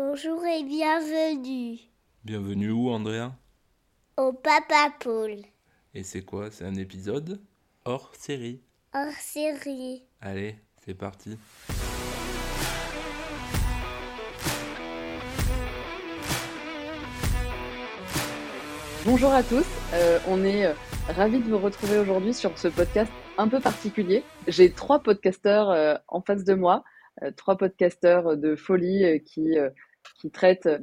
Bonjour 0.00 0.46
et 0.46 0.62
bienvenue 0.62 1.76
Bienvenue 2.22 2.70
où, 2.70 2.88
Andrea? 2.88 3.32
Au 4.16 4.32
Papa 4.32 4.94
Paul 5.00 5.32
Et 5.92 6.04
c'est 6.04 6.22
quoi? 6.22 6.52
C'est 6.52 6.64
un 6.64 6.76
épisode? 6.76 7.40
Hors 7.84 8.12
série. 8.14 8.62
hors 8.94 9.10
série. 9.18 10.04
Allez, 10.20 10.54
c'est 10.84 10.94
parti. 10.94 11.36
Bonjour 19.04 19.32
à 19.32 19.42
tous, 19.42 19.66
euh, 19.94 20.18
on 20.28 20.44
est 20.44 20.66
euh, 20.66 20.74
ravis 21.08 21.40
de 21.40 21.48
vous 21.48 21.58
retrouver 21.58 21.98
aujourd'hui 21.98 22.34
sur 22.34 22.56
ce 22.56 22.68
podcast 22.68 23.10
un 23.36 23.48
peu 23.48 23.58
particulier. 23.58 24.22
J'ai 24.46 24.70
trois 24.70 25.00
podcasteurs 25.02 25.70
euh, 25.70 25.94
en 26.06 26.20
face 26.20 26.44
de 26.44 26.54
moi, 26.54 26.84
euh, 27.22 27.30
trois 27.36 27.56
podcasteurs 27.56 28.36
de 28.36 28.54
folie 28.54 29.04
euh, 29.04 29.18
qui, 29.18 29.58
euh, 29.58 29.70
qui 30.20 30.30
traitent 30.30 30.66
euh, 30.66 30.78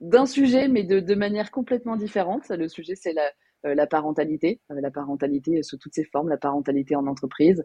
d'un 0.00 0.26
sujet 0.26 0.68
mais 0.68 0.84
de, 0.84 1.00
de 1.00 1.14
manière 1.14 1.50
complètement 1.50 1.96
différente. 1.96 2.48
Le 2.48 2.68
sujet 2.68 2.94
c'est 2.94 3.12
la, 3.12 3.30
euh, 3.66 3.86
parentalité, 3.86 4.60
euh, 4.70 4.80
la 4.80 4.90
parentalité 4.90 5.62
sous 5.62 5.78
toutes 5.78 5.94
ses 5.94 6.04
formes, 6.04 6.28
la 6.28 6.36
parentalité 6.36 6.96
en 6.96 7.06
entreprise. 7.06 7.64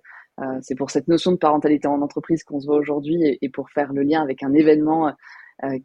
C'est 0.62 0.76
pour 0.76 0.90
cette 0.90 1.08
notion 1.08 1.32
de 1.32 1.38
parentalité 1.38 1.88
en 1.88 2.02
entreprise 2.02 2.44
qu'on 2.44 2.60
se 2.60 2.66
voit 2.66 2.78
aujourd'hui 2.78 3.38
et, 3.42 3.50
pour 3.50 3.70
faire 3.70 3.94
le 3.94 4.02
lien 4.02 4.24
avec 4.24 4.42
un 4.42 4.54
événement 4.54 5.14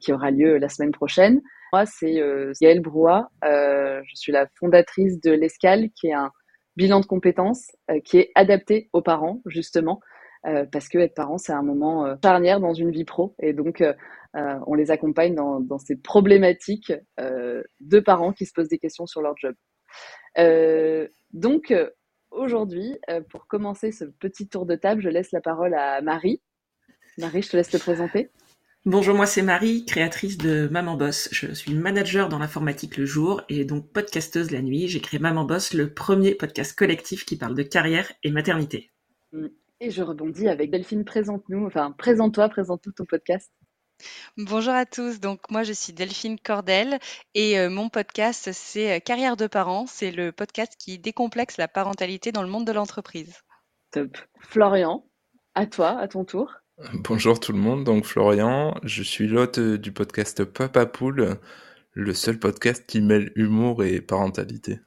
qui 0.00 0.14
aura 0.14 0.30
lieu 0.30 0.56
la 0.56 0.70
semaine 0.70 0.92
prochaine. 0.92 1.42
Moi, 1.74 1.84
c'est 1.84 2.22
Gaëlle 2.62 2.80
Brouat. 2.80 3.28
Je 3.42 4.14
suis 4.14 4.33
la 4.33 4.47
fondatrice 4.58 5.20
de 5.20 5.33
l'Escale, 5.33 5.91
qui 5.91 6.06
est 6.06 6.14
un 6.14 6.30
bilan 6.77 7.00
de 7.00 7.06
compétences 7.06 7.70
qui 8.05 8.19
est 8.19 8.30
adapté 8.34 8.88
aux 8.95 9.02
parents, 9.02 9.42
justement, 9.45 10.00
parce 10.42 10.88
que 10.88 10.98
être 10.98 11.14
parent, 11.14 11.36
c'est 11.36 11.52
un 11.52 11.62
moment 11.62 12.16
charnière 12.22 12.61
dans 12.61 12.72
une 12.72 12.92
vie 12.92 13.05
pro. 13.05 13.34
Et 13.41 13.52
donc, 13.52 13.84
euh, 14.36 14.58
on 14.66 14.74
les 14.74 14.90
accompagne 14.90 15.34
dans, 15.34 15.60
dans 15.60 15.78
ces 15.78 15.96
problématiques 15.96 16.92
euh, 17.20 17.62
de 17.80 18.00
parents 18.00 18.32
qui 18.32 18.46
se 18.46 18.52
posent 18.52 18.68
des 18.68 18.78
questions 18.78 19.06
sur 19.06 19.22
leur 19.22 19.36
job. 19.36 19.55
Euh, 20.38 21.08
donc, 21.33 21.74
aujourd'hui, 22.30 22.98
pour 23.30 23.46
commencer 23.46 23.92
ce 23.92 24.05
petit 24.05 24.48
tour 24.48 24.66
de 24.66 24.74
table, 24.74 25.02
je 25.02 25.08
laisse 25.08 25.33
la 25.33 25.41
parole 25.41 25.74
à 25.74 26.00
Marie. 26.02 26.42
Marie, 27.19 27.42
je 27.42 27.50
te 27.50 27.56
laisse 27.56 27.70
te 27.70 27.78
présenter. 27.78 28.30
Bonjour, 28.84 29.16
moi 29.16 29.27
c'est 29.27 29.42
Marie, 29.42 29.84
créatrice 29.84 30.39
de 30.39 30.68
Maman 30.68 30.96
Boss. 30.96 31.28
Je 31.33 31.52
suis 31.52 31.74
manager 31.74 32.28
dans 32.28 32.39
l'informatique 32.39 32.96
le 32.96 33.05
jour 33.05 33.42
et 33.48 33.64
donc 33.64 33.91
podcasteuse 33.91 34.52
la 34.52 34.62
nuit. 34.62 34.86
J'ai 34.86 35.00
créé 35.00 35.18
Maman 35.18 35.44
Boss, 35.44 35.74
le 35.74 35.92
premier 35.92 36.36
podcast 36.36 36.78
collectif 36.78 37.24
qui 37.24 37.36
parle 37.36 37.56
de 37.56 37.64
carrière 37.64 38.12
et 38.22 38.30
maternité. 38.30 38.92
Et 39.80 39.91
je 39.91 40.02
rebondis 40.02 40.48
avec 40.48 40.70
Delphine, 40.70 41.05
présente-nous, 41.05 41.66
enfin, 41.66 41.91
présente-toi, 41.98 42.48
présente-nous 42.48 42.92
ton 42.92 43.05
podcast. 43.05 43.50
Bonjour 44.36 44.75
à 44.75 44.84
tous, 44.84 45.20
donc 45.20 45.50
moi 45.50 45.62
je 45.62 45.72
suis 45.72 45.92
Delphine 45.92 46.39
Cordel 46.39 46.98
et 47.34 47.58
euh, 47.58 47.70
mon 47.70 47.89
podcast 47.89 48.50
c'est 48.52 48.97
euh, 48.97 49.00
Carrière 49.00 49.36
de 49.36 49.47
parents, 49.47 49.86
c'est 49.86 50.11
le 50.11 50.30
podcast 50.30 50.75
qui 50.78 50.98
décomplexe 50.98 51.56
la 51.56 51.69
parentalité 51.69 52.33
dans 52.33 52.42
le 52.42 52.48
monde 52.48 52.67
de 52.67 52.72
l'entreprise. 52.72 53.41
Top. 53.92 54.19
Florian, 54.41 55.06
à 55.55 55.67
toi, 55.67 55.98
à 55.98 56.08
ton 56.08 56.24
tour. 56.24 56.52
Bonjour 56.92 57.41
tout 57.41 57.52
le 57.52 57.58
monde, 57.58 57.84
donc 57.84 58.05
Florian, 58.05 58.74
je 58.83 59.02
suis 59.02 59.27
l'hôte 59.27 59.58
du 59.58 59.92
podcast 59.92 60.44
Papa 60.44 60.84
Poule, 60.84 61.39
le 61.92 62.12
seul 62.12 62.39
podcast 62.39 62.84
qui 62.86 63.00
mêle 63.00 63.33
humour 63.36 63.83
et 63.83 64.02
parentalité. 64.02 64.80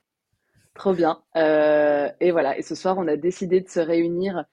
Trop 0.76 0.94
bien. 0.94 1.24
Euh, 1.36 2.10
et 2.20 2.32
voilà, 2.32 2.58
et 2.58 2.62
ce 2.62 2.76
soir, 2.76 2.98
on 3.00 3.08
a 3.08 3.18
décidé 3.18 3.62
de 3.62 3.68
se 3.68 3.80
réunir. 3.80 4.46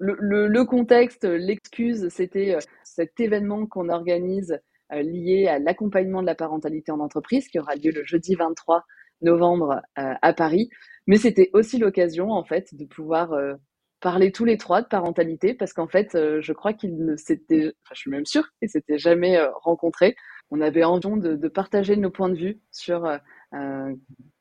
Le, 0.00 0.62
contexte, 0.64 1.24
l'excuse, 1.24 2.08
c'était 2.08 2.54
euh, 2.54 2.60
cet 2.84 3.18
événement 3.20 3.66
qu'on 3.66 3.88
organise 3.88 4.58
euh, 4.92 5.02
lié 5.02 5.46
à 5.48 5.58
l'accompagnement 5.58 6.20
de 6.20 6.26
la 6.26 6.34
parentalité 6.34 6.92
en 6.92 7.00
entreprise 7.00 7.48
qui 7.48 7.58
aura 7.58 7.74
lieu 7.74 7.90
le 7.90 8.04
jeudi 8.04 8.34
23 8.34 8.84
novembre 9.22 9.82
euh, 9.98 10.14
à 10.22 10.32
Paris. 10.32 10.70
Mais 11.06 11.16
c'était 11.16 11.50
aussi 11.52 11.78
l'occasion, 11.78 12.30
en 12.30 12.44
fait, 12.44 12.74
de 12.74 12.84
pouvoir 12.84 13.32
parler 14.00 14.30
tous 14.30 14.44
les 14.44 14.58
trois 14.58 14.82
de 14.82 14.86
parentalité 14.86 15.54
parce 15.54 15.72
qu'en 15.72 15.88
fait, 15.88 16.10
je 16.12 16.52
crois 16.52 16.74
qu'ils 16.74 17.02
ne 17.02 17.16
s'étaient, 17.16 17.72
enfin, 17.82 17.94
je 17.94 18.00
suis 18.00 18.10
même 18.10 18.26
sûre 18.26 18.46
qu'ils 18.58 18.68
s'étaient 18.68 18.98
jamais 18.98 19.40
rencontrés. 19.62 20.14
On 20.50 20.60
avait 20.60 20.84
envie 20.84 21.18
de, 21.18 21.48
partager 21.48 21.96
nos 21.96 22.10
points 22.10 22.28
de 22.28 22.36
vue 22.36 22.60
sur 22.70 23.10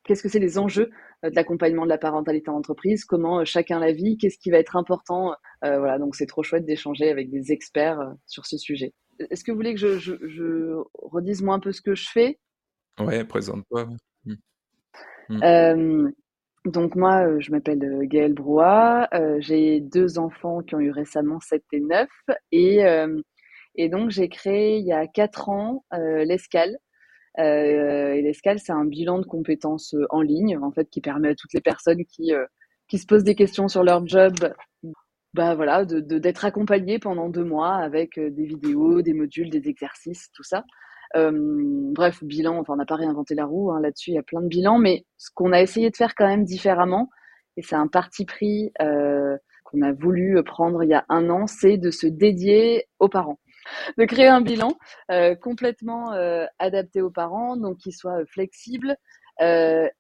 qu'est-ce 0.07 0.23
que 0.23 0.29
c'est 0.29 0.40
les 0.40 0.57
enjeux 0.57 0.90
euh, 1.23 1.29
de 1.29 1.35
l'accompagnement 1.35 1.84
de 1.84 1.90
la 1.90 1.97
parentalité 1.97 2.50
en 2.50 2.56
entreprise, 2.56 3.06
comment 3.06 3.41
euh, 3.41 3.45
chacun 3.45 3.79
la 3.79 3.91
vit, 3.91 4.18
qu'est-ce 4.18 4.38
qui 4.40 4.50
va 4.50 4.57
être 4.57 4.75
important? 4.75 5.35
Euh, 5.63 5.78
voilà, 5.78 6.00
donc 6.00 6.16
c'est 6.16 6.25
trop 6.25 6.44
chouette 6.44 6.66
d'échanger 6.66 7.09
avec 7.09 7.29
des 7.29 7.51
experts 7.51 8.00
sur 8.25 8.46
ce 8.46 8.57
sujet. 8.57 8.94
Est-ce 9.29 9.44
que 9.44 9.51
vous 9.51 9.57
voulez 9.57 9.73
que 9.73 9.79
je, 9.79 10.00
je, 10.00 10.16
je 10.28 10.75
redise 10.94 11.41
moi 11.44 11.56
un 11.56 11.59
peu 11.59 11.72
ce 11.72 11.81
que 11.81 11.96
je 11.96 12.09
fais? 12.09 12.40
Ouais, 13.00 13.23
présente-toi. 13.23 13.88
Mm. 14.25 14.34
Mm. 15.29 15.44
Euh, 15.44 16.12
donc 16.66 16.96
moi, 16.96 17.40
je 17.40 17.51
m'appelle 17.51 17.79
Gaëlle 18.03 18.34
Brouat, 18.34 19.07
euh, 19.13 19.38
j'ai 19.40 19.79
deux 19.79 20.19
enfants 20.19 20.62
qui 20.62 20.75
ont 20.75 20.79
eu 20.79 20.91
récemment 20.91 21.40
7 21.40 21.63
et 21.72 21.79
9 21.79 22.09
et, 22.51 22.79
et 23.75 23.90
donc 23.90 24.09
j'ai 24.09 24.28
créé 24.28 24.78
il 24.78 24.85
y 24.85 24.91
a 24.91 25.07
4 25.07 25.50
ans 25.50 25.85
l'Escale. 25.91 26.78
Euh, 27.39 28.13
et 28.13 28.21
l'Escale, 28.21 28.59
c'est 28.59 28.71
un 28.71 28.85
bilan 28.85 29.19
de 29.19 29.25
compétences 29.25 29.93
euh, 29.93 30.05
en 30.09 30.21
ligne, 30.21 30.57
en 30.57 30.71
fait, 30.71 30.89
qui 30.89 31.01
permet 31.01 31.29
à 31.29 31.35
toutes 31.35 31.53
les 31.53 31.61
personnes 31.61 32.03
qui, 32.05 32.33
euh, 32.33 32.45
qui 32.87 32.97
se 32.97 33.05
posent 33.05 33.23
des 33.23 33.35
questions 33.35 33.67
sur 33.67 33.83
leur 33.83 34.05
job, 34.07 34.33
bah 35.33 35.55
voilà, 35.55 35.85
de, 35.85 35.99
d'être 35.99 36.45
accompagnées 36.45 36.99
pendant 36.99 37.29
deux 37.29 37.43
mois 37.43 37.75
avec 37.75 38.19
des 38.19 38.45
vidéos, 38.45 39.01
des 39.01 39.13
modules, 39.13 39.49
des 39.49 39.67
exercices, 39.69 40.29
tout 40.33 40.43
ça. 40.43 40.63
Bref, 41.13 42.23
bilan, 42.23 42.59
enfin, 42.59 42.73
on 42.73 42.77
n'a 42.77 42.85
pas 42.85 42.95
réinventé 42.95 43.35
la 43.35 43.45
roue, 43.45 43.71
hein, 43.71 43.79
là-dessus, 43.81 44.11
il 44.11 44.15
y 44.15 44.19
a 44.19 44.23
plein 44.23 44.41
de 44.41 44.47
bilans, 44.47 44.79
mais 44.79 45.05
ce 45.17 45.29
qu'on 45.33 45.51
a 45.51 45.61
essayé 45.61 45.89
de 45.89 45.95
faire 45.95 46.15
quand 46.15 46.27
même 46.27 46.43
différemment, 46.43 47.09
et 47.55 47.61
c'est 47.61 47.75
un 47.75 47.87
parti 47.87 48.25
pris 48.25 48.71
qu'on 48.79 49.81
a 49.81 49.91
voulu 49.93 50.41
prendre 50.43 50.83
il 50.83 50.89
y 50.89 50.93
a 50.93 51.05
un 51.09 51.29
an, 51.29 51.45
c'est 51.45 51.77
de 51.77 51.91
se 51.91 52.07
dédier 52.07 52.85
aux 52.99 53.09
parents 53.09 53.39
de 53.97 54.05
créer 54.05 54.28
un 54.28 54.41
bilan 54.41 54.73
euh, 55.11 55.35
complètement 55.35 56.13
euh, 56.13 56.45
adapté 56.59 57.01
aux 57.01 57.11
parents, 57.11 57.57
donc 57.57 57.78
qui 57.78 57.91
soit 57.91 58.22
euh, 58.22 58.25
flexible 58.25 58.95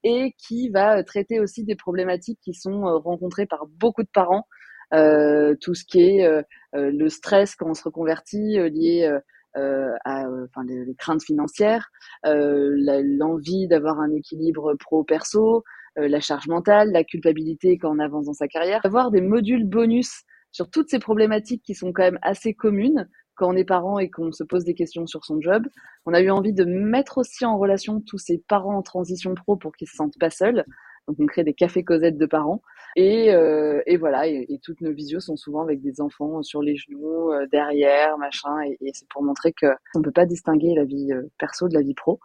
et 0.03 0.33
qui 0.39 0.69
va 0.69 1.03
traiter 1.03 1.39
aussi 1.39 1.63
des 1.63 1.75
problématiques 1.75 2.39
qui 2.41 2.55
sont 2.55 2.81
rencontrées 2.97 3.45
par 3.45 3.67
beaucoup 3.67 4.01
de 4.01 4.09
parents. 4.11 4.47
Tout 4.91 5.75
ce 5.75 5.85
qui 5.85 5.99
est 5.99 6.27
le 6.73 7.09
stress 7.09 7.55
quand 7.55 7.69
on 7.69 7.75
se 7.75 7.83
reconvertit 7.83 8.57
lié 8.71 9.05
à 9.53 10.23
enfin, 10.23 10.63
les, 10.67 10.95
craintes 10.95 11.21
financières, 11.21 11.91
l'envie 12.23 13.67
d'avoir 13.67 13.99
un 13.99 14.11
équilibre 14.15 14.73
pro-perso, 14.73 15.63
la 15.95 16.19
charge 16.19 16.47
mentale, 16.47 16.91
la 16.91 17.03
culpabilité 17.03 17.77
quand 17.77 17.95
on 17.95 17.99
avance 17.99 18.25
dans 18.25 18.33
sa 18.33 18.47
carrière. 18.47 18.81
Avoir 18.85 19.11
des 19.11 19.21
modules 19.21 19.69
bonus 19.69 20.23
sur 20.51 20.71
toutes 20.71 20.89
ces 20.89 20.97
problématiques 20.97 21.61
qui 21.63 21.75
sont 21.75 21.93
quand 21.93 22.01
même 22.01 22.19
assez 22.23 22.55
communes 22.55 23.07
quand 23.37 23.49
on 23.49 23.55
est 23.55 23.63
parent 23.63 23.99
et 23.99 24.09
qu'on 24.09 24.31
se 24.31 24.43
pose 24.43 24.65
des 24.65 24.73
questions 24.73 25.07
sur 25.07 25.23
son 25.23 25.39
job. 25.39 25.67
On 26.05 26.13
a 26.13 26.21
eu 26.21 26.29
envie 26.29 26.53
de 26.53 26.65
mettre 26.65 27.19
aussi 27.19 27.45
en 27.45 27.57
relation 27.57 28.01
tous 28.01 28.17
ces 28.17 28.39
parents 28.47 28.75
en 28.75 28.81
transition 28.81 29.33
pro 29.35 29.55
pour 29.55 29.75
qu'ils 29.75 29.87
se 29.87 29.95
sentent 29.95 30.19
pas 30.19 30.29
seuls. 30.29 30.65
Donc 31.07 31.17
on 31.19 31.25
crée 31.25 31.43
des 31.43 31.53
cafés 31.53 31.83
causettes 31.83 32.17
de 32.17 32.25
parents. 32.25 32.61
Et, 32.95 33.33
euh, 33.33 33.81
et 33.85 33.97
voilà, 33.97 34.27
et, 34.27 34.59
toutes 34.63 34.81
nos 34.81 34.91
visios 34.91 35.19
sont 35.19 35.37
souvent 35.37 35.61
avec 35.61 35.81
des 35.81 36.01
enfants 36.01 36.41
sur 36.43 36.61
les 36.61 36.75
genoux, 36.75 37.31
euh, 37.31 37.45
derrière, 37.51 38.17
machin. 38.17 38.61
Et, 38.81 38.91
c'est 38.93 39.07
pour 39.07 39.23
montrer 39.23 39.53
que 39.53 39.67
on 39.95 40.01
peut 40.01 40.11
pas 40.11 40.25
distinguer 40.25 40.73
la 40.75 40.83
vie 40.83 41.13
euh, 41.13 41.23
perso 41.37 41.69
de 41.69 41.75
la 41.75 41.81
vie 41.81 41.93
pro. 41.93 42.19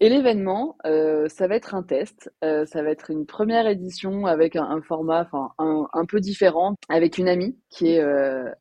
Et 0.00 0.08
l'événement, 0.08 0.76
ça 0.84 1.46
va 1.46 1.54
être 1.54 1.74
un 1.74 1.82
test. 1.82 2.30
Ça 2.42 2.82
va 2.82 2.90
être 2.90 3.10
une 3.10 3.26
première 3.26 3.66
édition 3.68 4.26
avec 4.26 4.56
un, 4.56 4.82
format, 4.82 5.30
un, 5.58 5.86
un 5.92 6.04
peu 6.04 6.18
différent, 6.18 6.74
avec 6.88 7.16
une 7.16 7.28
amie 7.28 7.56
qui 7.70 7.92
est 7.92 8.02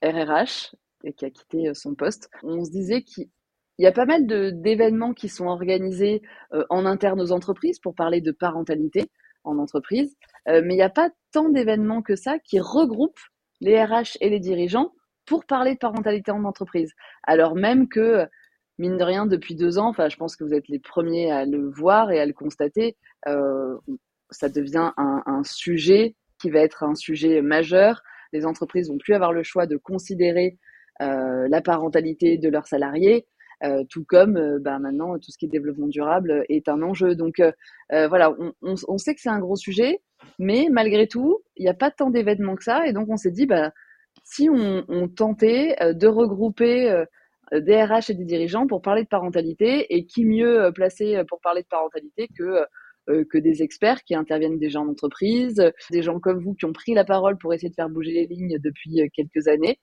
RRH 0.04 0.76
qui 1.12 1.26
a 1.26 1.30
quitté 1.30 1.70
euh, 1.70 1.74
son 1.74 1.96
poste. 1.96 2.30
On 2.44 2.64
se 2.64 2.72
disait 2.72 3.02
qu'il 3.04 3.28
y 3.80 3.86
a 3.86 3.92
pas 3.92 4.06
mal 4.06 4.26
d'événements 4.26 5.14
qui 5.14 5.30
sont 5.30 5.48
organisés 5.48 6.22
euh, 6.54 6.64
en 6.70 6.86
interne 6.86 7.22
aux 7.22 7.32
entreprises 7.32 7.80
pour 7.80 7.96
parler 7.96 8.22
de 8.22 8.32
parentalité 8.32 9.10
en 9.44 9.58
entreprise, 9.58 10.16
euh, 10.48 10.62
mais 10.64 10.76
il 10.76 10.78
n'y 10.78 10.84
a 10.84 10.90
pas 10.90 11.10
tant 11.32 11.50
d'événements 11.50 12.02
que 12.02 12.16
ça 12.16 12.40
qui 12.40 12.60
regroupent 12.60 13.20
les 13.60 13.84
RH 13.84 14.18
et 14.22 14.30
les 14.30 14.40
dirigeants 14.40 14.94
pour 15.26 15.46
parler 15.46 15.74
de 15.74 15.80
parentalité 15.80 16.32
en 16.32 16.44
entreprise. 16.46 16.94
Alors 17.24 17.56
même 17.56 17.88
que 17.88 18.26
mine 18.78 18.98
de 18.98 19.04
rien, 19.04 19.26
depuis 19.26 19.56
deux 19.56 19.78
ans, 19.78 19.94
je 19.94 20.16
pense 20.16 20.36
que 20.36 20.44
vous 20.44 20.54
êtes 20.54 20.68
les 20.68 20.80
premiers 20.80 21.32
à 21.32 21.46
le 21.46 21.70
voir 21.70 22.12
et 22.12 22.20
à 22.20 22.26
le 22.26 22.34
constater, 22.34 22.98
ça 23.26 24.50
devient 24.50 24.92
un, 24.98 25.24
un 25.26 25.44
sujet 25.44 26.16
qui 26.42 26.50
va 26.50 26.60
être 26.60 26.84
un 26.84 26.96
sujet 26.96 27.42
majeur. 27.42 28.02
Les 28.34 28.46
entreprises 28.46 28.90
vont 28.90 28.98
plus 28.98 29.14
avoir 29.14 29.32
le 29.32 29.44
choix 29.44 29.66
de 29.66 29.78
considérer 29.78 30.58
la 31.06 31.62
parentalité 31.62 32.38
de 32.38 32.50
leurs 32.50 32.68
salariés, 32.68 33.26
euh, 33.64 33.84
tout 33.90 34.04
comme 34.04 34.38
euh, 34.38 34.60
bah, 34.60 34.78
maintenant 34.80 35.18
tout 35.18 35.32
ce 35.32 35.38
qui 35.38 35.46
est 35.46 35.50
développement 35.50 35.88
durable 35.88 36.44
est 36.50 36.68
un 36.68 36.82
enjeu. 36.82 37.16
Donc 37.16 37.40
euh, 37.40 37.52
euh, 37.94 38.08
voilà, 38.08 38.36
on, 38.62 38.98
sait 38.98 39.16
que 39.16 39.22
c'est 39.22 39.30
un 39.30 39.40
gros 39.40 39.56
sujet, 39.56 40.02
mais 40.40 40.68
malgré 40.70 41.08
tout, 41.08 41.40
il 41.56 41.64
n'y 41.64 41.70
a 41.70 41.74
pas 41.74 41.92
tant 41.92 42.10
d'événements 42.10 42.56
que 42.56 42.64
ça, 42.64 42.86
et 42.88 42.94
donc 42.94 43.08
on 43.10 43.18
s'est 43.18 43.32
dit, 43.32 43.46
bah, 43.46 43.72
si 44.24 44.50
on, 44.50 45.08
tentait 45.08 45.76
euh, 45.82 45.94
de 45.94 46.08
regrouper 46.08 46.92
euh, 46.92 47.06
des 47.54 47.82
RH 47.84 48.10
et 48.10 48.14
des 48.16 48.26
dirigeants 48.26 48.68
pour 48.68 48.82
parler 48.82 49.04
de 49.04 49.08
parentalité. 49.08 49.94
Et 49.96 50.06
qui 50.06 50.26
mieux 50.26 50.72
placé 50.74 51.22
pour 51.28 51.40
parler 51.42 51.62
de 51.62 51.68
parentalité 51.68 52.28
que 52.38 52.66
que 53.06 53.38
des 53.38 53.62
experts 53.62 54.02
qui 54.06 54.16
interviennent 54.16 54.58
déjà 54.58 54.80
en 54.80 54.88
entreprise, 54.88 55.62
des 55.92 56.02
gens 56.02 56.22
comme 56.22 56.42
vous 56.42 56.54
qui 56.54 56.64
ont 56.64 56.72
pris 56.72 56.94
la 56.94 57.04
parole 57.04 57.38
pour 57.38 57.54
essayer 57.54 57.70
de 57.70 57.76
faire 57.76 57.90
bouger 57.90 58.12
les 58.12 58.26
lignes 58.26 58.58
depuis 58.64 59.12
quelques 59.14 59.50
années. 59.50 59.78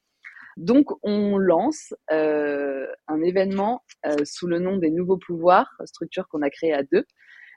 Donc, 0.56 0.86
on 1.02 1.38
lance 1.38 1.94
euh, 2.10 2.86
un 3.08 3.22
événement 3.22 3.82
euh, 4.06 4.16
sous 4.24 4.46
le 4.46 4.58
nom 4.58 4.76
des 4.76 4.90
Nouveaux 4.90 5.18
Pouvoirs, 5.18 5.70
structure 5.84 6.28
qu'on 6.28 6.42
a 6.42 6.50
créée 6.50 6.72
à 6.72 6.82
deux, 6.82 7.04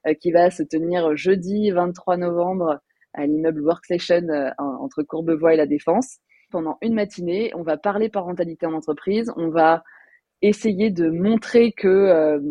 euh, 0.08 0.14
qui 0.14 0.32
va 0.32 0.52
se 0.52 0.64
tenir 0.64 1.16
jeudi 1.16 1.72
23 1.72 2.18
novembre 2.18 2.80
à 3.14 3.26
l'immeuble 3.26 3.62
Workstation 3.62 4.28
entre 4.58 5.04
Courbevoie 5.04 5.54
et 5.54 5.58
La 5.58 5.68
Défense. 5.68 6.18
Pendant 6.50 6.78
une 6.82 6.94
matinée, 6.94 7.52
on 7.56 7.64
va 7.64 7.78
parler 7.78 8.10
parentalité 8.10 8.66
en 8.66 8.74
entreprise, 8.74 9.32
on 9.38 9.50
va 9.50 9.84
essayer 10.42 10.90
de 10.90 11.10
montrer 11.10 11.72
que 11.74 12.42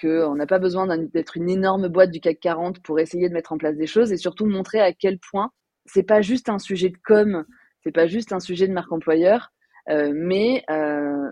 qu'on 0.00 0.34
n'a 0.34 0.46
pas 0.46 0.58
besoin 0.58 0.86
d'être 0.96 1.36
une 1.36 1.50
énorme 1.50 1.88
boîte 1.88 2.10
du 2.10 2.20
CAC 2.20 2.40
40 2.40 2.82
pour 2.82 2.98
essayer 3.00 3.28
de 3.28 3.34
mettre 3.34 3.52
en 3.52 3.58
place 3.58 3.76
des 3.76 3.86
choses 3.86 4.12
et 4.12 4.16
surtout 4.16 4.46
montrer 4.46 4.80
à 4.80 4.92
quel 4.92 5.18
point 5.18 5.50
c'est 5.86 6.02
pas 6.02 6.22
juste 6.22 6.48
un 6.48 6.58
sujet 6.58 6.88
de 6.88 6.96
com 7.04 7.44
c'est 7.84 7.92
pas 7.92 8.06
juste 8.06 8.32
un 8.32 8.40
sujet 8.40 8.66
de 8.66 8.72
marque 8.72 8.92
employeur, 8.92 9.52
euh, 9.90 10.12
mais 10.14 10.64
euh, 10.70 11.30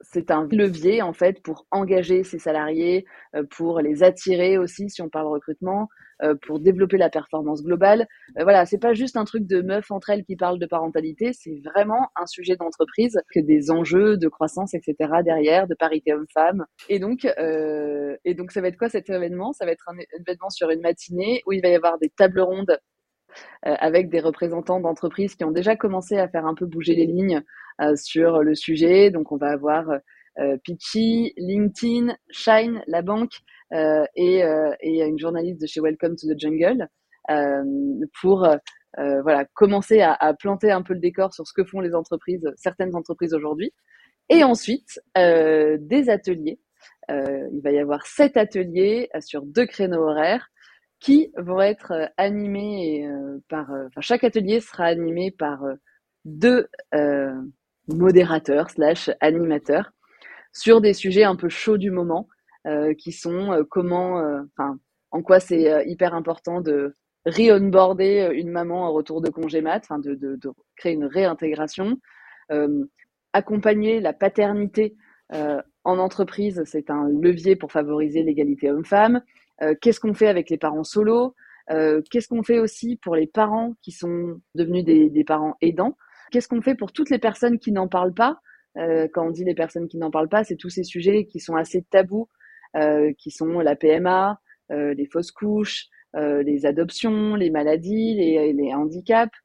c'est 0.00 0.32
un 0.32 0.48
levier 0.50 1.00
en 1.00 1.12
fait 1.12 1.40
pour 1.42 1.66
engager 1.70 2.24
ses 2.24 2.40
salariés, 2.40 3.04
euh, 3.36 3.44
pour 3.48 3.80
les 3.80 4.02
attirer 4.02 4.58
aussi 4.58 4.90
si 4.90 5.00
on 5.00 5.08
parle 5.08 5.28
recrutement, 5.28 5.88
pour 6.46 6.60
développer 6.60 6.98
la 6.98 7.10
performance 7.10 7.64
globale. 7.64 8.06
voilà, 8.36 8.64
c'est 8.64 8.78
pas 8.78 8.94
juste 8.94 9.16
un 9.16 9.24
truc 9.24 9.44
de 9.44 9.60
meuf 9.60 9.90
entre 9.90 10.10
elles 10.10 10.22
qui 10.22 10.36
parlent 10.36 10.60
de 10.60 10.66
parentalité, 10.66 11.32
c'est 11.32 11.60
vraiment 11.64 12.10
un 12.14 12.26
sujet 12.26 12.54
d'entreprise, 12.54 13.20
que 13.34 13.40
des 13.40 13.72
enjeux 13.72 14.16
de 14.16 14.28
croissance, 14.28 14.72
etc. 14.72 14.94
derrière, 15.24 15.66
de 15.66 15.74
parité 15.74 16.14
homme-femme. 16.14 16.64
Et 16.88 17.00
donc, 17.00 17.26
et 17.26 18.34
donc 18.34 18.52
ça 18.52 18.60
va 18.60 18.68
être 18.68 18.76
quoi 18.76 18.88
cet 18.88 19.10
événement? 19.10 19.52
Ça 19.52 19.64
va 19.64 19.72
être 19.72 19.88
un 19.88 19.96
événement 20.20 20.48
sur 20.48 20.70
une 20.70 20.82
matinée 20.82 21.42
où 21.46 21.52
il 21.54 21.60
va 21.60 21.70
y 21.70 21.74
avoir 21.74 21.98
des 21.98 22.10
tables 22.10 22.40
rondes 22.40 22.78
avec 23.62 24.08
des 24.08 24.20
représentants 24.20 24.80
d'entreprises 24.80 25.34
qui 25.34 25.44
ont 25.44 25.50
déjà 25.50 25.76
commencé 25.76 26.16
à 26.18 26.28
faire 26.28 26.46
un 26.46 26.54
peu 26.54 26.66
bouger 26.66 26.94
les 26.94 27.06
lignes 27.06 27.42
euh, 27.80 27.96
sur 27.96 28.42
le 28.42 28.54
sujet. 28.54 29.10
Donc, 29.10 29.32
on 29.32 29.36
va 29.36 29.50
avoir 29.50 29.88
euh, 30.38 30.56
Pitchy, 30.62 31.32
LinkedIn, 31.36 32.14
Shine, 32.30 32.82
la 32.86 33.02
banque 33.02 33.32
et, 34.16 34.42
une 34.82 35.18
journaliste 35.18 35.60
de 35.60 35.66
chez 35.66 35.80
Welcome 35.80 36.16
to 36.16 36.26
the 36.28 36.38
Jungle 36.38 36.88
pour 38.20 38.46
voilà, 38.96 39.46
commencer 39.54 40.02
à, 40.02 40.34
planter 40.38 40.70
un 40.70 40.82
peu 40.82 40.92
le 40.92 41.00
décor 41.00 41.32
sur 41.32 41.46
ce 41.46 41.54
que 41.54 41.64
font 41.64 41.80
les 41.80 41.94
entreprises, 41.94 42.46
certaines 42.56 42.94
entreprises 42.94 43.32
aujourd'hui. 43.32 43.72
Et 44.28 44.44
ensuite, 44.44 45.00
des 45.16 46.10
ateliers. 46.10 46.60
il 47.08 47.60
va 47.64 47.70
y 47.70 47.78
avoir 47.78 48.06
sept 48.06 48.36
ateliers 48.36 49.08
sur 49.20 49.46
deux 49.46 49.66
créneaux 49.66 50.06
horaires 50.06 50.51
qui 51.02 51.32
vont 51.36 51.60
être 51.60 51.90
euh, 51.90 52.06
animés 52.16 53.04
euh, 53.06 53.38
par. 53.48 53.70
Euh, 53.72 53.88
chaque 54.00 54.22
atelier 54.22 54.60
sera 54.60 54.84
animé 54.84 55.32
par 55.32 55.64
deux 56.24 56.68
modérateurs 57.88 58.70
slash 58.70 59.10
animateurs 59.20 59.90
sur 60.52 60.80
des 60.80 60.92
sujets 60.94 61.24
un 61.24 61.34
peu 61.34 61.48
chauds 61.48 61.78
du 61.78 61.90
moment, 61.90 62.28
qui 62.98 63.10
sont 63.10 63.66
comment, 63.68 64.22
en 65.10 65.22
quoi 65.22 65.40
c'est 65.40 65.84
hyper 65.86 66.14
important 66.14 66.60
de 66.60 66.94
re-onboarder 67.26 68.30
une 68.34 68.50
maman 68.50 68.84
en 68.84 68.92
retour 68.92 69.20
de 69.20 69.30
congé 69.30 69.62
mat, 69.62 69.82
enfin, 69.82 69.98
de, 69.98 70.38
créer 70.76 70.92
une 70.92 71.06
réintégration, 71.06 71.98
accompagner 73.32 73.98
la 73.98 74.12
paternité 74.12 74.94
en 75.32 75.98
entreprise, 75.98 76.62
c'est 76.66 76.88
un 76.88 77.08
levier 77.08 77.56
pour 77.56 77.72
favoriser 77.72 78.22
l'égalité 78.22 78.70
homme-femme. 78.70 79.22
Euh, 79.60 79.74
qu'est-ce 79.80 80.00
qu'on 80.00 80.14
fait 80.14 80.28
avec 80.28 80.50
les 80.50 80.58
parents 80.58 80.84
solos 80.84 81.34
euh, 81.70 82.02
Qu'est-ce 82.10 82.28
qu'on 82.28 82.42
fait 82.42 82.58
aussi 82.58 82.96
pour 82.96 83.14
les 83.16 83.26
parents 83.26 83.74
qui 83.82 83.92
sont 83.92 84.40
devenus 84.54 84.84
des, 84.84 85.24
parents 85.24 85.56
aidants? 85.60 85.96
Qu'est-ce 86.30 86.48
qu'on 86.48 86.62
fait 86.62 86.74
pour 86.74 86.92
toutes 86.92 87.10
les 87.10 87.18
personnes 87.18 87.58
qui 87.58 87.72
n'en 87.72 87.88
parlent 87.88 88.14
pas? 88.14 88.40
Euh, 88.78 89.06
Quand 89.12 89.26
on 89.26 89.30
dit 89.30 89.44
les 89.44 89.54
personnes 89.54 89.88
qui 89.88 89.98
n'en 89.98 90.10
parlent 90.10 90.28
pas, 90.28 90.44
c'est 90.44 90.56
tous 90.56 90.70
ces 90.70 90.84
sujets 90.84 91.26
qui 91.26 91.40
sont 91.40 91.56
assez 91.56 91.82
tabous, 91.90 92.28
qui 93.18 93.30
sont 93.30 93.60
la 93.60 93.76
PMA, 93.76 94.40
les 94.70 95.06
fausses 95.12 95.30
couches, 95.30 95.88
les 96.14 96.64
adoptions, 96.64 97.34
les 97.34 97.50
maladies, 97.50 98.14
les, 98.14 98.54
les 98.54 98.74
handicaps. 98.74 99.36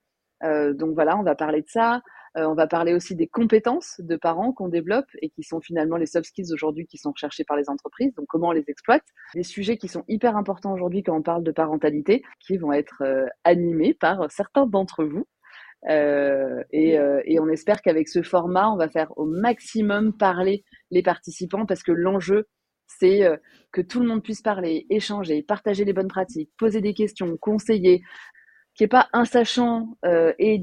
donc 0.42 0.94
voilà, 0.94 1.18
on 1.18 1.24
va 1.24 1.36
parler 1.36 1.62
de 1.62 1.68
ça. 1.68 2.02
Euh, 2.36 2.46
on 2.46 2.54
va 2.54 2.68
parler 2.68 2.94
aussi 2.94 3.16
des 3.16 3.28
compétences 3.28 4.00
de 4.00 4.16
parents 4.16 4.52
qu'on 4.52 4.68
développe 4.68 5.08
et 5.22 5.30
qui 5.30 5.44
sont 5.44 5.62
finalement 5.62 5.98
les 5.98 6.06
soft 6.06 6.28
skills 6.28 6.54
aujourd'hui 6.54 6.86
qui 6.86 6.98
sont 6.98 7.12
recherchés 7.12 7.44
par 7.44 7.58
les 7.58 7.70
entreprises. 7.70 8.14
Donc 8.16 8.26
comment 8.28 8.50
on 8.50 8.52
les 8.52 8.66
exploite. 8.68 9.04
Des 9.34 9.44
sujets 9.44 9.78
qui 9.78 9.88
sont 9.88 10.04
hyper 10.08 10.36
importants 10.36 10.74
aujourd'hui 10.74 11.04
quand 11.04 11.16
on 11.16 11.22
parle 11.22 11.44
de 11.44 11.52
parentalité, 11.52 12.24
qui 12.40 12.58
vont 12.58 12.74
être 12.74 13.02
euh, 13.02 13.26
animés 13.44 13.94
par 13.94 14.30
certains 14.32 14.66
d'entre 14.66 15.06
vous. 15.06 15.26
Euh, 15.90 16.64
et, 16.72 17.00
on 17.40 17.48
espère 17.50 17.82
qu'avec 17.82 18.10
ce 18.10 18.24
format, 18.24 18.70
on 18.70 18.78
va 18.78 18.90
faire 18.90 19.16
au 19.18 19.26
maximum 19.26 20.12
parler 20.12 20.64
les 20.92 21.04
participants 21.04 21.66
parce 21.66 21.84
que 21.84 21.92
l'enjeu, 21.92 22.48
c'est 22.88 23.22
que 23.72 23.82
tout 23.82 24.00
le 24.00 24.08
monde 24.08 24.24
puisse 24.24 24.42
parler, 24.42 24.86
échanger, 24.90 25.44
partager 25.44 25.86
les 25.86 25.94
bonnes 25.94 26.08
pratiques, 26.08 26.50
poser 26.58 26.82
des 26.82 26.94
questions, 26.94 27.38
conseiller, 27.38 28.00
qu'il 28.74 28.86
n'y 28.86 28.86
ait 28.86 28.88
pas 28.88 29.08
un 29.14 29.26
sachant 29.26 29.98
et 30.04 30.58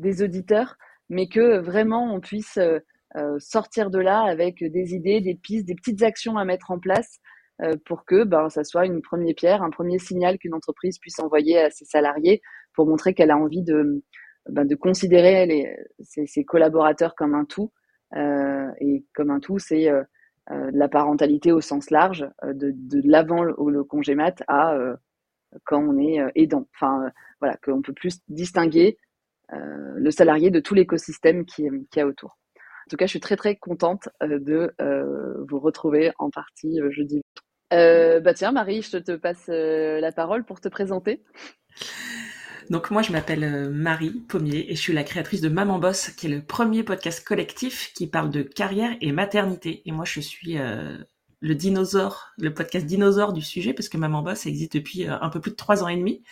des 0.00 0.22
auditeurs, 0.22 0.76
mais 1.08 1.28
que 1.28 1.58
vraiment 1.58 2.12
on 2.14 2.20
puisse 2.20 2.56
euh, 2.56 2.78
euh, 3.16 3.36
sortir 3.38 3.90
de 3.90 3.98
là 3.98 4.22
avec 4.22 4.62
des 4.64 4.94
idées, 4.94 5.20
des 5.20 5.34
pistes, 5.34 5.66
des 5.66 5.74
petites 5.74 6.02
actions 6.02 6.38
à 6.38 6.44
mettre 6.44 6.70
en 6.70 6.78
place 6.78 7.18
euh, 7.62 7.76
pour 7.84 8.04
que 8.04 8.24
ben, 8.24 8.48
ça 8.48 8.64
soit 8.64 8.86
une 8.86 9.02
première 9.02 9.34
pierre, 9.34 9.62
un 9.62 9.70
premier 9.70 9.98
signal 9.98 10.38
qu'une 10.38 10.54
entreprise 10.54 10.98
puisse 10.98 11.18
envoyer 11.18 11.58
à 11.58 11.70
ses 11.70 11.84
salariés 11.84 12.40
pour 12.74 12.86
montrer 12.86 13.12
qu'elle 13.12 13.32
a 13.32 13.36
envie 13.36 13.62
de, 13.62 14.02
ben, 14.48 14.64
de 14.64 14.74
considérer 14.76 15.76
ses, 16.00 16.44
collaborateurs 16.44 17.14
comme 17.16 17.34
un 17.34 17.44
tout. 17.44 17.72
et 18.14 19.04
comme 19.12 19.30
un 19.30 19.40
tout, 19.40 19.58
c'est 19.58 19.90
la 20.48 20.88
parentalité 20.88 21.50
au 21.50 21.60
sens 21.60 21.90
large, 21.90 22.28
de, 22.44 22.72
de 22.72 23.02
l'avant 23.04 23.42
le, 23.42 23.54
le 23.68 23.84
congé 23.84 24.14
mat 24.14 24.42
à 24.46 24.76
quand 25.64 25.82
on 25.82 25.98
est 25.98 26.20
aidant. 26.36 26.66
Enfin, 26.76 27.10
voilà, 27.40 27.56
qu'on 27.56 27.82
peut 27.82 27.92
plus 27.92 28.20
distinguer 28.28 28.96
le 29.52 30.10
salarié 30.10 30.50
de 30.50 30.60
tout 30.60 30.74
l'écosystème 30.74 31.44
qui, 31.44 31.68
qui 31.90 32.00
a 32.00 32.06
autour. 32.06 32.38
En 32.86 32.90
tout 32.90 32.96
cas, 32.96 33.06
je 33.06 33.10
suis 33.10 33.20
très 33.20 33.36
très 33.36 33.54
contente 33.54 34.08
euh, 34.20 34.40
de 34.40 34.74
euh, 34.80 35.44
vous 35.48 35.60
retrouver 35.60 36.10
en 36.18 36.28
partie 36.30 36.80
jeudi. 36.90 37.22
bah 37.70 38.34
tiens, 38.34 38.50
Marie, 38.50 38.82
je 38.82 38.98
te 38.98 39.12
passe 39.12 39.46
la 39.46 40.10
parole 40.10 40.44
pour 40.44 40.60
te 40.60 40.68
présenter. 40.68 41.22
Donc 42.68 42.90
moi, 42.90 43.02
je 43.02 43.12
m'appelle 43.12 43.70
Marie 43.70 44.10
Pommier 44.28 44.72
et 44.72 44.74
je 44.74 44.80
suis 44.80 44.92
la 44.92 45.04
créatrice 45.04 45.40
de 45.40 45.48
Maman 45.48 45.78
Boss, 45.78 46.10
qui 46.10 46.26
est 46.26 46.30
le 46.30 46.42
premier 46.42 46.82
podcast 46.82 47.24
collectif 47.24 47.92
qui 47.94 48.08
parle 48.08 48.30
de 48.30 48.42
carrière 48.42 48.90
et 49.00 49.12
maternité. 49.12 49.82
Et 49.86 49.92
moi, 49.92 50.04
je 50.04 50.18
suis 50.18 50.56
le 51.40 51.54
dinosaure, 51.54 52.32
le 52.38 52.52
podcast 52.52 52.86
dinosaure 52.86 53.32
du 53.32 53.42
sujet, 53.42 53.72
parce 53.72 53.88
que 53.88 53.98
Maman 53.98 54.22
Boss 54.22 54.46
existe 54.46 54.74
depuis 54.74 55.06
un 55.06 55.28
peu 55.30 55.40
plus 55.40 55.52
de 55.52 55.56
trois 55.56 55.84
ans 55.84 55.88
et 55.88 55.96
demi. 55.96 56.24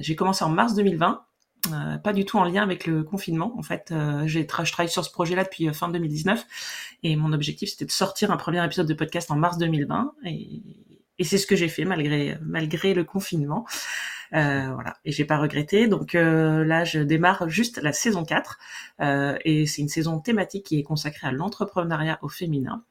J'ai 0.00 0.14
commencé 0.14 0.44
en 0.44 0.48
mars 0.48 0.74
2020 0.74 1.26
euh, 1.72 1.98
pas 1.98 2.12
du 2.12 2.24
tout 2.24 2.38
en 2.38 2.44
lien 2.44 2.62
avec 2.62 2.86
le 2.86 3.02
confinement. 3.02 3.54
En 3.58 3.62
fait, 3.62 3.90
euh, 3.92 4.26
j'ai 4.26 4.42
je 4.42 4.72
travaille 4.72 4.88
sur 4.88 5.04
ce 5.04 5.10
projet-là 5.10 5.44
depuis 5.44 5.68
euh, 5.68 5.72
fin 5.72 5.88
2019 5.88 6.44
et 7.02 7.16
mon 7.16 7.32
objectif 7.32 7.70
c'était 7.70 7.84
de 7.84 7.90
sortir 7.90 8.30
un 8.30 8.36
premier 8.36 8.64
épisode 8.64 8.86
de 8.86 8.94
podcast 8.94 9.30
en 9.30 9.36
mars 9.36 9.58
2020 9.58 10.14
et, 10.24 10.62
c'est 11.24 11.38
ce 11.38 11.46
que 11.46 11.56
j'ai 11.56 11.68
fait 11.68 11.86
malgré 11.86 12.36
malgré 12.42 12.92
le 12.92 13.02
confinement. 13.02 13.64
voilà, 14.32 14.98
et 15.06 15.12
j'ai 15.12 15.24
pas 15.24 15.38
regretté. 15.38 15.88
Donc 15.88 16.12
là, 16.12 16.84
je 16.84 16.98
démarre 16.98 17.48
juste 17.48 17.78
la 17.82 17.94
saison 17.94 18.22
4 18.22 18.58
et 19.42 19.66
c'est 19.66 19.80
une 19.80 19.88
saison 19.88 20.20
thématique 20.20 20.66
qui 20.66 20.78
est 20.78 20.82
consacrée 20.82 21.26
à 21.26 21.32
l'entrepreneuriat 21.32 22.18
au 22.20 22.28
féminin. 22.28 22.84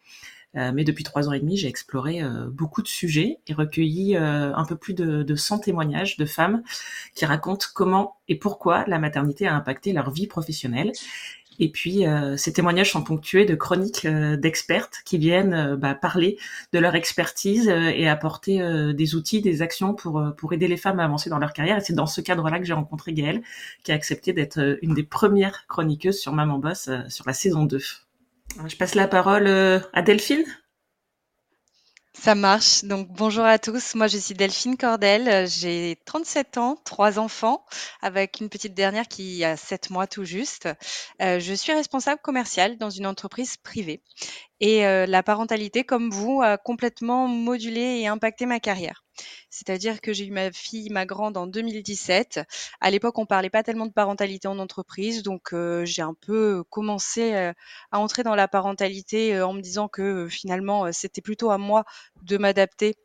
Euh, 0.58 0.72
mais 0.74 0.84
depuis 0.84 1.04
trois 1.04 1.28
ans 1.28 1.34
et 1.34 1.40
demi, 1.40 1.58
j'ai 1.58 1.68
exploré 1.68 2.22
euh, 2.22 2.48
beaucoup 2.50 2.82
de 2.82 2.88
sujets 2.88 3.40
et 3.48 3.54
recueilli 3.54 4.16
euh, 4.16 4.54
un 4.56 4.66
peu 4.66 4.76
plus 4.76 4.94
de, 4.94 5.24
de 5.24 5.36
100 5.36 5.60
témoignages 5.60 6.18
de 6.18 6.26
femmes 6.26 6.64
qui 7.14 7.26
racontent 7.26 7.68
comment 7.74 8.18
et 8.28 8.36
pourquoi 8.36 8.86
la 8.88 9.00
maternité 9.00 9.48
a 9.48 9.56
impacté 9.56 9.94
leur 9.94 10.12
vie 10.12 10.28
professionnelle. 10.28 10.92
Et 11.58 11.70
puis, 11.72 12.04
ces 12.36 12.52
témoignages 12.52 12.92
sont 12.92 13.02
ponctués 13.02 13.46
de 13.46 13.56
chroniques 13.56 14.06
d'expertes 14.06 14.98
qui 15.06 15.18
viennent 15.18 15.76
bah, 15.76 15.96
parler 15.96 16.38
de 16.74 16.80
leur 16.80 16.96
expertise 16.96 17.70
et 17.70 18.10
apporter 18.10 18.60
des 18.94 19.16
outils, 19.16 19.42
des 19.42 19.62
actions 19.62 19.94
pour, 19.94 20.22
pour 20.36 20.52
aider 20.52 20.68
les 20.68 20.76
femmes 20.76 21.00
à 21.00 21.06
avancer 21.06 21.30
dans 21.30 21.40
leur 21.40 21.54
carrière. 21.54 21.78
Et 21.78 21.80
c'est 21.80 21.94
dans 21.94 22.08
ce 22.08 22.20
cadre-là 22.20 22.60
que 22.60 22.66
j'ai 22.66 22.74
rencontré 22.74 23.14
Gaëlle, 23.14 23.42
qui 23.86 23.94
a 23.94 23.96
accepté 23.96 24.34
d'être 24.34 24.78
une 24.82 24.94
des 24.94 25.04
premières 25.04 25.66
chroniqueuses 25.68 26.20
sur 26.20 26.34
Maman 26.34 26.60
Boss 26.60 26.90
sur 27.08 27.26
la 27.26 27.34
saison 27.34 27.64
2. 27.64 27.80
Je 28.68 28.76
passe 28.76 28.96
la 28.96 29.08
parole 29.08 29.48
euh, 29.48 29.80
à 29.94 30.02
Delphine. 30.02 30.46
Ça 32.18 32.34
marche. 32.34 32.84
Donc, 32.86 33.10
bonjour 33.10 33.44
à 33.44 33.60
tous. 33.60 33.94
Moi, 33.94 34.08
je 34.08 34.18
suis 34.18 34.34
Delphine 34.34 34.78
Cordel. 34.78 35.48
J'ai 35.48 36.00
37 36.06 36.58
ans, 36.58 36.78
trois 36.86 37.20
enfants, 37.20 37.66
avec 38.02 38.40
une 38.40 38.50
petite 38.50 38.74
dernière 38.74 39.08
qui 39.08 39.44
a 39.44 39.58
7 39.58 39.90
mois 39.90 40.08
tout 40.08 40.24
juste. 40.24 40.70
Euh, 41.22 41.40
je 41.40 41.54
suis 41.54 41.74
responsable 41.74 42.22
commercial 42.22 42.78
dans 42.78 42.90
une 42.90 43.06
entreprise 43.06 43.58
privée. 43.58 44.02
Et 44.62 44.86
euh, 44.86 45.06
la 45.06 45.22
parentalité, 45.22 45.84
comme 45.84 46.10
vous, 46.10 46.42
a 46.42 46.58
complètement 46.58 47.28
modulé 47.28 48.00
et 48.00 48.08
impacté 48.08 48.46
ma 48.46 48.60
carrière. 48.60 49.04
C'est-à-dire 49.50 50.02
que 50.02 50.14
j'ai 50.14 50.26
eu 50.26 50.32
ma 50.32 50.52
fille, 50.52 50.90
ma 50.90 51.06
grande, 51.06 51.38
en 51.38 51.48
2017. 51.48 52.42
À 52.82 52.92
l'époque, 52.92 53.18
on 53.18 53.26
parlait 53.26 53.50
pas 53.50 53.64
tellement 53.64 53.86
de 53.86 53.94
parentalité 53.94 54.48
en 54.48 54.60
entreprise, 54.60 55.24
donc 55.24 55.54
euh, 55.54 55.86
j'ai 55.86 56.02
un 56.02 56.14
peu 56.14 56.64
commencé 56.70 57.34
euh, 57.34 57.54
à 57.92 58.00
entrer 58.00 58.24
dans 58.24 58.36
la 58.36 58.48
parentalité 58.48 59.42
en 59.42 59.54
me 59.54 59.62
disant 59.62 59.88
que 59.88 60.28
finalement, 60.30 60.92
c'était 60.92 61.22
plutôt 61.22 61.52
à 61.52 61.58
moi 61.58 61.86
de 62.24 62.38
m'adapter 62.38 62.96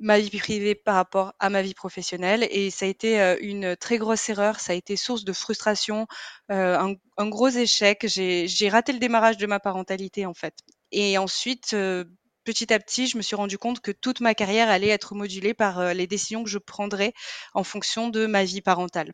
ma 0.00 0.18
vie 0.18 0.30
privée 0.30 0.74
par 0.74 0.94
rapport 0.94 1.34
à 1.38 1.50
ma 1.50 1.62
vie 1.62 1.74
professionnelle 1.74 2.46
et 2.50 2.70
ça 2.70 2.86
a 2.86 2.88
été 2.88 3.36
une 3.40 3.76
très 3.76 3.98
grosse 3.98 4.28
erreur, 4.28 4.60
ça 4.60 4.72
a 4.72 4.76
été 4.76 4.96
source 4.96 5.24
de 5.24 5.32
frustration, 5.32 6.06
un, 6.48 6.94
gros 7.18 7.48
échec. 7.48 8.06
J'ai 8.06 8.68
raté 8.68 8.92
le 8.92 8.98
démarrage 8.98 9.36
de 9.36 9.46
ma 9.46 9.60
parentalité 9.60 10.26
en 10.26 10.34
fait. 10.34 10.54
Et 10.92 11.18
ensuite, 11.18 11.76
petit 12.44 12.72
à 12.72 12.78
petit, 12.78 13.06
je 13.06 13.18
me 13.18 13.22
suis 13.22 13.36
rendu 13.36 13.58
compte 13.58 13.80
que 13.80 13.90
toute 13.90 14.20
ma 14.20 14.34
carrière 14.34 14.70
allait 14.70 14.88
être 14.88 15.14
modulée 15.14 15.52
par 15.52 15.92
les 15.92 16.06
décisions 16.06 16.44
que 16.44 16.50
je 16.50 16.58
prendrais 16.58 17.12
en 17.52 17.64
fonction 17.64 18.08
de 18.08 18.26
ma 18.26 18.44
vie 18.44 18.62
parentale. 18.62 19.12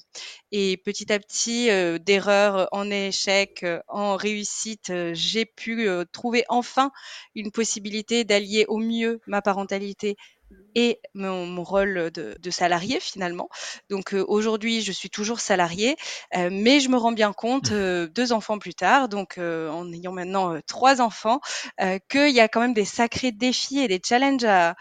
Et 0.53 0.76
petit 0.76 1.12
à 1.12 1.19
petit, 1.19 1.69
d'erreur 2.00 2.69
en 2.71 2.91
échec, 2.91 3.64
en 3.88 4.17
réussite, 4.17 4.93
j'ai 5.14 5.47
pu 5.47 5.88
trouver 6.12 6.45
enfin 6.49 6.93
une 7.35 7.50
possibilité 7.50 8.25
d'allier 8.25 8.67
au 8.69 8.79
mieux 8.79 9.21
ma 9.26 9.43
parentalité 9.43 10.17
et 10.75 11.01
mon, 11.15 11.63
rôle 11.63 12.11
de, 12.11 12.51
salarié 12.51 13.01
finalement. 13.01 13.49
Donc 13.91 14.15
aujourd'hui, 14.27 14.83
je 14.83 14.93
suis 14.93 15.11
toujours 15.11 15.41
salariée, 15.41 15.97
mais 16.35 16.81
je 16.81 16.89
me 16.89 16.97
rends 16.97 17.13
bien 17.13 17.33
compte 17.33 17.73
deux 17.73 18.33
enfants 18.33 18.59
plus 18.59 18.75
tard, 18.75 19.09
donc 19.09 19.39
en 19.39 19.93
ayant 19.93 20.13
maintenant 20.13 20.59
trois 20.67 21.01
enfants, 21.01 21.41
qu'il 22.09 22.31
y 22.31 22.41
a 22.41 22.49
quand 22.49 22.61
même 22.61 22.75
des 22.75 22.85
sacrés 22.85 23.33
défis 23.33 23.81
et 23.81 23.89
des 23.89 24.01
challenges 24.05 24.45
à, 24.45 24.75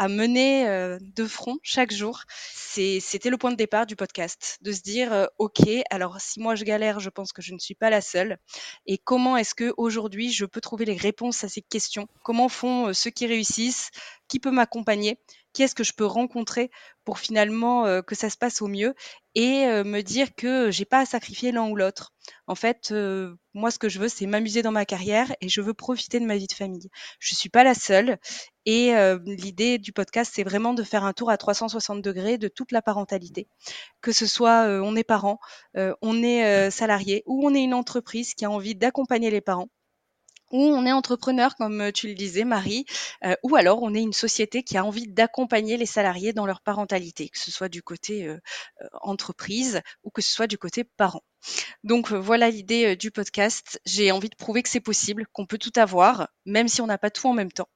à 0.00 0.08
mener 0.08 0.64
de 0.98 1.26
front 1.26 1.58
chaque 1.62 1.92
jour. 1.92 2.22
C'était 2.38 3.28
le 3.28 3.36
point 3.36 3.50
de 3.50 3.56
départ 3.56 3.84
du 3.84 3.96
podcast, 3.96 4.56
de 4.62 4.72
se 4.72 4.80
dire 4.80 5.28
ok, 5.36 5.60
alors 5.90 6.18
si 6.20 6.40
moi 6.40 6.54
je 6.54 6.64
galère, 6.64 7.00
je 7.00 7.10
pense 7.10 7.34
que 7.34 7.42
je 7.42 7.52
ne 7.52 7.58
suis 7.58 7.74
pas 7.74 7.90
la 7.90 8.00
seule. 8.00 8.38
Et 8.86 8.96
comment 8.96 9.36
est-ce 9.36 9.54
que 9.54 9.74
aujourd'hui 9.76 10.32
je 10.32 10.46
peux 10.46 10.62
trouver 10.62 10.86
les 10.86 10.96
réponses 10.96 11.44
à 11.44 11.50
ces 11.50 11.60
questions? 11.60 12.08
Comment 12.22 12.48
font 12.48 12.94
ceux 12.94 13.10
qui 13.10 13.26
réussissent? 13.26 13.90
Qui 14.26 14.40
peut 14.40 14.50
m'accompagner? 14.50 15.18
Qui 15.52 15.62
est-ce 15.62 15.74
que 15.74 15.84
je 15.84 15.92
peux 15.92 16.06
rencontrer 16.06 16.70
pour 17.04 17.18
finalement 17.18 18.02
que 18.02 18.14
ça 18.14 18.30
se 18.30 18.36
passe 18.36 18.62
au 18.62 18.68
mieux 18.68 18.94
et 19.34 19.64
me 19.84 20.00
dire 20.00 20.34
que 20.36 20.70
j'ai 20.70 20.84
pas 20.84 21.00
à 21.00 21.06
sacrifier 21.06 21.50
l'un 21.50 21.68
ou 21.68 21.74
l'autre. 21.74 22.12
En 22.46 22.54
fait, 22.54 22.94
moi, 23.54 23.70
ce 23.70 23.78
que 23.78 23.88
je 23.88 23.98
veux, 23.98 24.08
c'est 24.08 24.26
m'amuser 24.26 24.62
dans 24.62 24.70
ma 24.70 24.84
carrière 24.84 25.34
et 25.40 25.48
je 25.48 25.60
veux 25.60 25.74
profiter 25.74 26.20
de 26.20 26.24
ma 26.24 26.36
vie 26.36 26.46
de 26.46 26.52
famille. 26.52 26.88
Je 27.18 27.34
suis 27.34 27.48
pas 27.48 27.64
la 27.64 27.74
seule 27.74 28.18
et 28.64 28.92
l'idée 29.24 29.78
du 29.78 29.92
podcast, 29.92 30.30
c'est 30.34 30.44
vraiment 30.44 30.72
de 30.72 30.84
faire 30.84 31.04
un 31.04 31.12
tour 31.12 31.30
à 31.30 31.36
360 31.36 32.00
degrés 32.00 32.38
de 32.38 32.46
toute 32.48 32.70
la 32.70 32.82
parentalité. 32.82 33.48
Que 34.00 34.12
ce 34.12 34.26
soit 34.26 34.66
on 34.84 34.94
est 34.94 35.04
parent, 35.04 35.40
on 35.74 36.22
est 36.22 36.70
salarié 36.70 37.24
ou 37.26 37.44
on 37.44 37.54
est 37.54 37.62
une 37.62 37.74
entreprise 37.74 38.34
qui 38.34 38.44
a 38.44 38.50
envie 38.50 38.76
d'accompagner 38.76 39.30
les 39.30 39.40
parents 39.40 39.68
ou 40.50 40.62
on 40.62 40.84
est 40.84 40.92
entrepreneur, 40.92 41.54
comme 41.56 41.92
tu 41.92 42.08
le 42.08 42.14
disais, 42.14 42.44
Marie, 42.44 42.84
euh, 43.24 43.34
ou 43.42 43.56
alors 43.56 43.82
on 43.82 43.94
est 43.94 44.02
une 44.02 44.12
société 44.12 44.62
qui 44.62 44.76
a 44.76 44.84
envie 44.84 45.06
d'accompagner 45.06 45.76
les 45.76 45.86
salariés 45.86 46.32
dans 46.32 46.46
leur 46.46 46.60
parentalité, 46.60 47.28
que 47.28 47.38
ce 47.38 47.50
soit 47.50 47.68
du 47.68 47.82
côté 47.82 48.26
euh, 48.26 48.38
euh, 48.82 48.86
entreprise 49.00 49.80
ou 50.02 50.10
que 50.10 50.22
ce 50.22 50.32
soit 50.32 50.46
du 50.46 50.58
côté 50.58 50.84
parent. 50.84 51.22
Donc 51.84 52.12
voilà 52.12 52.50
l'idée 52.50 52.96
du 52.96 53.10
podcast. 53.10 53.80
J'ai 53.86 54.12
envie 54.12 54.28
de 54.28 54.36
prouver 54.36 54.62
que 54.62 54.68
c'est 54.68 54.78
possible, 54.78 55.26
qu'on 55.32 55.46
peut 55.46 55.56
tout 55.56 55.72
avoir, 55.76 56.28
même 56.44 56.68
si 56.68 56.82
on 56.82 56.86
n'a 56.86 56.98
pas 56.98 57.10
tout 57.10 57.28
en 57.28 57.32
même 57.32 57.50
temps. 57.50 57.70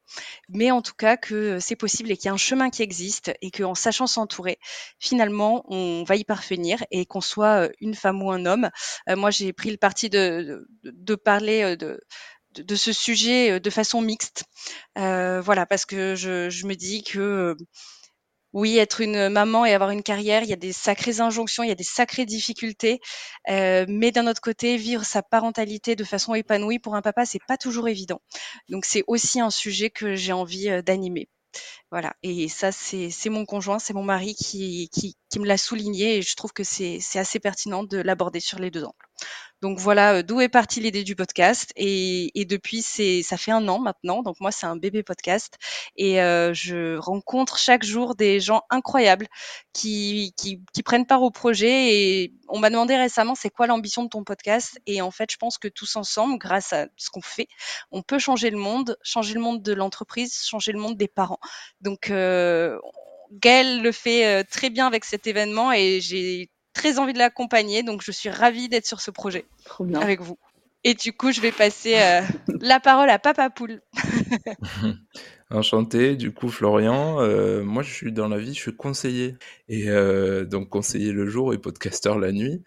Mais 0.50 0.70
en 0.70 0.82
tout 0.82 0.92
cas 0.92 1.16
que 1.16 1.58
c'est 1.60 1.76
possible 1.76 2.10
et 2.10 2.18
qu'il 2.18 2.26
y 2.26 2.28
a 2.28 2.34
un 2.34 2.36
chemin 2.36 2.68
qui 2.68 2.82
existe 2.82 3.32
et 3.40 3.50
qu'en 3.50 3.74
sachant 3.74 4.06
s'entourer, 4.06 4.58
finalement, 4.98 5.64
on 5.68 6.04
va 6.04 6.16
y 6.16 6.24
parvenir 6.24 6.84
et 6.90 7.06
qu'on 7.06 7.22
soit 7.22 7.70
une 7.80 7.94
femme 7.94 8.22
ou 8.22 8.30
un 8.30 8.44
homme. 8.44 8.68
moi, 9.08 9.30
j'ai 9.30 9.54
pris 9.54 9.70
le 9.70 9.78
parti 9.78 10.10
de 10.10 10.66
parler 11.24 11.74
de 11.78 11.98
de, 12.62 12.76
ce 12.76 12.92
sujet 12.92 13.52
euh, 13.52 13.60
de 13.60 13.70
façon 13.70 14.00
mixte. 14.00 14.44
Euh, 14.98 15.40
voilà, 15.40 15.66
parce 15.66 15.86
que 15.86 16.14
je, 16.14 16.66
me 16.66 16.74
dis 16.74 17.02
que 17.02 17.18
euh, 17.18 17.54
oui, 18.52 18.78
être 18.78 19.00
une 19.00 19.28
maman 19.28 19.66
et 19.66 19.74
avoir 19.74 19.90
une 19.90 20.02
carrière, 20.02 20.42
il 20.44 20.48
y 20.48 20.52
a 20.52 20.56
des 20.56 20.72
sacrées 20.72 21.20
injonctions, 21.20 21.64
il 21.64 21.68
y 21.68 21.72
a 21.72 21.76
des 21.76 21.82
sacrées 21.82 22.24
difficultés, 22.24 23.00
mais 23.48 24.12
d'un 24.12 24.28
autre 24.28 24.40
côté, 24.40 24.76
vivre 24.76 25.04
sa 25.04 25.22
parentalité 25.22 25.96
de 25.96 26.04
façon 26.04 26.34
épanouie 26.34 26.78
pour 26.78 26.94
un 26.94 27.02
papa, 27.02 27.26
c'est 27.26 27.42
pas 27.48 27.56
toujours 27.56 27.88
évident. 27.88 28.20
Donc 28.68 28.84
c'est 28.84 29.02
aussi 29.08 29.40
un 29.40 29.50
sujet 29.50 29.90
que 29.90 30.14
j'ai 30.14 30.32
envie 30.32 30.70
d'animer. 30.84 31.28
Voilà. 31.90 32.14
Et 32.22 32.48
ça, 32.48 32.72
c'est 32.72 33.28
mon 33.30 33.44
conjoint, 33.44 33.78
c'est 33.78 33.94
mon 33.94 34.02
mari 34.02 34.34
qui, 34.34 34.88
qui, 34.92 35.16
qui 35.28 35.38
me 35.40 35.46
l'a 35.46 35.58
souligné 35.58 36.18
et 36.18 36.22
je 36.22 36.34
trouve 36.36 36.52
que 36.52 36.64
c'est 36.64 37.00
assez 37.16 37.40
pertinent 37.40 37.84
de 37.84 37.98
l'aborder 37.98 38.40
sur 38.40 38.58
les 38.58 38.70
deux 38.70 38.84
angles. 38.84 38.94
Donc 39.62 39.78
voilà 39.78 40.22
d'où 40.22 40.42
est 40.42 40.50
partie 40.50 40.80
l'idée 40.80 41.04
du 41.04 41.16
podcast. 41.16 41.72
Et, 41.76 42.38
et 42.38 42.44
depuis, 42.44 42.82
c'est 42.82 43.22
ça 43.22 43.38
fait 43.38 43.50
un 43.50 43.66
an 43.68 43.78
maintenant. 43.78 44.22
Donc 44.22 44.36
moi, 44.40 44.50
c'est 44.50 44.66
un 44.66 44.76
bébé 44.76 45.02
podcast. 45.02 45.54
Et 45.96 46.20
euh, 46.20 46.52
je 46.52 46.98
rencontre 46.98 47.58
chaque 47.58 47.82
jour 47.82 48.14
des 48.14 48.40
gens 48.40 48.62
incroyables 48.68 49.26
qui, 49.72 50.34
qui, 50.36 50.60
qui 50.74 50.82
prennent 50.82 51.06
part 51.06 51.22
au 51.22 51.30
projet. 51.30 51.94
Et 51.94 52.34
on 52.48 52.58
m'a 52.58 52.68
demandé 52.68 52.94
récemment, 52.96 53.34
c'est 53.34 53.48
quoi 53.48 53.66
l'ambition 53.66 54.02
de 54.04 54.10
ton 54.10 54.22
podcast? 54.22 54.78
Et 54.86 55.00
en 55.00 55.10
fait, 55.10 55.30
je 55.32 55.38
pense 55.38 55.56
que 55.56 55.68
tous 55.68 55.96
ensemble, 55.96 56.38
grâce 56.38 56.74
à 56.74 56.86
ce 56.96 57.08
qu'on 57.08 57.22
fait, 57.22 57.48
on 57.90 58.02
peut 58.02 58.18
changer 58.18 58.50
le 58.50 58.58
monde, 58.58 58.98
changer 59.02 59.32
le 59.32 59.40
monde 59.40 59.62
de 59.62 59.72
l'entreprise, 59.72 60.42
changer 60.44 60.72
le 60.72 60.78
monde 60.78 60.98
des 60.98 61.08
parents. 61.08 61.40
Donc 61.80 62.10
euh, 62.10 62.78
le 63.42 63.90
fait 63.92 64.26
euh, 64.26 64.44
très 64.48 64.70
bien 64.70 64.86
avec 64.86 65.04
cet 65.04 65.26
événement 65.26 65.72
et 65.72 66.00
j'ai 66.00 66.50
très 66.74 66.98
envie 66.98 67.14
de 67.14 67.18
l'accompagner, 67.18 67.82
donc 67.82 68.02
je 68.02 68.12
suis 68.12 68.28
ravie 68.28 68.68
d'être 68.68 68.86
sur 68.86 69.00
ce 69.00 69.10
projet 69.10 69.46
avec 69.94 70.20
vous. 70.20 70.38
Et 70.86 70.92
du 70.92 71.14
coup, 71.14 71.32
je 71.32 71.40
vais 71.40 71.50
passer 71.50 71.94
euh, 71.96 72.20
la 72.60 72.78
parole 72.78 73.08
à 73.08 73.18
Papa 73.18 73.48
Poule. 73.48 73.80
Enchanté, 75.50 76.14
du 76.14 76.32
coup, 76.32 76.50
Florian. 76.50 77.20
Euh, 77.20 77.64
moi, 77.64 77.82
je 77.82 77.90
suis 77.90 78.12
dans 78.12 78.28
la 78.28 78.36
vie, 78.36 78.52
je 78.52 78.60
suis 78.60 78.76
conseiller. 78.76 79.36
Et 79.68 79.88
euh, 79.88 80.44
donc, 80.44 80.68
conseiller 80.68 81.12
le 81.12 81.26
jour 81.26 81.54
et 81.54 81.58
podcasteur 81.58 82.18
la 82.18 82.32
nuit. 82.32 82.62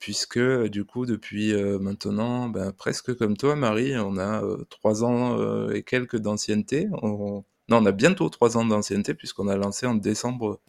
Puisque, 0.00 0.40
du 0.40 0.84
coup, 0.84 1.06
depuis 1.06 1.54
maintenant, 1.54 2.48
ben, 2.48 2.72
presque 2.72 3.14
comme 3.16 3.36
toi, 3.36 3.54
Marie, 3.54 3.96
on 3.96 4.18
a 4.18 4.42
trois 4.68 5.04
ans 5.04 5.70
et 5.70 5.84
quelques 5.84 6.18
d'ancienneté. 6.18 6.88
Non, 6.88 7.44
on 7.70 7.86
a 7.86 7.92
bientôt 7.92 8.28
trois 8.28 8.56
ans 8.56 8.64
d'ancienneté, 8.64 9.14
puisqu'on 9.14 9.46
a 9.46 9.56
lancé 9.56 9.86
en 9.86 9.94
décembre 9.94 10.60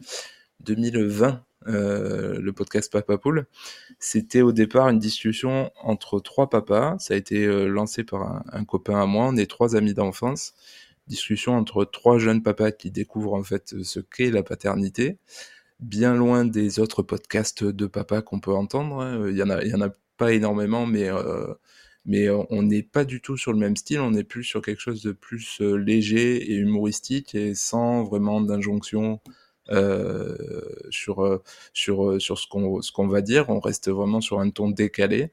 2020 0.60 1.42
euh, 1.68 2.38
le 2.40 2.52
podcast 2.52 2.92
Papa 2.92 3.18
Poule. 3.18 3.46
C'était 3.98 4.42
au 4.42 4.52
départ 4.52 4.88
une 4.88 4.98
discussion 4.98 5.70
entre 5.82 6.20
trois 6.20 6.48
papas. 6.48 6.96
Ça 6.98 7.14
a 7.14 7.16
été 7.16 7.44
euh, 7.44 7.66
lancé 7.66 8.04
par 8.04 8.42
un, 8.52 8.64
copain 8.64 9.00
à 9.00 9.06
moi. 9.06 9.26
On 9.28 9.36
est 9.36 9.50
trois 9.50 9.76
amis 9.76 9.94
d'enfance. 9.94 10.54
Discussion 11.06 11.56
entre 11.56 11.84
trois 11.84 12.18
jeunes 12.18 12.42
papas 12.42 12.72
qui 12.72 12.90
découvrent 12.90 13.34
en 13.34 13.42
fait 13.42 13.82
ce 13.82 14.00
qu'est 14.00 14.30
la 14.30 14.42
paternité. 14.42 15.18
Bien 15.80 16.14
loin 16.14 16.44
des 16.44 16.80
autres 16.80 17.02
podcasts 17.02 17.64
de 17.64 17.86
papas 17.86 18.22
qu'on 18.22 18.40
peut 18.40 18.54
entendre. 18.54 19.00
Hein. 19.00 19.28
Il 19.30 19.40
a, 19.42 19.64
il 19.64 19.70
y 19.70 19.74
en 19.74 19.80
a 19.80 19.90
pas 20.16 20.32
énormément, 20.32 20.86
mais 20.86 21.08
euh, 21.08 21.54
on 22.50 22.62
n'est 22.62 22.82
pas 22.82 23.04
du 23.04 23.20
tout 23.20 23.36
sur 23.36 23.52
le 23.52 23.58
même 23.58 23.76
style, 23.76 24.00
on 24.00 24.14
est 24.14 24.24
plus 24.24 24.44
sur 24.44 24.62
quelque 24.62 24.80
chose 24.80 25.02
de 25.02 25.12
plus 25.12 25.60
léger 25.60 26.52
et 26.52 26.56
humoristique 26.56 27.34
et 27.34 27.54
sans 27.54 28.04
vraiment 28.04 28.40
d'injonction 28.40 29.20
euh, 29.70 30.62
sur 30.90 31.24
euh, 31.24 31.42
sur 31.72 32.04
euh, 32.04 32.18
sur 32.18 32.38
ce 32.38 32.46
qu'on 32.46 33.08
va 33.08 33.20
dire. 33.20 33.48
On 33.50 33.60
reste 33.60 33.90
vraiment 33.90 34.20
sur 34.20 34.40
un 34.40 34.50
ton 34.50 34.70
décalé. 34.70 35.32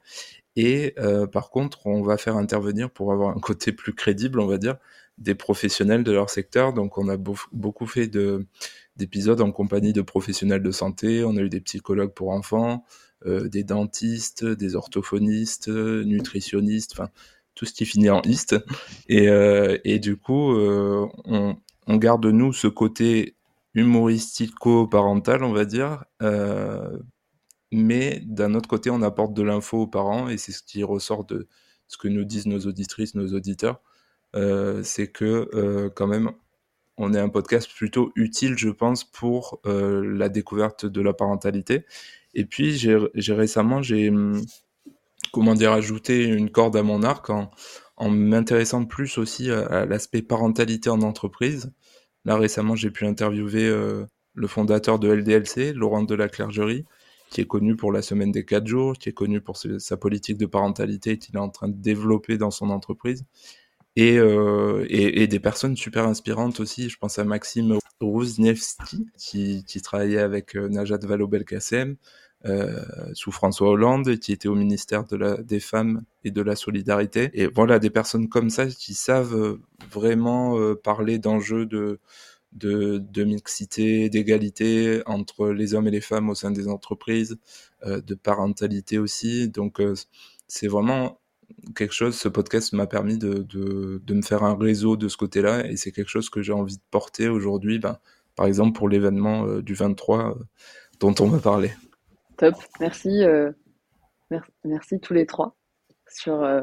Et 0.58 0.96
par 1.34 1.50
contre, 1.50 1.86
on 1.86 2.02
va 2.02 2.16
faire 2.18 2.38
intervenir 2.38 2.90
pour 2.90 3.12
avoir 3.12 3.36
un 3.36 3.40
côté 3.42 3.74
plus 3.74 3.94
crédible, 3.94 4.40
on 4.40 4.48
va 4.48 4.58
dire, 4.58 4.78
des 5.18 5.36
professionnels 5.36 6.06
de 6.06 6.14
leur 6.14 6.30
secteur. 6.30 6.72
Donc, 6.72 6.98
on 6.98 7.10
a 7.10 7.18
beaucoup 7.18 7.86
fait 7.88 8.08
de 8.08 8.46
d'épisodes 8.96 9.42
en 9.42 9.52
compagnie 9.52 9.92
de 9.92 10.02
professionnels 10.02 10.64
de 10.64 10.72
santé. 10.72 11.26
On 11.26 11.36
a 11.36 11.42
eu 11.42 11.50
des 11.50 11.60
psychologues 11.60 12.14
pour 12.14 12.30
enfants, 12.30 12.86
des 13.26 13.66
dentistes, 13.66 14.46
des 14.46 14.76
orthophonistes, 14.78 15.68
nutritionnistes, 15.68 16.94
enfin 16.94 17.10
tout 17.56 17.66
ce 17.66 17.74
qui 17.74 17.86
finit 17.86 18.10
en 18.10 18.22
liste. 18.22 18.56
Et, 19.10 20.00
du 20.00 20.16
coup, 20.16 20.56
on, 20.56 21.58
garde 21.90 22.26
nous 22.28 22.54
ce 22.54 22.68
côté 22.68 23.36
humoristico-parental, 23.76 25.44
on 25.44 25.54
va 25.54 25.66
dire. 25.66 26.06
Euh, 26.22 26.98
mais 27.72 28.22
d'un 28.26 28.56
autre 28.56 28.70
côté, 28.70 28.90
on 28.90 29.02
apporte 29.02 29.34
de 29.34 29.44
l'info 29.44 29.82
aux 29.82 29.88
parents, 29.88 30.30
et 30.30 30.38
c'est 30.38 30.52
ce 30.52 30.64
qui 30.64 30.84
ressort 30.84 31.26
de 31.26 31.48
ce 31.88 31.98
que 31.98 32.08
nous 32.08 32.24
disent 32.24 32.48
nos 32.48 32.60
auditrices, 32.62 33.16
nos 33.16 33.34
auditeurs. 33.34 33.82
Euh, 34.36 34.82
c'est 34.84 35.08
que 35.08 35.50
euh, 35.54 35.90
quand 35.90 36.08
même, 36.08 36.32
on 36.98 37.14
est 37.14 37.20
un 37.20 37.30
podcast 37.30 37.70
plutôt 37.74 38.12
utile, 38.16 38.58
je 38.58 38.70
pense, 38.70 39.04
pour 39.04 39.60
la 39.66 40.30
découverte 40.30 40.86
de 40.86 41.02
la 41.02 41.14
parentalité. 41.14 41.86
Et 42.34 42.46
puis, 42.46 42.78
j'ai 42.78 43.34
récemment, 43.34 43.82
j'ai, 43.82 44.10
hum, 44.10 44.42
comment 45.34 45.56
dire, 45.56 45.74
ajouté 45.74 46.24
une 46.24 46.50
corde 46.50 46.78
à 46.78 46.84
mon 46.84 47.04
arc 47.04 47.30
en, 47.30 47.52
en 47.98 48.10
m'intéressant 48.10 48.86
plus 48.86 49.18
aussi 49.18 49.52
à, 49.52 49.86
l'aspect 49.86 50.22
parentalité 50.22 50.90
en 50.90 51.02
entreprise. 51.02 51.72
Là, 52.26 52.38
récemment, 52.38 52.76
j'ai 52.76 52.92
pu 52.92 53.06
interviewer 53.06 53.68
euh, 53.68 54.06
le 54.34 54.48
fondateur 54.48 55.00
de 55.00 55.10
LDLC, 55.10 55.74
Laurent 55.74 56.04
de 56.04 56.16
la 56.16 56.28
Clergerie, 56.28 56.86
qui 57.30 57.42
est 57.42 57.46
connu 57.46 57.76
pour 57.76 57.92
la 57.92 58.02
semaine 58.02 58.32
des 58.32 58.46
4 58.46 58.68
jours, 58.68 58.94
qui 58.94 59.10
est 59.10 59.14
connu 59.14 59.42
pour 59.42 59.58
sa 59.58 59.98
politique 59.98 60.38
de 60.38 60.46
parentalité 60.46 61.18
qu'il 61.18 61.36
est 61.36 61.40
en 61.40 61.50
train 61.50 61.68
de 61.68 61.78
développer 61.78 62.38
dans 62.38 62.52
son 62.52 62.70
entreprise. 62.70 63.26
Et, 63.96 64.18
euh, 64.18 64.86
et, 64.90 65.28
des 65.28 65.40
personnes 65.40 65.78
super 65.78 66.06
inspirantes 66.06 66.60
aussi. 66.60 66.90
Je 66.90 66.98
pense 66.98 67.18
à 67.18 67.24
Maxime 67.24 67.78
Rouzniewski, 68.02 69.08
qui, 69.18 69.64
qui 69.66 69.82
travaillait 69.82 70.20
avec 70.20 70.56
euh, 70.58 70.68
Najat 70.68 70.98
Vallaud-Belkacem, 70.98 71.96
euh, 72.46 72.84
sous 73.14 73.32
François 73.32 73.70
Hollande, 73.70 74.18
qui 74.20 74.32
était 74.32 74.48
au 74.48 74.54
ministère 74.54 75.06
de 75.06 75.16
la, 75.16 75.38
des 75.38 75.60
Femmes 75.60 76.04
et 76.24 76.30
de 76.30 76.42
la 76.44 76.56
Solidarité. 76.56 77.32
Et 77.34 77.48
voilà, 77.48 77.80
des 77.80 77.90
personnes 77.90 78.30
comme 78.30 78.52
ça 78.52 78.68
qui 78.68 78.94
savent 78.94 79.36
euh, 79.36 79.62
vraiment 79.92 80.60
euh, 80.60 80.76
parler 80.76 81.18
d'enjeux 81.18 81.66
de, 81.66 82.00
de, 82.54 83.00
de, 83.00 83.24
mixité, 83.24 84.10
d'égalité 84.10 85.02
entre 85.08 85.48
les 85.50 85.74
hommes 85.74 85.88
et 85.88 85.92
les 85.92 86.02
femmes 86.02 86.30
au 86.30 86.36
sein 86.36 86.52
des 86.52 86.68
entreprises, 86.68 87.38
de 87.86 88.16
parentalité 88.16 88.98
aussi. 89.00 89.50
Donc, 89.50 89.82
c'est 90.48 90.68
vraiment 90.68 91.20
quelque 91.76 91.94
chose, 91.94 92.16
ce 92.16 92.28
podcast 92.30 92.74
m'a 92.74 92.88
permis 92.88 93.18
de, 93.18 93.36
de, 93.40 94.02
de, 94.04 94.14
me 94.14 94.22
faire 94.22 94.44
un 94.44 94.56
réseau 94.56 94.98
de 94.98 95.08
ce 95.08 95.18
côté-là, 95.18 95.66
et 95.68 95.78
c'est 95.78 95.92
quelque 95.92 96.10
chose 96.10 96.30
que 96.30 96.42
j'ai 96.42 96.54
envie 96.54 96.78
de 96.78 96.84
porter 96.92 97.28
aujourd'hui, 97.28 97.80
ben, 97.80 97.98
par 98.36 98.46
exemple 98.46 98.78
pour 98.78 98.90
l'événement 98.90 99.60
du 99.60 99.74
23 99.74 100.38
dont 101.00 101.16
on 101.20 101.28
va 101.28 101.40
parler. 101.40 101.72
Top, 102.38 102.56
merci, 102.80 103.24
euh, 103.24 103.52
merci, 104.64 105.00
tous 105.00 105.14
les 105.14 105.26
trois. 105.26 105.56
Sur, 106.08 106.44
euh, 106.44 106.62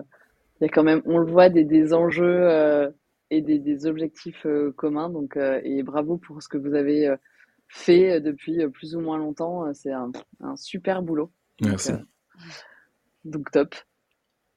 il 0.60 0.64
y 0.64 0.66
a 0.66 0.68
quand 0.68 0.82
même, 0.82 1.02
on 1.06 1.18
le 1.18 1.30
voit, 1.30 1.48
des, 1.48 1.64
des 1.64 1.94
enjeux 1.94 2.48
euh, 2.48 2.90
et 3.30 3.40
des, 3.40 3.58
des 3.58 3.86
objectifs 3.86 4.46
communs. 4.76 5.08
Donc, 5.08 5.36
et 5.36 5.82
bravo 5.82 6.18
pour 6.18 6.42
ce 6.42 6.48
que 6.48 6.58
vous 6.58 6.74
avez 6.74 7.14
fait 7.68 8.20
depuis 8.20 8.66
plus 8.68 8.94
ou 8.94 9.00
moins 9.00 9.18
longtemps. 9.18 9.72
C'est 9.72 9.92
un, 9.92 10.12
un, 10.40 10.56
super 10.56 11.02
boulot. 11.02 11.32
Merci. 11.62 11.92
Donc, 13.24 13.50
top. 13.50 13.74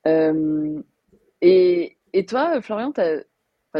Et, 0.05 1.97
et 2.13 2.25
toi, 2.25 2.61
Florian, 2.61 2.93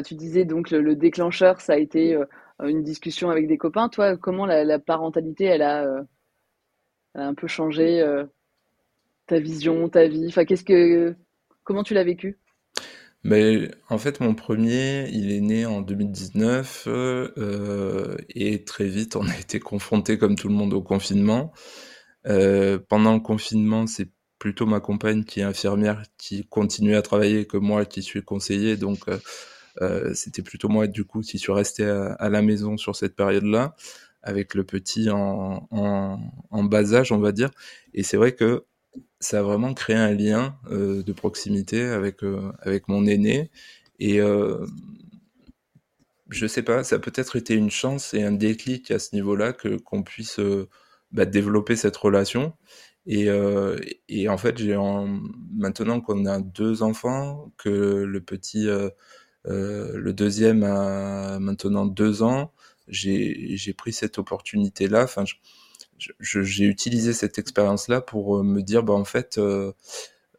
tu 0.04 0.16
disais 0.16 0.46
donc 0.46 0.72
le, 0.72 0.82
le, 0.82 0.96
déclencheur, 0.96 1.62
ça 1.62 1.74
a 1.74 1.78
été 1.78 2.18
une 2.64 2.84
discussion 2.84 3.30
avec 3.30 3.48
des 3.48 3.58
copains. 3.58 3.90
Toi, 3.90 4.18
comment 4.18 4.46
la, 4.46 4.80
parentalité, 4.80 5.46
elle 5.46 5.62
a 5.62 6.06
a 7.16 7.26
un 7.26 7.34
peu 7.34 7.48
changé 7.48 8.02
euh, 8.02 8.26
ta 9.28 9.40
vision, 9.40 9.90
ta 9.90 10.08
vie? 10.08 10.28
Enfin, 10.28 10.46
qu'est-ce 10.46 10.64
que, 10.64 11.16
comment 11.64 11.84
tu 11.84 11.94
l'as 11.94 12.04
vécu? 12.04 12.38
Mais 13.24 13.72
en 13.90 13.98
fait, 13.98 14.20
mon 14.20 14.36
premier, 14.36 15.10
il 15.10 15.32
est 15.32 15.42
né 15.42 15.66
en 15.66 15.82
2019 15.82 16.84
euh, 16.88 18.16
et 18.30 18.64
très 18.64 18.88
vite, 18.88 19.16
on 19.16 19.28
a 19.28 19.36
été 19.36 19.60
confronté, 19.60 20.20
comme 20.20 20.36
tout 20.36 20.48
le 20.48 20.54
monde, 20.54 20.74
au 20.74 20.82
confinement. 20.82 21.52
Euh, 22.28 22.78
pendant 22.88 23.14
le 23.14 23.20
confinement, 23.20 23.88
c'est 23.88 24.10
plutôt 24.46 24.68
ma 24.68 24.80
compagne 24.80 25.24
qui 25.24 25.40
est 25.40 25.44
infirmière 25.44 26.04
qui 26.20 26.46
continue 26.46 26.96
à 26.96 27.02
travailler 27.02 27.48
que 27.48 27.58
moi 27.58 27.84
qui 27.84 28.04
suis 28.04 28.22
conseiller. 28.22 28.78
Donc, 28.78 29.00
c'était 30.14 30.44
plutôt 30.44 30.70
moi, 30.70 30.86
du 30.86 31.04
coup, 31.04 31.22
qui 31.22 31.40
suis 31.40 31.52
resté 31.52 31.84
à 31.84 32.30
la 32.30 32.44
maison 32.44 32.78
sur 32.78 32.96
cette 32.96 33.16
période-là 33.16 33.76
avec 34.22 34.54
le 34.54 34.64
petit 34.64 35.10
en, 35.10 35.68
en, 35.72 36.64
bas 36.64 36.94
âge, 36.94 37.12
on 37.12 37.18
va 37.18 37.32
dire. 37.32 37.50
Et 37.96 38.04
c'est 38.04 38.18
vrai 38.18 38.34
que 38.34 38.66
ça 39.20 39.40
a 39.40 39.42
vraiment 39.42 39.74
créé 39.74 39.96
un 39.96 40.14
lien 40.14 40.58
euh, 40.72 41.02
de 41.02 41.12
proximité 41.12 41.82
avec, 41.82 42.24
euh, 42.24 42.52
avec 42.60 42.88
mon 42.88 43.08
aîné. 43.08 43.50
Et 44.00 44.20
euh, 44.20 44.64
je 46.30 46.46
sais 46.46 46.62
pas, 46.62 46.84
ça 46.84 46.98
a 46.98 47.00
peut-être 47.00 47.36
été 47.36 47.56
une 47.56 47.72
chance 47.72 48.14
et 48.14 48.22
un 48.24 48.32
déclic 48.32 48.92
à 48.92 49.00
ce 49.00 49.16
niveau-là 49.16 49.54
que 49.54 49.78
qu'on 49.78 50.04
puisse 50.04 50.40
bah, 51.12 51.26
développer 51.26 51.76
cette 51.76 51.98
relation. 51.98 52.54
Et, 53.08 53.28
et 54.10 54.30
en 54.30 54.38
fait, 54.38 54.58
j'ai 54.58 54.76
maintenant 55.54 56.02
qu'on 56.02 56.26
a 56.26 56.40
deux 56.40 56.82
enfants, 56.84 57.52
que 57.58 57.70
le 57.70 58.22
petit, 58.22 58.68
le 59.46 60.12
deuxième 60.12 60.64
a 60.64 61.40
maintenant 61.40 61.86
deux 61.86 62.24
ans, 62.24 62.52
j'ai 62.88 63.74
pris 63.78 63.94
cette 63.94 64.18
opportunité-là. 64.18 65.04
Enfin, 65.04 65.24
j'ai 66.20 66.66
utilisé 66.66 67.14
cette 67.14 67.40
expérience-là 67.40 68.02
pour 68.02 68.38
euh, 68.38 68.44
me 68.44 68.62
dire, 68.62 68.84
bah, 68.84 68.94
en 68.94 69.06
fait, 69.06 69.38
euh, 69.38 69.72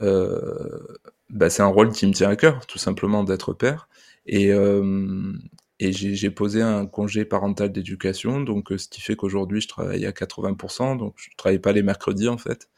euh, 0.03 0.99
bah, 1.31 1.51
c'est 1.51 1.63
un 1.63 1.67
rôle 1.69 1.93
qui 1.93 2.07
me 2.07 2.13
tient 2.13 2.31
à 2.31 2.37
cœur, 2.37 2.67
tout 2.67 2.79
simplement, 2.79 3.25
d'être 3.25 3.53
père. 3.55 3.89
Et, 4.27 4.53
euh, 4.53 5.33
et 5.79 5.93
j'ai 5.93 6.31
posé 6.31 6.63
un 6.63 6.87
congé 6.87 7.25
parental 7.25 7.71
d'éducation, 7.73 8.41
donc 8.41 8.69
ce 8.77 8.89
qui 8.89 9.01
fait 9.01 9.17
qu'aujourd'hui, 9.17 9.61
je 9.61 9.69
travaille 9.69 10.07
à 10.07 10.13
80%, 10.13 10.97
donc 10.97 11.15
je 11.17 11.29
travaille 11.37 11.59
pas 11.59 11.73
les 11.73 11.83
mercredis, 11.83 12.29
en 12.29 12.39
fait, 12.39 12.71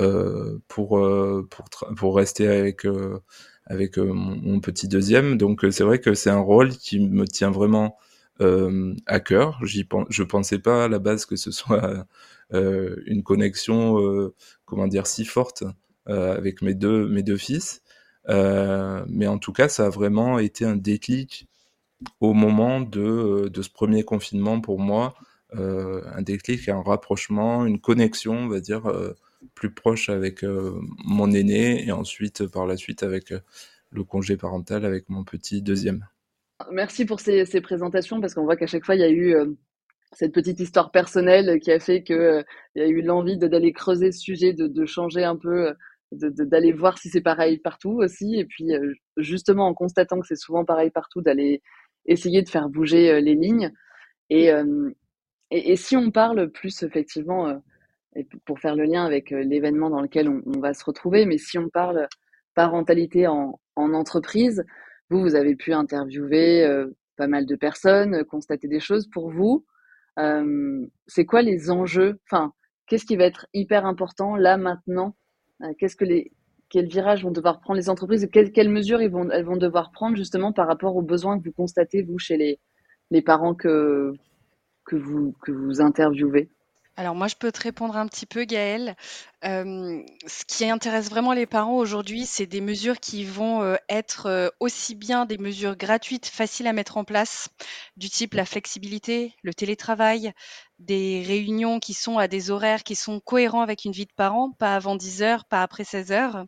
euh, 0.00 0.58
pour, 0.68 1.00
pour, 1.50 1.94
pour 1.96 2.16
rester 2.16 2.48
avec, 2.48 2.86
avec 3.66 3.96
mon, 3.98 4.14
mon, 4.14 4.60
petit 4.60 4.88
deuxième. 4.88 5.36
Donc 5.38 5.64
c'est 5.70 5.84
vrai 5.84 6.00
que 6.00 6.14
c'est 6.14 6.30
un 6.30 6.40
rôle 6.40 6.70
qui 6.70 7.00
me 7.00 7.26
tient 7.26 7.50
vraiment 7.50 7.96
euh, 8.40 8.94
à 9.06 9.20
cœur. 9.20 9.58
J'y 9.64 9.86
je 10.08 10.22
pensais 10.22 10.58
pas 10.58 10.84
à 10.84 10.88
la 10.88 10.98
base 10.98 11.26
que 11.26 11.36
ce 11.36 11.50
soit 11.52 12.06
euh, 12.52 12.96
une 13.06 13.22
connexion, 13.22 14.00
euh, 14.00 14.34
comment 14.64 14.86
dire, 14.88 15.06
si 15.06 15.24
forte 15.24 15.64
avec 16.06 16.62
mes 16.62 16.74
deux 16.74 17.08
mes 17.08 17.22
deux 17.22 17.36
fils. 17.36 17.82
mais 18.28 19.26
en 19.26 19.38
tout 19.38 19.52
cas, 19.52 19.68
ça 19.68 19.86
a 19.86 19.90
vraiment 19.90 20.38
été 20.38 20.64
un 20.64 20.76
déclic 20.76 21.48
au 22.20 22.32
moment 22.32 22.80
de, 22.80 23.48
de 23.48 23.62
ce 23.62 23.70
premier 23.70 24.04
confinement 24.04 24.60
pour 24.60 24.78
moi. 24.78 25.14
un 25.54 26.22
déclic, 26.22 26.68
un 26.68 26.82
rapprochement, 26.82 27.66
une 27.66 27.80
connexion, 27.80 28.34
on 28.34 28.48
va 28.48 28.60
dire, 28.60 28.90
plus 29.54 29.72
proche 29.72 30.08
avec 30.08 30.44
mon 31.04 31.30
aîné 31.32 31.86
et 31.86 31.92
ensuite 31.92 32.46
par 32.46 32.66
la 32.66 32.76
suite 32.76 33.02
avec 33.02 33.32
le 33.92 34.04
congé 34.04 34.36
parental 34.36 34.84
avec 34.84 35.08
mon 35.08 35.24
petit 35.24 35.62
deuxième. 35.62 36.06
Merci 36.70 37.04
pour 37.04 37.20
ces, 37.20 37.44
présentations 37.60 38.20
parce 38.20 38.34
qu'on 38.34 38.44
voit 38.44 38.56
qu'à 38.56 38.66
chaque 38.66 38.84
fois, 38.84 38.94
il 38.94 39.00
y 39.00 39.04
a 39.04 39.10
eu 39.10 39.34
euh, 39.34 39.46
cette 40.12 40.32
petite 40.32 40.60
histoire 40.60 40.90
personnelle 40.90 41.58
qui 41.60 41.72
a 41.72 41.80
fait 41.80 42.02
qu'il 42.02 42.16
euh, 42.16 42.42
y 42.76 42.80
a 42.80 42.86
eu 42.86 43.02
l'envie 43.02 43.36
d'aller 43.36 43.72
creuser 43.72 44.12
ce 44.12 44.20
sujet, 44.20 44.52
de, 44.52 44.86
changer 44.86 45.24
un 45.24 45.36
peu, 45.36 45.68
euh, 45.68 45.74
d'aller 46.12 46.72
voir 46.72 46.98
si 46.98 47.08
c'est 47.08 47.20
pareil 47.20 47.58
partout 47.58 47.98
aussi. 48.00 48.36
Et 48.36 48.44
puis, 48.44 48.70
justement, 49.16 49.66
en 49.66 49.74
constatant 49.74 50.20
que 50.20 50.26
c'est 50.26 50.36
souvent 50.36 50.64
pareil 50.64 50.90
partout, 50.90 51.22
d'aller 51.22 51.62
essayer 52.06 52.42
de 52.42 52.48
faire 52.48 52.68
bouger 52.68 53.20
les 53.20 53.34
lignes. 53.34 53.72
Et, 54.30 54.50
et, 55.50 55.76
si 55.76 55.96
on 55.96 56.10
parle 56.10 56.50
plus, 56.50 56.82
effectivement, 56.82 57.60
et 58.14 58.26
pour 58.44 58.58
faire 58.58 58.76
le 58.76 58.84
lien 58.84 59.04
avec 59.04 59.30
l'événement 59.30 59.90
dans 59.90 60.00
lequel 60.00 60.28
on, 60.28 60.60
va 60.60 60.74
se 60.74 60.84
retrouver, 60.84 61.26
mais 61.26 61.38
si 61.38 61.58
on 61.58 61.68
parle 61.68 62.08
parentalité 62.54 63.26
en, 63.26 63.60
en 63.76 63.94
entreprise, 63.94 64.64
vous, 65.10 65.20
vous 65.20 65.34
avez 65.34 65.56
pu 65.56 65.72
interviewer 65.72 66.64
euh, 66.64 66.88
pas 67.16 67.26
mal 67.26 67.46
de 67.46 67.56
personnes, 67.56 68.24
constater 68.24 68.68
des 68.68 68.80
choses 68.80 69.08
pour 69.08 69.30
vous. 69.30 69.64
Euh, 70.18 70.86
c'est 71.06 71.24
quoi 71.24 71.42
les 71.42 71.70
enjeux? 71.70 72.18
Enfin, 72.30 72.52
qu'est-ce 72.86 73.06
qui 73.06 73.16
va 73.16 73.24
être 73.24 73.46
hyper 73.54 73.86
important 73.86 74.36
là 74.36 74.56
maintenant? 74.56 75.16
Euh, 75.62 75.72
Qu'est-ce 75.78 75.96
que 75.96 76.04
les 76.04 76.32
quels 76.72 76.88
virages 76.88 77.22
vont 77.22 77.30
devoir 77.30 77.60
prendre 77.60 77.78
les 77.78 77.90
entreprises 77.90 78.26
quelles, 78.32 78.70
mesures 78.70 78.98
vont, 79.10 79.28
elles 79.30 79.44
vont 79.44 79.58
devoir 79.58 79.92
prendre 79.92 80.16
justement 80.16 80.52
par 80.52 80.66
rapport 80.66 80.96
aux 80.96 81.02
besoins 81.02 81.38
que 81.38 81.44
vous 81.44 81.52
constatez 81.52 82.02
vous 82.02 82.18
chez 82.18 82.58
les, 83.10 83.22
parents 83.22 83.54
que 83.54 84.14
vous 84.88 85.80
interviewez? 85.82 86.48
Alors 86.96 87.14
moi, 87.14 87.26
je 87.26 87.36
peux 87.36 87.50
te 87.50 87.60
répondre 87.60 87.96
un 87.96 88.06
petit 88.06 88.26
peu, 88.26 88.44
Gaëlle. 88.44 88.96
ce 89.42 90.44
qui 90.46 90.68
intéresse 90.68 91.08
vraiment 91.08 91.32
les 91.32 91.46
parents 91.46 91.76
aujourd'hui, 91.76 92.26
c'est 92.26 92.46
des 92.46 92.60
mesures 92.60 93.00
qui 93.00 93.24
vont 93.24 93.76
être 93.88 94.52
aussi 94.60 94.94
bien 94.94 95.24
des 95.24 95.38
mesures 95.38 95.74
gratuites, 95.76 96.26
faciles 96.26 96.66
à 96.66 96.74
mettre 96.74 96.98
en 96.98 97.04
place, 97.04 97.48
du 97.96 98.10
type 98.10 98.34
la 98.34 98.44
flexibilité, 98.44 99.34
le 99.42 99.54
télétravail, 99.54 100.32
des 100.78 101.22
réunions 101.26 101.80
qui 101.80 101.94
sont 101.94 102.18
à 102.18 102.28
des 102.28 102.50
horaires 102.50 102.82
qui 102.82 102.94
sont 102.94 103.20
cohérents 103.20 103.62
avec 103.62 103.84
une 103.86 103.92
vie 103.92 104.06
de 104.06 104.12
parent, 104.14 104.50
pas 104.58 104.74
avant 104.74 104.94
10 104.96 105.22
heures, 105.22 105.44
pas 105.46 105.62
après 105.62 105.84
16 105.84 106.12
heures. 106.12 106.44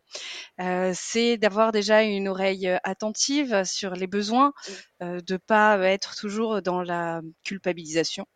c'est 0.94 1.38
d'avoir 1.38 1.72
déjà 1.72 2.02
une 2.02 2.28
oreille 2.28 2.68
attentive 2.84 3.64
sur 3.64 3.92
les 3.94 4.06
besoins, 4.06 4.52
de 5.00 5.20
de 5.20 5.36
pas 5.38 5.78
être 5.78 6.14
toujours 6.16 6.60
dans 6.62 6.82
la 6.82 7.22
culpabilisation. 7.44 8.26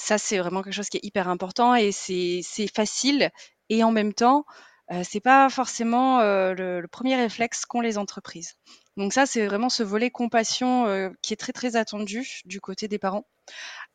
Ça, 0.00 0.16
c'est 0.16 0.38
vraiment 0.38 0.62
quelque 0.62 0.74
chose 0.74 0.88
qui 0.88 0.98
est 0.98 1.04
hyper 1.04 1.28
important 1.28 1.74
et 1.74 1.90
c'est 1.90 2.42
facile 2.72 3.32
et 3.68 3.82
en 3.82 3.90
même 3.90 4.14
temps, 4.14 4.44
euh, 4.92 5.02
c'est 5.04 5.20
pas 5.20 5.50
forcément 5.50 6.20
le, 6.20 6.86
premier 6.86 7.16
réflexe 7.16 7.66
qu'ont 7.66 7.80
les 7.80 7.98
entreprises. 7.98 8.54
Donc 8.96 9.12
ça, 9.12 9.26
c'est 9.26 9.44
vraiment 9.44 9.68
ce 9.68 9.82
volet 9.82 10.10
compassion 10.10 10.86
qui 11.20 11.32
est 11.32 11.36
très 11.36 11.52
très 11.52 11.74
attendu 11.74 12.42
du 12.44 12.60
côté 12.60 12.86
des 12.86 13.00
parents. 13.00 13.26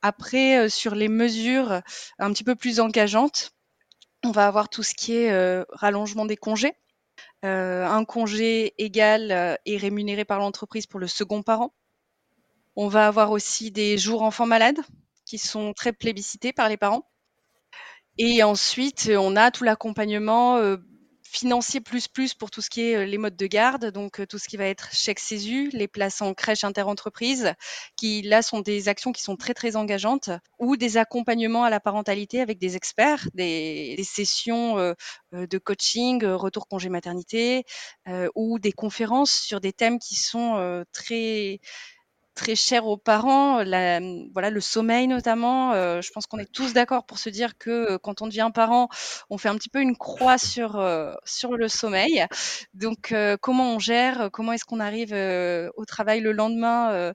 Après, 0.02 0.68
sur 0.70 0.94
les 0.94 1.08
mesures 1.08 1.82
un 2.20 2.34
petit 2.34 2.44
peu 2.44 2.56
plus 2.56 2.82
engageantes, 2.82 3.52
on 4.26 4.32
va 4.32 4.46
avoir 4.46 4.68
tout 4.68 4.84
ce 4.84 4.94
qui 4.96 5.14
est 5.14 5.64
rallongement 5.70 6.26
des 6.26 6.38
congés. 6.38 6.74
un 7.44 8.04
congé 8.04 8.74
égal 8.78 9.58
et 9.66 9.78
rémunéré 9.78 10.26
par 10.26 10.40
l'entreprise 10.40 10.86
pour 10.86 11.00
le 11.00 11.08
second 11.08 11.44
parent. 11.44 11.74
On 12.76 12.90
va 12.90 13.08
avoir 13.08 13.32
aussi 13.32 13.72
des 13.72 13.98
jours 13.98 14.22
enfants 14.22 14.46
malades 14.46 14.82
qui 15.34 15.40
sont 15.40 15.74
très 15.74 15.94
plébiscités 15.94 16.54
par 16.54 16.70
les 16.70 16.78
parents. 16.78 17.10
Et 18.20 18.44
ensuite, 18.44 19.10
on 19.18 19.36
a 19.36 19.50
tout 19.50 19.64
l'accompagnement 19.64 20.60
financier 21.24 21.82
plus 21.82 22.08
plus 22.08 22.36
pour 22.36 22.52
tout 22.52 22.62
ce 22.62 22.70
qui 22.70 22.82
est 22.82 23.08
les 23.08 23.18
modes 23.18 23.36
de 23.36 23.48
garde, 23.48 23.88
donc 23.88 24.22
tout 24.28 24.38
ce 24.38 24.48
qui 24.48 24.58
va 24.58 24.66
être 24.66 24.94
chèque 24.94 25.18
CESU, 25.18 25.72
les 25.74 25.88
places 25.88 26.22
en 26.22 26.36
crèche 26.36 26.64
interentreprises, 26.64 27.56
qui 27.98 28.22
là 28.22 28.44
sont 28.44 28.60
des 28.60 28.90
actions 28.90 29.12
qui 29.12 29.24
sont 29.24 29.36
très 29.36 29.56
très 29.56 29.76
engageantes, 29.76 30.30
ou 30.60 30.78
des 30.78 30.98
accompagnements 30.98 31.64
à 31.64 31.72
la 31.72 31.80
parentalité 31.80 32.40
avec 32.40 32.60
des 32.60 32.76
experts, 32.76 33.28
des, 33.34 34.00
sessions 34.04 34.94
de 35.32 35.58
coaching, 35.58 36.24
retour 36.24 36.68
congé 36.68 36.90
maternité, 36.90 37.64
ou 38.36 38.60
des 38.60 38.72
conférences 38.72 39.32
sur 39.32 39.60
des 39.60 39.74
thèmes 39.74 39.98
qui 39.98 40.14
sont 40.14 40.84
très 40.94 41.60
très 42.36 42.56
cher 42.56 42.88
aux 42.88 42.98
parents, 42.98 43.64
la, 43.64 44.00
voilà 44.34 44.50
le 44.50 44.62
sommeil 44.62 45.08
notamment. 45.08 45.74
Euh, 45.74 46.02
je 46.02 46.12
pense 46.12 46.26
qu'on 46.26 46.40
est 46.40 46.52
tous 46.52 46.74
d'accord 46.74 47.06
pour 47.06 47.18
se 47.20 47.30
dire 47.30 47.58
que 47.58 47.70
euh, 47.94 47.98
quand 47.98 48.22
on 48.22 48.28
devient 48.28 48.52
parent, 48.54 48.90
on 49.30 49.38
fait 49.38 49.50
un 49.50 49.56
petit 49.56 49.70
peu 49.70 49.82
une 49.82 49.96
croix 49.98 50.38
sur 50.38 50.78
euh, 50.78 51.14
sur 51.26 51.54
le 51.54 51.68
sommeil. 51.68 52.26
Donc 52.74 53.14
comment 53.42 53.76
on 53.76 53.80
gère, 53.80 54.30
comment 54.32 54.54
est-ce 54.54 54.66
qu'on 54.66 54.80
arrive 54.80 55.14
au 55.76 55.86
travail 55.86 56.22
le 56.22 56.32
lendemain 56.32 57.14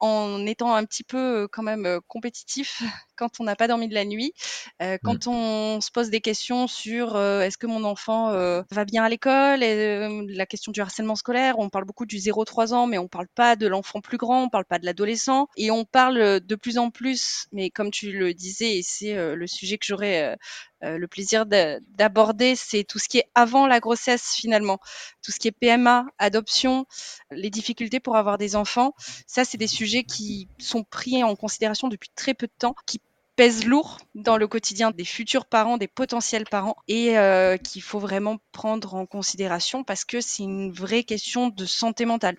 en 0.00 0.46
étant 0.46 0.74
un 0.74 0.84
petit 0.84 1.04
peu 1.04 1.48
quand 1.50 1.62
même 1.62 2.00
compétitif? 2.06 2.82
Quand 3.18 3.40
on 3.40 3.44
n'a 3.44 3.56
pas 3.56 3.66
dormi 3.66 3.88
de 3.88 3.94
la 3.94 4.04
nuit, 4.04 4.32
mmh. 4.80 4.94
quand 5.02 5.26
on 5.26 5.80
se 5.80 5.90
pose 5.90 6.08
des 6.08 6.20
questions 6.20 6.68
sur 6.68 7.18
est-ce 7.18 7.58
que 7.58 7.66
mon 7.66 7.84
enfant 7.84 8.32
va 8.70 8.84
bien 8.84 9.04
à 9.04 9.08
l'école, 9.08 9.60
la 9.60 10.46
question 10.46 10.72
du 10.72 10.80
harcèlement 10.80 11.16
scolaire, 11.16 11.58
on 11.58 11.68
parle 11.68 11.84
beaucoup 11.84 12.06
du 12.06 12.16
0-3 12.16 12.72
ans, 12.72 12.86
mais 12.86 12.98
on 12.98 13.08
parle 13.08 13.28
pas 13.34 13.56
de 13.56 13.66
l'enfant 13.66 14.00
plus 14.00 14.18
grand, 14.18 14.44
on 14.44 14.48
parle 14.48 14.64
pas 14.64 14.78
de 14.78 14.86
l'adolescent, 14.86 15.48
et 15.56 15.70
on 15.70 15.84
parle 15.84 16.40
de 16.40 16.54
plus 16.54 16.78
en 16.78 16.90
plus, 16.90 17.46
mais 17.52 17.70
comme 17.70 17.90
tu 17.90 18.12
le 18.12 18.32
disais, 18.34 18.78
et 18.78 18.82
c'est 18.82 19.14
le 19.14 19.46
sujet 19.46 19.78
que 19.78 19.86
j'aurais 19.86 20.36
le 20.80 21.06
plaisir 21.08 21.44
d'aborder, 21.44 22.54
c'est 22.54 22.84
tout 22.84 23.00
ce 23.00 23.08
qui 23.08 23.18
est 23.18 23.28
avant 23.34 23.66
la 23.66 23.80
grossesse 23.80 24.34
finalement, 24.36 24.78
tout 25.24 25.32
ce 25.32 25.40
qui 25.40 25.48
est 25.48 25.52
PMA, 25.52 26.06
adoption, 26.18 26.86
les 27.32 27.50
difficultés 27.50 27.98
pour 27.98 28.16
avoir 28.16 28.38
des 28.38 28.54
enfants. 28.54 28.94
Ça, 29.26 29.44
c'est 29.44 29.58
des 29.58 29.66
sujets 29.66 30.04
qui 30.04 30.48
sont 30.58 30.84
pris 30.84 31.24
en 31.24 31.34
considération 31.34 31.88
depuis 31.88 32.10
très 32.14 32.32
peu 32.32 32.46
de 32.46 32.52
temps, 32.56 32.76
qui 32.86 33.00
pèsent 33.38 33.64
lourd 33.64 33.98
dans 34.16 34.36
le 34.36 34.48
quotidien 34.48 34.90
des 34.90 35.04
futurs 35.04 35.46
parents, 35.46 35.76
des 35.78 35.86
potentiels 35.86 36.44
parents, 36.50 36.76
et 36.88 37.16
euh, 37.16 37.56
qu'il 37.56 37.82
faut 37.82 38.00
vraiment 38.00 38.38
prendre 38.50 38.96
en 38.96 39.06
considération 39.06 39.84
parce 39.84 40.04
que 40.04 40.20
c'est 40.20 40.42
une 40.42 40.72
vraie 40.72 41.04
question 41.04 41.48
de 41.48 41.64
santé 41.64 42.04
mentale. 42.04 42.34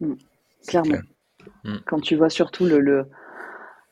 Mmh. 0.00 0.14
clairement. 0.66 0.98
Mmh. 1.62 1.76
Quand 1.86 2.00
tu 2.00 2.16
vois 2.16 2.28
surtout 2.28 2.64
le, 2.64 3.06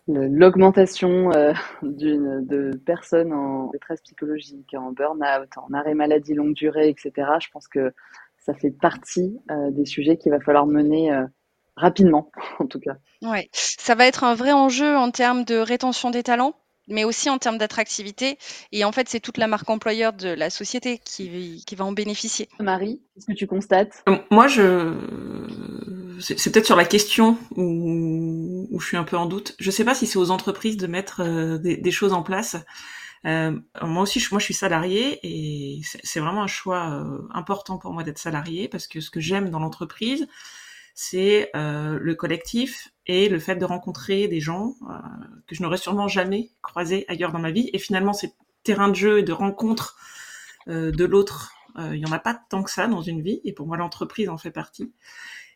l'augmentation 0.08 1.30
euh, 1.32 1.52
de 1.82 2.76
personnes 2.84 3.32
en 3.32 3.70
détresse 3.70 4.00
psychologique, 4.00 4.74
en 4.74 4.90
burn-out, 4.90 5.50
en 5.56 5.72
arrêt 5.72 5.94
maladie 5.94 6.34
longue 6.34 6.54
durée, 6.54 6.88
etc., 6.88 7.12
je 7.40 7.48
pense 7.52 7.68
que 7.68 7.92
ça 8.38 8.54
fait 8.54 8.72
partie 8.72 9.38
euh, 9.52 9.70
des 9.70 9.84
sujets 9.84 10.16
qu'il 10.16 10.32
va 10.32 10.40
falloir 10.40 10.66
mener 10.66 11.12
euh, 11.12 11.26
rapidement, 11.78 12.30
en 12.58 12.66
tout 12.66 12.80
cas. 12.80 12.96
Ouais, 13.22 13.48
ça 13.52 13.94
va 13.94 14.06
être 14.06 14.24
un 14.24 14.34
vrai 14.34 14.52
enjeu 14.52 14.96
en 14.96 15.10
termes 15.10 15.44
de 15.44 15.56
rétention 15.56 16.10
des 16.10 16.22
talents, 16.22 16.54
mais 16.88 17.04
aussi 17.04 17.30
en 17.30 17.38
termes 17.38 17.58
d'attractivité. 17.58 18.38
Et 18.72 18.84
en 18.84 18.92
fait, 18.92 19.08
c'est 19.08 19.20
toute 19.20 19.38
la 19.38 19.46
marque 19.46 19.68
employeur 19.70 20.12
de 20.12 20.28
la 20.28 20.50
société 20.50 20.98
qui, 20.98 21.62
qui 21.66 21.74
va 21.74 21.84
en 21.84 21.92
bénéficier. 21.92 22.48
Marie, 22.60 23.02
qu'est-ce 23.14 23.26
que 23.26 23.32
tu 23.32 23.46
constates? 23.46 24.04
Moi, 24.30 24.48
je 24.48 24.94
c'est 26.20 26.52
peut-être 26.52 26.66
sur 26.66 26.76
la 26.76 26.84
question 26.84 27.38
où, 27.56 28.66
où, 28.70 28.80
je 28.80 28.86
suis 28.86 28.96
un 28.96 29.04
peu 29.04 29.16
en 29.16 29.26
doute. 29.26 29.54
Je 29.58 29.70
sais 29.70 29.84
pas 29.84 29.94
si 29.94 30.06
c'est 30.06 30.18
aux 30.18 30.30
entreprises 30.30 30.76
de 30.76 30.86
mettre 30.86 31.22
euh, 31.22 31.58
des, 31.58 31.90
choses 31.90 32.12
en 32.12 32.22
place. 32.22 32.56
Euh, 33.24 33.58
moi 33.82 34.02
aussi, 34.02 34.20
je, 34.20 34.28
moi, 34.30 34.38
je 34.38 34.44
suis 34.44 34.54
salarié 34.54 35.18
et 35.22 35.80
c'est 36.02 36.20
vraiment 36.20 36.42
un 36.42 36.48
choix 36.48 36.90
euh, 36.90 37.20
important 37.32 37.78
pour 37.78 37.92
moi 37.92 38.02
d'être 38.02 38.18
salarié 38.18 38.68
parce 38.68 38.86
que 38.86 39.00
ce 39.00 39.10
que 39.10 39.20
j'aime 39.20 39.50
dans 39.50 39.58
l'entreprise, 39.58 40.26
c'est 41.00 41.50
le 41.54 42.12
collectif 42.14 42.88
et 43.06 43.28
le 43.28 43.38
fait 43.38 43.54
de 43.54 43.64
rencontrer 43.64 44.26
des 44.26 44.40
gens 44.40 44.74
que 45.46 45.54
je 45.54 45.62
n'aurais 45.62 45.76
sûrement 45.76 46.08
jamais 46.08 46.50
croisés 46.60 47.04
ailleurs 47.06 47.30
dans 47.30 47.38
ma 47.38 47.52
vie. 47.52 47.70
Et 47.72 47.78
finalement, 47.78 48.12
ces 48.12 48.32
terrains 48.64 48.88
de 48.88 48.96
jeu 48.96 49.20
et 49.20 49.22
de 49.22 49.32
rencontres 49.32 49.96
de 50.66 51.04
l'autre, 51.04 51.52
il 51.78 51.98
y 51.98 52.04
en 52.04 52.10
a 52.10 52.18
pas 52.18 52.34
tant 52.50 52.64
que 52.64 52.70
ça 52.72 52.88
dans 52.88 53.00
une 53.00 53.22
vie. 53.22 53.40
Et 53.44 53.52
pour 53.52 53.68
moi, 53.68 53.76
l'entreprise 53.76 54.28
en 54.28 54.38
fait 54.38 54.50
partie. 54.50 54.92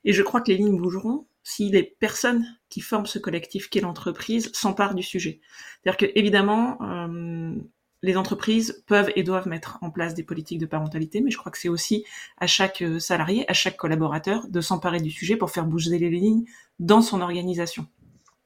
Et 0.04 0.12
je 0.12 0.22
crois 0.22 0.42
que 0.42 0.52
les 0.52 0.58
lignes 0.58 0.80
bougeront 0.80 1.26
si 1.42 1.70
les 1.70 1.82
personnes 1.82 2.46
qui 2.68 2.80
forment 2.80 3.06
ce 3.06 3.18
collectif 3.18 3.68
qu'est 3.68 3.80
l'entreprise 3.80 4.52
s'emparent 4.52 4.94
du 4.94 5.02
sujet. 5.02 5.40
C'est-à-dire 5.82 5.96
que 5.96 6.12
évidemment, 6.14 6.78
euh, 6.82 7.56
les 8.02 8.16
entreprises 8.16 8.82
peuvent 8.86 9.10
et 9.16 9.22
doivent 9.22 9.48
mettre 9.48 9.78
en 9.80 9.90
place 9.90 10.14
des 10.14 10.22
politiques 10.22 10.58
de 10.58 10.66
parentalité, 10.66 11.20
mais 11.20 11.30
je 11.30 11.38
crois 11.38 11.52
que 11.52 11.58
c'est 11.58 11.68
aussi 11.68 12.04
à 12.38 12.46
chaque 12.46 12.82
euh, 12.82 12.98
salarié, 12.98 13.48
à 13.48 13.54
chaque 13.54 13.76
collaborateur 13.76 14.48
de 14.48 14.60
s'emparer 14.60 15.00
du 15.00 15.10
sujet 15.10 15.36
pour 15.36 15.50
faire 15.50 15.66
bouger 15.66 15.98
les 15.98 16.10
lignes 16.10 16.44
dans 16.78 17.02
son 17.02 17.20
organisation. 17.20 17.86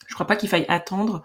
Je 0.07 0.13
ne 0.13 0.15
crois 0.15 0.27
pas 0.27 0.37
qu'il 0.37 0.49
faille 0.49 0.67
attendre 0.69 1.25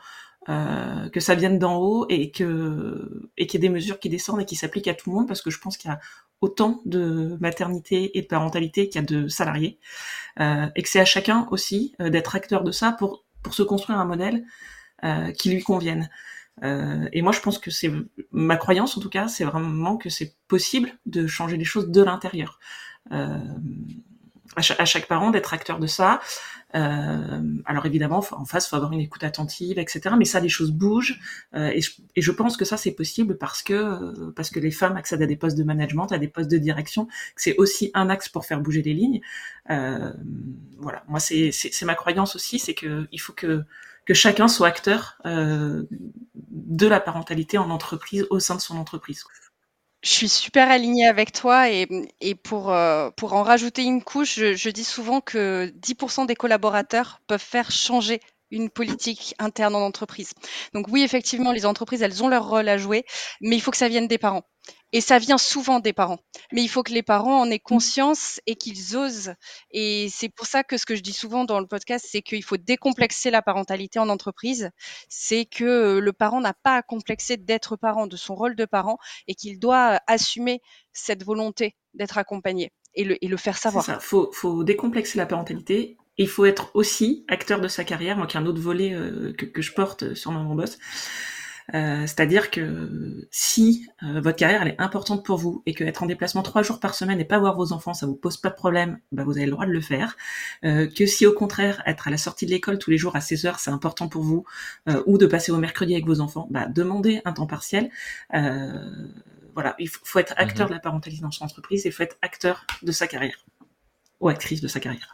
euh, 0.49 1.09
que 1.09 1.19
ça 1.19 1.35
vienne 1.35 1.59
d'en 1.59 1.77
haut 1.77 2.05
et 2.09 2.31
que 2.31 3.29
et 3.37 3.45
qu'il 3.45 3.61
y 3.61 3.65
ait 3.65 3.67
des 3.67 3.73
mesures 3.73 3.99
qui 3.99 4.09
descendent 4.09 4.41
et 4.41 4.45
qui 4.45 4.55
s'appliquent 4.55 4.87
à 4.87 4.95
tout 4.95 5.09
le 5.11 5.15
monde 5.15 5.27
parce 5.27 5.41
que 5.41 5.51
je 5.51 5.59
pense 5.59 5.77
qu'il 5.77 5.89
y 5.89 5.93
a 5.93 5.99
autant 6.41 6.81
de 6.85 7.37
maternité 7.39 8.17
et 8.17 8.23
de 8.23 8.27
parentalité 8.27 8.89
qu'il 8.89 8.99
y 9.01 9.03
a 9.03 9.07
de 9.07 9.27
salariés, 9.27 9.79
euh, 10.39 10.67
et 10.75 10.81
que 10.81 10.89
c'est 10.89 10.99
à 10.99 11.05
chacun 11.05 11.47
aussi 11.51 11.95
euh, 12.01 12.09
d'être 12.09 12.35
acteur 12.35 12.63
de 12.63 12.71
ça 12.71 12.91
pour, 12.91 13.23
pour 13.43 13.53
se 13.53 13.63
construire 13.63 13.99
un 13.99 14.05
modèle 14.05 14.43
euh, 15.03 15.31
qui 15.31 15.51
lui 15.51 15.61
convienne. 15.61 16.09
Euh, 16.63 17.07
et 17.11 17.21
moi, 17.21 17.31
je 17.31 17.39
pense 17.39 17.57
que 17.59 17.71
c'est 17.71 17.91
ma 18.31 18.57
croyance, 18.57 18.97
en 18.97 19.01
tout 19.01 19.09
cas, 19.09 19.27
c'est 19.27 19.43
vraiment 19.43 19.97
que 19.97 20.09
c'est 20.09 20.35
possible 20.47 20.91
de 21.05 21.27
changer 21.27 21.57
les 21.57 21.65
choses 21.65 21.89
de 21.89 22.03
l'intérieur. 22.03 22.59
Euh, 23.11 23.37
à, 24.55 24.61
chaque, 24.61 25.07
parent 25.07 25.31
d'être 25.31 25.53
acteur 25.53 25.79
de 25.79 25.87
ça, 25.87 26.19
euh, 26.75 27.41
alors 27.65 27.85
évidemment, 27.85 28.23
en 28.31 28.45
face, 28.45 28.67
faut 28.67 28.75
avoir 28.75 28.91
une 28.91 28.99
écoute 28.99 29.23
attentive, 29.23 29.79
etc. 29.79 30.15
Mais 30.17 30.25
ça, 30.25 30.39
les 30.39 30.49
choses 30.49 30.71
bougent, 30.71 31.19
euh, 31.55 31.69
et, 31.69 31.81
je, 31.81 31.91
et, 32.15 32.21
je, 32.21 32.31
pense 32.31 32.57
que 32.57 32.65
ça, 32.65 32.77
c'est 32.77 32.91
possible 32.91 33.37
parce 33.37 33.61
que 33.61 33.73
euh, 33.73 34.31
parce 34.35 34.49
que 34.49 34.59
les 34.59 34.71
femmes 34.71 34.97
accèdent 34.97 35.21
à 35.21 35.25
des 35.25 35.35
postes 35.35 35.57
de 35.57 35.63
management, 35.63 36.11
à 36.11 36.17
des 36.17 36.27
postes 36.27 36.51
de 36.51 36.57
direction. 36.57 37.07
C'est 37.35 37.55
aussi 37.57 37.91
un 37.93 38.09
axe 38.09 38.29
pour 38.29 38.45
faire 38.45 38.61
bouger 38.61 38.81
les 38.81 38.93
lignes. 38.93 39.21
Euh, 39.69 40.11
voilà, 40.77 41.03
moi, 41.07 41.19
c'est 41.19 41.51
ma 41.83 41.95
croyance 41.95 42.35
aussi, 42.35 42.59
c'est 42.59 42.73
que 42.73 43.07
il 43.11 43.19
faut 43.19 43.33
que 43.33 43.63
que 44.05 44.13
chacun 44.13 44.47
soit 44.47 44.67
acteur 44.67 45.17
euh, 45.25 45.83
de 46.51 46.87
la 46.87 46.99
parentalité 46.99 47.57
en 47.57 47.69
entreprise 47.69 48.27
au 48.29 48.39
sein 48.39 48.55
de 48.55 48.61
son 48.61 48.77
entreprise. 48.77 49.23
Je 50.03 50.09
suis 50.09 50.29
super 50.29 50.69
alignée 50.71 51.07
avec 51.07 51.31
toi 51.31 51.69
et, 51.69 51.87
euh, 52.51 53.11
pour 53.11 53.33
en 53.33 53.43
rajouter 53.43 53.83
une 53.83 54.03
couche, 54.03 54.35
je, 54.35 54.55
je 54.55 54.69
dis 54.69 54.83
souvent 54.83 55.21
que 55.21 55.71
10% 55.75 56.25
des 56.25 56.35
collaborateurs 56.35 57.21
peuvent 57.27 57.39
faire 57.39 57.69
changer 57.69 58.19
une 58.51 58.69
politique 58.69 59.33
interne 59.39 59.75
en 59.75 59.81
entreprise. 59.81 60.31
Donc 60.73 60.87
oui, 60.89 61.03
effectivement, 61.03 61.51
les 61.51 61.65
entreprises, 61.65 62.01
elles 62.01 62.23
ont 62.23 62.27
leur 62.27 62.47
rôle 62.47 62.69
à 62.69 62.77
jouer, 62.77 63.05
mais 63.41 63.55
il 63.55 63.61
faut 63.61 63.71
que 63.71 63.77
ça 63.77 63.89
vienne 63.89 64.07
des 64.07 64.17
parents. 64.17 64.43
Et 64.93 65.01
ça 65.01 65.19
vient 65.19 65.37
souvent 65.37 65.79
des 65.79 65.93
parents. 65.93 66.19
Mais 66.51 66.61
il 66.61 66.67
faut 66.67 66.83
que 66.83 66.91
les 66.91 67.01
parents 67.01 67.41
en 67.41 67.49
aient 67.49 67.55
mmh. 67.55 67.59
conscience 67.63 68.41
et 68.45 68.55
qu'ils 68.55 68.97
osent. 68.97 69.33
Et 69.71 70.09
c'est 70.13 70.29
pour 70.29 70.45
ça 70.45 70.63
que 70.63 70.77
ce 70.77 70.85
que 70.85 70.95
je 70.95 71.01
dis 71.01 71.13
souvent 71.13 71.45
dans 71.45 71.59
le 71.59 71.65
podcast, 71.65 72.05
c'est 72.09 72.21
qu'il 72.21 72.43
faut 72.43 72.57
décomplexer 72.57 73.31
la 73.31 73.41
parentalité 73.41 73.99
en 73.99 74.09
entreprise. 74.09 74.69
C'est 75.07 75.45
que 75.45 75.99
le 75.99 76.13
parent 76.13 76.41
n'a 76.41 76.53
pas 76.53 76.75
à 76.75 76.81
complexer 76.81 77.37
d'être 77.37 77.77
parent, 77.77 78.05
de 78.05 78.17
son 78.17 78.35
rôle 78.35 78.55
de 78.55 78.65
parent, 78.65 78.97
et 79.27 79.35
qu'il 79.35 79.59
doit 79.59 79.99
assumer 80.07 80.61
cette 80.91 81.23
volonté 81.23 81.75
d'être 81.93 82.17
accompagné 82.17 82.71
et 82.93 83.05
le, 83.05 83.23
et 83.23 83.27
le 83.27 83.37
faire 83.37 83.57
savoir. 83.57 83.85
Il 83.87 83.95
faut, 84.01 84.31
faut 84.33 84.63
décomplexer 84.63 85.17
la 85.17 85.25
parentalité 85.25 85.97
il 86.21 86.29
faut 86.29 86.45
être 86.45 86.71
aussi 86.75 87.25
acteur 87.27 87.61
de 87.61 87.67
sa 87.67 87.83
carrière, 87.83 88.17
moi 88.17 88.27
qui 88.27 88.37
un 88.37 88.45
autre 88.45 88.61
volet 88.61 88.93
euh, 88.93 89.33
que, 89.33 89.45
que, 89.45 89.61
je 89.61 89.73
porte 89.73 90.13
sur 90.13 90.31
mon 90.31 90.55
boss. 90.55 90.77
Euh, 91.73 92.01
C'est-à-dire 92.01 92.51
que 92.51 93.27
si 93.31 93.87
euh, 94.03 94.19
votre 94.21 94.37
carrière 94.37 94.61
elle 94.61 94.69
est 94.69 94.81
importante 94.81 95.25
pour 95.25 95.37
vous 95.37 95.63
et 95.65 95.73
que 95.73 95.83
être 95.83 96.03
en 96.03 96.05
déplacement 96.05 96.41
trois 96.41 96.63
jours 96.63 96.79
par 96.79 96.95
semaine 96.95 97.19
et 97.19 97.25
pas 97.25 97.39
voir 97.39 97.55
vos 97.55 97.71
enfants, 97.71 97.93
ça 97.93 98.05
vous 98.05 98.15
pose 98.15 98.37
pas 98.37 98.49
de 98.49 98.55
problème, 98.55 98.99
bah 99.11 99.23
vous 99.23 99.37
avez 99.37 99.45
le 99.45 99.51
droit 99.51 99.65
de 99.65 99.71
le 99.71 99.81
faire. 99.81 100.17
Euh, 100.65 100.87
que 100.87 101.05
si 101.05 101.25
au 101.25 101.33
contraire 101.33 101.81
être 101.85 102.07
à 102.07 102.11
la 102.11 102.17
sortie 102.17 102.45
de 102.45 102.51
l'école 102.51 102.77
tous 102.77 102.91
les 102.91 102.97
jours 102.97 103.15
à 103.15 103.21
16 103.21 103.45
heures 103.45 103.59
c'est 103.59 103.71
important 103.71 104.07
pour 104.07 104.23
vous, 104.23 104.45
ou 105.05 105.17
de 105.17 105.25
passer 105.25 105.51
au 105.51 105.57
mercredi 105.57 105.93
avec 105.93 106.05
vos 106.05 106.19
enfants, 106.19 106.47
bah 106.51 106.67
demandez 106.67 107.21
un 107.25 107.33
temps 107.33 107.47
partiel. 107.47 107.89
voilà, 109.53 109.75
il 109.79 109.89
faut, 109.89 109.99
faut 110.03 110.19
être 110.19 110.33
acteur 110.37 110.67
mhm. 110.67 110.69
de 110.69 110.75
la 110.75 110.79
parentalité 110.79 111.21
dans 111.21 111.31
son 111.31 111.45
entreprise 111.45 111.85
et 111.85 111.89
il 111.89 111.91
faut 111.91 112.03
être 112.03 112.17
acteur 112.21 112.65
de 112.83 112.91
sa 112.91 113.07
carrière. 113.07 113.45
ou 114.19 114.29
actrice 114.29 114.61
de 114.61 114.67
sa 114.67 114.79
carrière. 114.79 115.13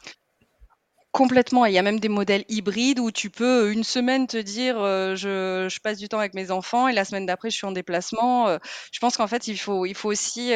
Complètement. 1.18 1.66
Il 1.66 1.74
y 1.74 1.80
a 1.80 1.82
même 1.82 2.00
des 2.00 2.10
modèles 2.10 2.46
hybrides 2.48 3.00
où 3.00 3.10
tu 3.10 3.32
peux 3.32 3.72
une 3.72 3.84
semaine 3.84 4.28
te 4.28 4.38
dire 4.38 4.78
je, 5.16 5.68
je, 5.68 5.80
passe 5.80 5.98
du 5.98 6.08
temps 6.08 6.20
avec 6.20 6.36
mes 6.36 6.52
enfants 6.52 6.88
et 6.88 6.94
la 6.94 7.06
semaine 7.06 7.26
d'après 7.26 7.50
je 7.50 7.56
suis 7.56 7.66
en 7.66 7.72
déplacement. 7.72 8.56
je 8.92 9.00
pense 9.00 9.18
qu'en 9.18 9.26
fait 9.26 9.48
il 9.48 9.58
faut, 9.58 9.88
il 9.88 9.96
faut 9.96 10.12
aussi, 10.12 10.52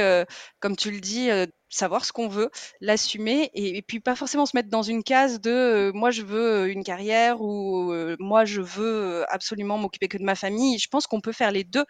comme 0.60 0.76
tu 0.76 0.92
le 0.92 1.00
dis, 1.00 1.32
savoir 1.70 2.06
ce 2.06 2.12
qu'on 2.12 2.28
veut, 2.28 2.52
l'assumer 2.80 3.50
et, 3.56 3.82
puis 3.82 4.00
pas 4.00 4.16
forcément 4.16 4.46
se 4.46 4.56
mettre 4.56 4.70
dans 4.70 4.84
une 4.84 5.02
case 5.02 5.42
de 5.42 5.92
moi 5.96 6.12
je 6.12 6.22
veux 6.22 6.70
une 6.70 6.84
carrière 6.84 7.42
ou 7.42 7.92
moi 8.20 8.46
je 8.46 8.62
veux 8.62 9.26
absolument 9.34 9.80
m'occuper 9.80 10.10
que 10.10 10.20
de 10.20 10.24
ma 10.24 10.36
famille. 10.36 10.78
Je 10.78 10.90
pense 10.90 11.08
qu'on 11.08 11.22
peut 11.22 11.32
faire 11.32 11.50
les 11.52 11.64
deux 11.64 11.86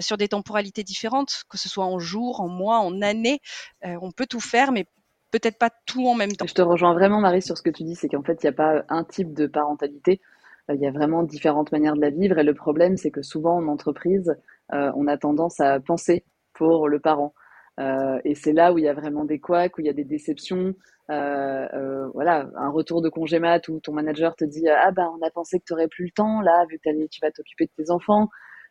sur 0.00 0.16
des 0.16 0.26
temporalités 0.26 0.82
différentes, 0.82 1.44
que 1.48 1.56
ce 1.56 1.68
soit 1.68 1.84
en 1.84 2.00
jours, 2.00 2.40
en 2.40 2.48
mois, 2.48 2.80
en 2.80 3.00
années. 3.00 3.40
on 3.84 4.10
peut 4.10 4.26
tout 4.26 4.40
faire, 4.40 4.72
mais 4.72 4.86
peut-être 5.30 5.58
pas 5.58 5.70
tout 5.86 6.06
en 6.06 6.14
même 6.14 6.32
temps. 6.32 6.46
Je 6.46 6.54
te 6.54 6.62
rejoins 6.62 6.94
vraiment, 6.94 7.20
Marie, 7.20 7.42
sur 7.42 7.56
ce 7.56 7.62
que 7.62 7.70
tu 7.70 7.84
dis, 7.84 7.94
c'est 7.94 8.08
qu'en 8.08 8.22
fait, 8.22 8.38
il 8.42 8.46
n'y 8.46 8.50
a 8.50 8.52
pas 8.52 8.84
un 8.88 9.04
type 9.04 9.34
de 9.34 9.46
parentalité. 9.46 10.20
Euh, 10.70 10.74
il 10.74 10.80
y 10.80 10.86
a 10.86 10.90
vraiment 10.90 11.22
différentes 11.22 11.72
manières 11.72 11.94
de 11.96 12.00
la 12.00 12.10
vivre. 12.10 12.38
Et 12.38 12.44
le 12.44 12.54
problème, 12.54 12.96
c'est 12.96 13.10
que 13.10 13.22
souvent, 13.22 13.56
en 13.56 13.68
entreprise, 13.68 14.34
euh, 14.72 14.92
on 14.96 15.06
a 15.06 15.16
tendance 15.16 15.60
à 15.60 15.80
penser 15.80 16.24
pour 16.54 16.88
le 16.88 17.00
parent. 17.00 17.34
Euh, 17.80 18.18
et 18.24 18.34
c'est 18.34 18.52
là 18.52 18.72
où 18.72 18.78
il 18.78 18.84
y 18.84 18.88
a 18.88 18.94
vraiment 18.94 19.24
des 19.24 19.38
couacs, 19.38 19.78
où 19.78 19.80
il 19.80 19.86
y 19.86 19.90
a 19.90 19.92
des 19.92 20.04
déceptions. 20.04 20.74
voilà, 21.08 22.48
un 22.56 22.70
retour 22.70 23.02
de 23.02 23.08
congé 23.08 23.38
mat 23.38 23.66
où 23.68 23.80
ton 23.80 23.92
manager 23.92 24.34
te 24.36 24.44
dit 24.44 24.68
Ah, 24.68 24.90
ben, 24.90 25.08
on 25.18 25.24
a 25.26 25.30
pensé 25.30 25.58
que 25.58 25.64
tu 25.66 25.72
n'aurais 25.72 25.88
plus 25.88 26.06
le 26.06 26.10
temps, 26.10 26.40
là, 26.40 26.64
vu 26.68 26.78
que 26.78 27.06
tu 27.08 27.20
vas 27.22 27.30
t'occuper 27.30 27.66
de 27.66 27.84
tes 27.84 27.90
enfants. 27.90 28.28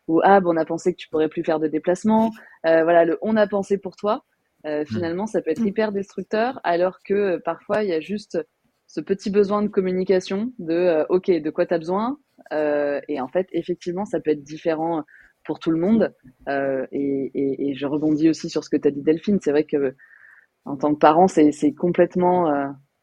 Ou 0.07 0.21
Ah, 0.23 0.39
ben, 0.41 0.49
on 0.49 0.57
a 0.57 0.65
pensé 0.65 0.93
que 0.93 0.97
tu 0.97 1.09
pourrais 1.09 1.29
plus 1.29 1.43
faire 1.43 1.59
de 1.59 1.67
déplacement. 1.67 2.31
voilà, 2.63 3.05
le 3.05 3.17
on 3.21 3.35
a 3.37 3.47
pensé 3.47 3.77
pour 3.77 3.95
toi. 3.95 4.23
Euh, 4.65 4.81
mmh. 4.81 4.85
finalement, 4.85 5.27
ça 5.27 5.41
peut 5.41 5.51
être 5.51 5.61
mmh. 5.61 5.67
hyper 5.67 5.91
destructeur, 5.91 6.59
alors 6.63 6.99
que 7.03 7.13
euh, 7.13 7.39
parfois, 7.43 7.83
il 7.83 7.89
y 7.89 7.93
a 7.93 7.99
juste 7.99 8.39
ce 8.87 9.01
petit 9.01 9.29
besoin 9.29 9.61
de 9.61 9.67
communication 9.67 10.53
de 10.59 10.73
euh, 10.73 11.05
OK, 11.09 11.29
de 11.29 11.49
quoi 11.49 11.65
tu 11.65 11.73
as 11.73 11.77
besoin 11.77 12.19
Et 12.51 13.21
en 13.21 13.27
fait, 13.27 13.47
effectivement, 13.51 14.05
ça 14.05 14.19
peut 14.19 14.31
être 14.31 14.43
différent 14.43 15.03
pour 15.43 15.59
tout 15.59 15.71
le 15.71 15.79
monde. 15.79 16.13
Et, 16.91 17.73
je 17.75 17.85
rebondis 17.85 18.29
aussi 18.29 18.49
sur 18.49 18.63
ce 18.63 18.69
que 18.69 18.77
tu 18.77 18.87
as 18.87 18.91
dit, 18.91 19.01
Delphine. 19.01 19.39
C'est 19.41 19.51
vrai 19.51 19.65
que 19.65 19.95
en 20.65 20.75
tant 20.77 20.93
que 20.93 20.99
parent, 20.99 21.27
c'est 21.27 21.73
complètement. 21.73 22.45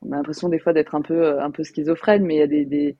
on 0.02 0.12
a 0.12 0.16
l'impression 0.16 0.48
des 0.48 0.58
fois 0.58 0.72
d'être 0.72 0.94
un 0.94 1.02
peu, 1.02 1.40
un 1.40 1.50
peu 1.50 1.62
schizophrène, 1.64 2.24
mais 2.24 2.36
il 2.36 2.38
y 2.38 2.42
a 2.42 2.46
des 2.46 2.64
des 2.64 2.96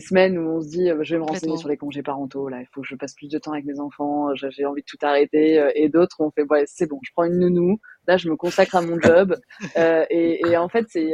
semaines 0.00 0.38
où 0.38 0.56
on 0.56 0.60
se 0.60 0.68
dit, 0.68 0.90
euh, 0.90 1.02
je 1.02 1.14
vais 1.14 1.20
me 1.20 1.26
renseigner 1.26 1.56
sur 1.56 1.68
les 1.68 1.76
congés 1.76 2.02
parentaux, 2.02 2.48
là, 2.48 2.60
il 2.60 2.66
faut 2.72 2.80
que 2.80 2.86
je 2.86 2.96
passe 2.96 3.14
plus 3.14 3.28
de 3.28 3.38
temps 3.38 3.52
avec 3.52 3.64
mes 3.64 3.80
enfants, 3.80 4.30
euh, 4.30 4.34
j'ai 4.34 4.64
envie 4.64 4.82
de 4.82 4.86
tout 4.86 4.98
arrêter. 5.02 5.58
Euh, 5.58 5.70
et 5.74 5.88
d'autres, 5.88 6.16
on 6.20 6.30
fait, 6.30 6.44
ouais, 6.44 6.64
c'est 6.66 6.88
bon, 6.88 6.98
je 7.02 7.10
prends 7.12 7.24
une 7.24 7.38
nounou, 7.38 7.80
là, 8.06 8.16
je 8.16 8.28
me 8.28 8.36
consacre 8.36 8.76
à 8.76 8.82
mon 8.82 8.98
job. 9.00 9.36
et, 9.76 10.40
et, 10.46 10.56
en 10.56 10.68
fait, 10.68 10.86
c'est 10.88 11.12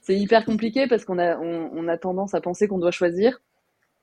c'est 0.00 0.16
hyper 0.16 0.44
compliqué 0.44 0.86
parce 0.86 1.04
qu'on 1.04 1.18
a, 1.18 1.38
on, 1.38 1.70
on, 1.72 1.88
a 1.88 1.98
tendance 1.98 2.34
à 2.34 2.40
penser 2.40 2.68
qu'on 2.68 2.78
doit 2.78 2.90
choisir, 2.90 3.40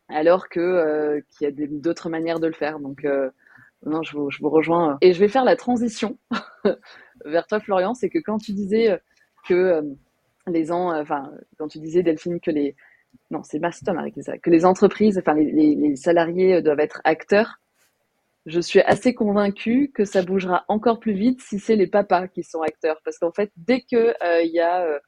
alors 0.09 0.49
que 0.49 1.23
qu'il 1.31 1.47
y 1.47 1.63
a 1.63 1.67
d'autres 1.69 2.09
manières 2.09 2.39
de 2.39 2.47
le 2.47 2.53
faire. 2.53 2.79
Donc, 2.79 3.05
non, 3.85 4.03
je 4.03 4.17
vous, 4.17 4.29
je 4.29 4.39
vous 4.39 4.49
rejoins. 4.49 4.97
Et 5.01 5.13
je 5.13 5.19
vais 5.19 5.27
faire 5.27 5.45
la 5.45 5.55
transition 5.55 6.17
vers 7.25 7.47
toi, 7.47 7.59
Florian, 7.59 7.93
c'est 7.93 8.09
que 8.09 8.19
quand 8.19 8.37
tu 8.39 8.51
disais 8.51 8.99
que 9.47 9.81
les 10.47 10.71
ans, 10.71 10.95
enfin, 10.99 11.31
quand 11.57 11.67
tu 11.67 11.79
disais, 11.79 12.03
Delphine, 12.03 12.39
que 12.39 12.51
les 12.51 12.75
non, 13.31 13.43
c'est 13.43 13.59
Maston 13.59 13.97
avec 13.97 14.13
ça, 14.21 14.37
que 14.37 14.49
les 14.49 14.65
entreprises, 14.65 15.17
enfin 15.17 15.33
les, 15.33 15.95
salariés 15.95 16.61
doivent 16.61 16.79
être 16.79 17.01
acteurs. 17.03 17.59
Je 18.45 18.59
suis 18.59 18.81
assez 18.81 19.13
convaincue 19.13 19.91
que 19.93 20.05
ça 20.05 20.21
bougera 20.21 20.65
encore 20.67 20.99
plus 20.99 21.13
vite 21.13 21.41
si 21.41 21.57
c'est 21.59 21.75
les 21.75 21.87
papas 21.87 22.27
qui 22.27 22.43
sont 22.43 22.61
acteurs, 22.61 23.01
parce 23.03 23.17
qu'en 23.17 23.31
fait, 23.31 23.51
dès 23.57 23.81
que 23.81 24.13
euh, 24.23 24.41
il 24.43 24.51
y 24.51 24.59
a 24.59 24.83
euh, 24.83 24.99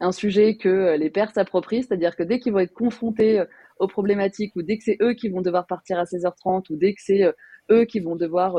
un 0.00 0.12
sujet 0.12 0.56
que 0.56 0.68
euh, 0.68 0.96
les 0.96 1.10
pères 1.10 1.30
s'approprient, 1.30 1.84
c'est-à-dire 1.84 2.16
que 2.16 2.24
dès 2.24 2.40
qu'ils 2.40 2.52
vont 2.52 2.58
être 2.58 2.74
confrontés 2.74 3.44
aux 3.78 3.86
problématiques, 3.88 4.56
ou 4.56 4.62
dès 4.62 4.76
que 4.76 4.84
c'est 4.84 4.98
eux 5.00 5.14
qui 5.14 5.28
vont 5.28 5.40
devoir 5.40 5.66
partir 5.66 5.98
à 5.98 6.04
16h30, 6.04 6.70
ou 6.70 6.76
dès 6.76 6.94
que 6.94 7.00
c'est 7.02 7.32
eux 7.70 7.84
qui 7.84 8.00
vont 8.00 8.16
devoir 8.16 8.56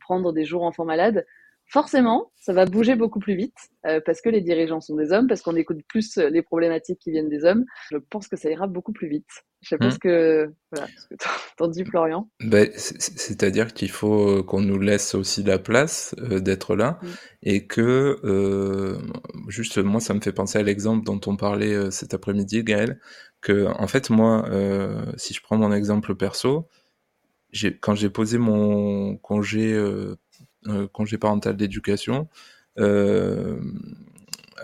prendre 0.00 0.32
des 0.32 0.44
jours 0.44 0.62
enfants 0.62 0.86
malades, 0.86 1.26
forcément, 1.66 2.32
ça 2.36 2.52
va 2.52 2.66
bouger 2.66 2.94
beaucoup 2.94 3.18
plus 3.18 3.36
vite 3.36 3.56
euh, 3.86 4.00
parce 4.04 4.20
que 4.20 4.28
les 4.28 4.40
dirigeants 4.40 4.80
sont 4.80 4.96
des 4.96 5.12
hommes, 5.12 5.26
parce 5.26 5.42
qu'on 5.42 5.56
écoute 5.56 5.78
plus 5.88 6.18
euh, 6.18 6.28
les 6.28 6.42
problématiques 6.42 6.98
qui 6.98 7.10
viennent 7.10 7.28
des 7.28 7.44
hommes. 7.44 7.64
Je 7.90 7.96
pense 8.10 8.28
que 8.28 8.36
ça 8.36 8.50
ira 8.50 8.66
beaucoup 8.66 8.92
plus 8.92 9.08
vite. 9.08 9.28
Je 9.62 9.70
sais 9.70 9.78
pas 9.78 9.88
mmh. 9.88 9.90
ce 9.92 9.98
que, 9.98 10.52
voilà, 10.72 10.88
ce 10.96 11.06
que 11.08 11.14
t'en 11.56 11.68
dis, 11.68 11.84
Florian. 11.84 12.30
Ben, 12.40 12.70
C'est-à-dire 12.74 13.72
qu'il 13.72 13.90
faut 13.90 14.38
euh, 14.38 14.42
qu'on 14.42 14.60
nous 14.60 14.78
laisse 14.78 15.14
aussi 15.14 15.42
la 15.42 15.58
place 15.58 16.14
d'être 16.18 16.76
là 16.76 16.98
mmh. 17.00 17.06
et 17.44 17.66
que, 17.66 18.98
juste, 19.48 19.78
moi, 19.78 20.00
ça 20.00 20.14
me 20.14 20.20
fait 20.20 20.32
penser 20.32 20.58
à 20.58 20.62
l'exemple 20.62 21.04
dont 21.04 21.20
on 21.26 21.36
parlait 21.36 21.90
cet 21.90 22.14
après-midi, 22.14 22.62
Gaël, 22.62 23.00
que, 23.40 23.66
en 23.66 23.86
fait, 23.86 24.10
moi, 24.10 24.48
si 25.16 25.32
je 25.32 25.42
prends 25.42 25.56
mon 25.56 25.72
exemple 25.72 26.14
perso, 26.14 26.68
quand 27.80 27.94
j'ai 27.94 28.10
posé 28.10 28.38
mon 28.38 29.16
congé 29.16 29.72
euh, 29.72 30.16
congé 30.92 31.18
parental 31.18 31.56
d'éducation, 31.56 32.28
euh, 32.78 33.60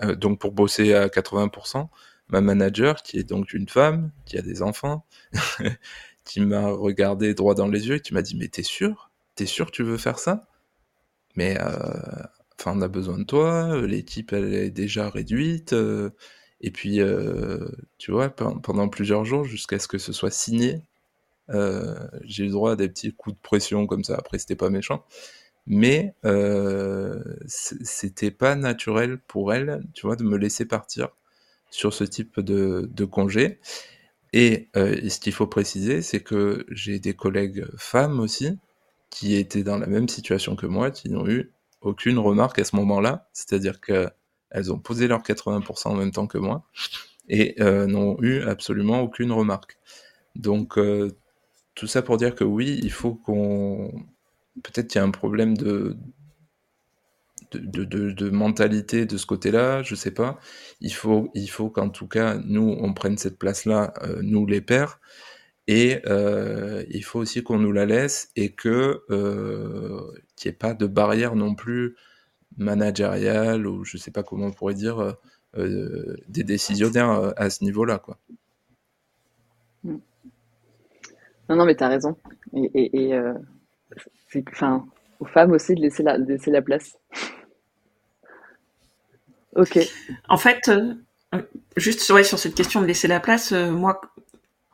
euh, 0.03 0.15
donc 0.15 0.39
pour 0.39 0.51
bosser 0.51 0.93
à 0.93 1.07
80%, 1.07 1.89
ma 2.29 2.41
manager, 2.41 3.03
qui 3.03 3.17
est 3.17 3.23
donc 3.23 3.53
une 3.53 3.67
femme, 3.67 4.11
qui 4.25 4.37
a 4.37 4.41
des 4.41 4.61
enfants, 4.61 5.05
qui 6.25 6.41
m'a 6.41 6.69
regardé 6.69 7.33
droit 7.33 7.55
dans 7.55 7.67
les 7.67 7.87
yeux 7.87 7.95
et 7.95 7.99
qui 7.99 8.13
m'a 8.13 8.21
dit 8.21 8.35
Mais 8.35 8.47
t'es 8.47 8.63
sûr? 8.63 9.11
T'es 9.35 9.45
sûr 9.45 9.67
que 9.67 9.71
tu 9.71 9.83
veux 9.83 9.97
faire 9.97 10.19
ça? 10.19 10.47
Mais 11.35 11.57
enfin, 12.59 12.73
on 12.75 12.81
a 12.81 12.87
besoin 12.87 13.17
de 13.17 13.23
toi, 13.23 13.81
l'équipe 13.87 14.33
elle 14.33 14.53
est 14.53 14.69
déjà 14.69 15.09
réduite. 15.09 15.73
et 16.61 16.71
puis, 16.71 16.99
tu 17.97 18.11
vois, 18.11 18.29
pendant 18.29 18.89
plusieurs 18.89 19.25
jours, 19.25 19.45
jusqu'à 19.45 19.79
ce 19.79 19.87
que 19.87 19.97
ce 19.97 20.13
soit 20.13 20.31
signé, 20.31 20.81
j'ai 22.23 22.45
eu 22.45 22.49
droit 22.49 22.73
à 22.73 22.75
des 22.75 22.89
petits 22.89 23.13
coups 23.13 23.35
de 23.35 23.41
pression 23.41 23.87
comme 23.87 24.03
ça. 24.03 24.15
Après, 24.17 24.39
c'était 24.39 24.55
pas 24.55 24.69
méchant 24.69 25.05
mais 25.67 26.15
euh, 26.25 27.21
c'était 27.47 28.31
pas 28.31 28.55
naturel 28.55 29.19
pour 29.19 29.53
elle, 29.53 29.83
tu 29.93 30.05
vois, 30.05 30.15
de 30.15 30.23
me 30.23 30.37
laisser 30.37 30.65
partir 30.65 31.09
sur 31.69 31.93
ce 31.93 32.03
type 32.03 32.39
de, 32.39 33.05
congé. 33.05 33.59
Et, 34.33 34.69
euh, 34.75 35.09
ce 35.09 35.19
qu'il 35.19 35.33
faut 35.33 35.47
préciser, 35.47 36.01
c'est 36.01 36.21
que 36.21 36.65
j'ai 36.69 36.99
des 36.99 37.13
collègues 37.13 37.65
femmes 37.77 38.19
aussi 38.19 38.57
qui 39.09 39.35
étaient 39.35 39.63
dans 39.63 39.77
la 39.77 39.87
même 39.87 40.07
situation 40.09 40.55
que 40.55 40.65
moi, 40.65 40.91
qui 40.91 41.09
n'ont 41.09 41.27
eu 41.27 41.51
aucune 41.81 42.19
remarque 42.19 42.59
à 42.59 42.63
ce 42.63 42.75
moment-là, 42.77 43.29
c'est-à-dire 43.33 43.81
qu'elles 43.81 44.71
ont 44.71 44.79
posé 44.79 45.07
leurs 45.07 45.23
80% 45.23 45.89
en 45.89 45.95
même 45.95 46.11
temps 46.11 46.27
que 46.27 46.37
moi 46.37 46.63
et 47.29 47.55
euh, 47.61 47.87
n'ont 47.87 48.17
eu 48.21 48.41
absolument 48.41 49.01
aucune 49.01 49.31
remarque. 49.31 49.77
Donc 50.35 50.77
euh, 50.77 51.11
tout 51.75 51.87
ça 51.87 52.01
pour 52.01 52.17
dire 52.17 52.35
que 52.35 52.43
oui, 52.43 52.79
il 52.83 52.91
faut 52.91 53.15
qu'on 53.15 53.91
peut-être 54.63 54.87
qu'il 54.87 54.99
y 54.99 55.01
a 55.01 55.05
un 55.05 55.11
problème 55.11 55.55
de, 55.57 55.97
de, 57.53 57.83
de, 58.11 58.29
mentalité 58.29 59.05
de 59.05 59.17
ce 59.17 59.25
côté-là, 59.25 59.83
je 59.83 59.95
sais 59.95 60.11
pas. 60.11 60.39
Il 60.79 60.93
faut, 60.93 61.29
il 61.33 61.49
faut 61.49 61.69
qu'en 61.69 61.89
tout 61.89 62.07
cas, 62.07 62.37
nous, 62.45 62.77
on 62.79 62.93
prenne 62.93 63.17
cette 63.17 63.37
place-là, 63.37 63.93
euh, 64.03 64.21
nous 64.21 64.45
les 64.45 64.61
pères, 64.61 64.99
et 65.67 66.01
euh, 66.07 66.83
il 66.89 67.03
faut 67.03 67.19
aussi 67.19 67.43
qu'on 67.43 67.59
nous 67.59 67.71
la 67.71 67.85
laisse 67.85 68.31
et 68.35 68.51
que 68.51 69.03
euh, 69.09 70.01
qu'il 70.35 70.49
n'y 70.49 70.55
ait 70.55 70.57
pas 70.57 70.73
de 70.73 70.87
barrière 70.87 71.35
non 71.35 71.55
plus 71.55 71.95
managériale 72.57 73.67
ou 73.67 73.85
je 73.85 73.97
sais 73.97 74.11
pas 74.11 74.23
comment 74.23 74.47
on 74.47 74.51
pourrait 74.51 74.73
dire 74.73 75.17
des 75.55 76.43
décisionnaires 76.43 77.33
à 77.37 77.49
ce 77.49 77.63
niveau-là. 77.63 78.01
Non, 79.83 80.01
non, 81.49 81.65
mais 81.65 81.75
tu 81.75 81.83
as 81.83 81.89
raison. 81.89 82.17
Et, 82.53 83.13
c'est 84.31 84.43
enfin, 84.49 84.85
aux 85.19 85.25
femmes 85.25 85.51
aussi 85.51 85.75
de 85.75 85.81
laisser 85.81 86.03
la, 86.03 86.17
laisser 86.17 86.51
la 86.51 86.61
place. 86.61 86.97
ok. 89.55 89.79
En 90.29 90.37
fait, 90.37 90.69
euh, 90.69 91.41
juste 91.77 91.99
sur, 91.99 92.17
cette 92.23 92.55
question 92.55 92.81
de 92.81 92.85
laisser 92.85 93.07
la 93.07 93.19
place, 93.19 93.51
euh, 93.51 93.71
moi, 93.71 94.01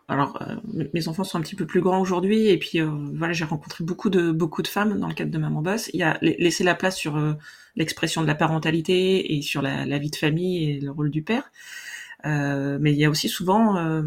alors 0.08 0.42
euh, 0.42 0.56
mes 0.94 1.08
enfants 1.08 1.24
sont 1.24 1.38
un 1.38 1.42
petit 1.42 1.56
peu 1.56 1.66
plus 1.66 1.82
grands 1.82 2.00
aujourd'hui 2.00 2.48
et 2.48 2.58
puis 2.58 2.80
voilà, 2.80 3.34
j'ai 3.34 3.44
rencontré 3.44 3.84
beaucoup 3.84 4.10
de 4.10 4.32
beaucoup 4.32 4.62
de 4.62 4.68
femmes 4.68 4.98
dans 5.00 5.08
le 5.08 5.14
cadre 5.14 5.32
de 5.32 5.38
Maman 5.38 5.62
Boss. 5.62 5.90
Il 5.94 6.00
y 6.00 6.04
a 6.04 6.18
laisser 6.22 6.64
la 6.64 6.76
place 6.76 6.96
sur 6.96 7.20
l'expression 7.76 8.22
de 8.22 8.28
la 8.28 8.36
parentalité 8.36 9.36
et 9.36 9.42
sur 9.42 9.62
la, 9.62 9.98
vie 9.98 10.12
de 10.12 10.16
famille 10.16 10.70
et 10.70 10.80
le 10.80 10.92
rôle 10.92 11.10
du 11.10 11.24
père. 11.24 11.52
Euh, 12.26 12.78
mais 12.82 12.94
il 12.94 12.98
y 12.98 13.06
a 13.06 13.10
aussi 13.12 13.30
souvent 13.30 13.78
euh, 13.78 14.02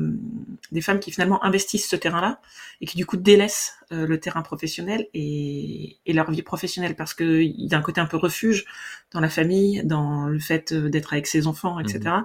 des 0.72 0.80
femmes 0.80 0.98
qui 0.98 1.12
finalement 1.12 1.42
investissent 1.44 1.88
ce 1.88 1.94
terrain-là 1.94 2.40
et 2.80 2.86
qui 2.86 2.96
du 2.96 3.06
coup 3.06 3.16
délaissent 3.16 3.74
euh, 3.92 4.04
le 4.04 4.18
terrain 4.18 4.42
professionnel 4.42 5.06
et, 5.14 5.98
et, 6.06 6.12
leur 6.12 6.28
vie 6.28 6.42
professionnelle 6.42 6.96
parce 6.96 7.14
que 7.14 7.40
il 7.40 7.70
y 7.70 7.74
a 7.74 7.78
un 7.78 7.82
côté 7.82 8.00
un 8.00 8.06
peu 8.06 8.16
refuge 8.16 8.64
dans 9.12 9.20
la 9.20 9.28
famille, 9.28 9.82
dans 9.84 10.26
le 10.26 10.40
fait 10.40 10.74
d'être 10.74 11.12
avec 11.12 11.28
ses 11.28 11.46
enfants, 11.46 11.78
etc. 11.78 12.16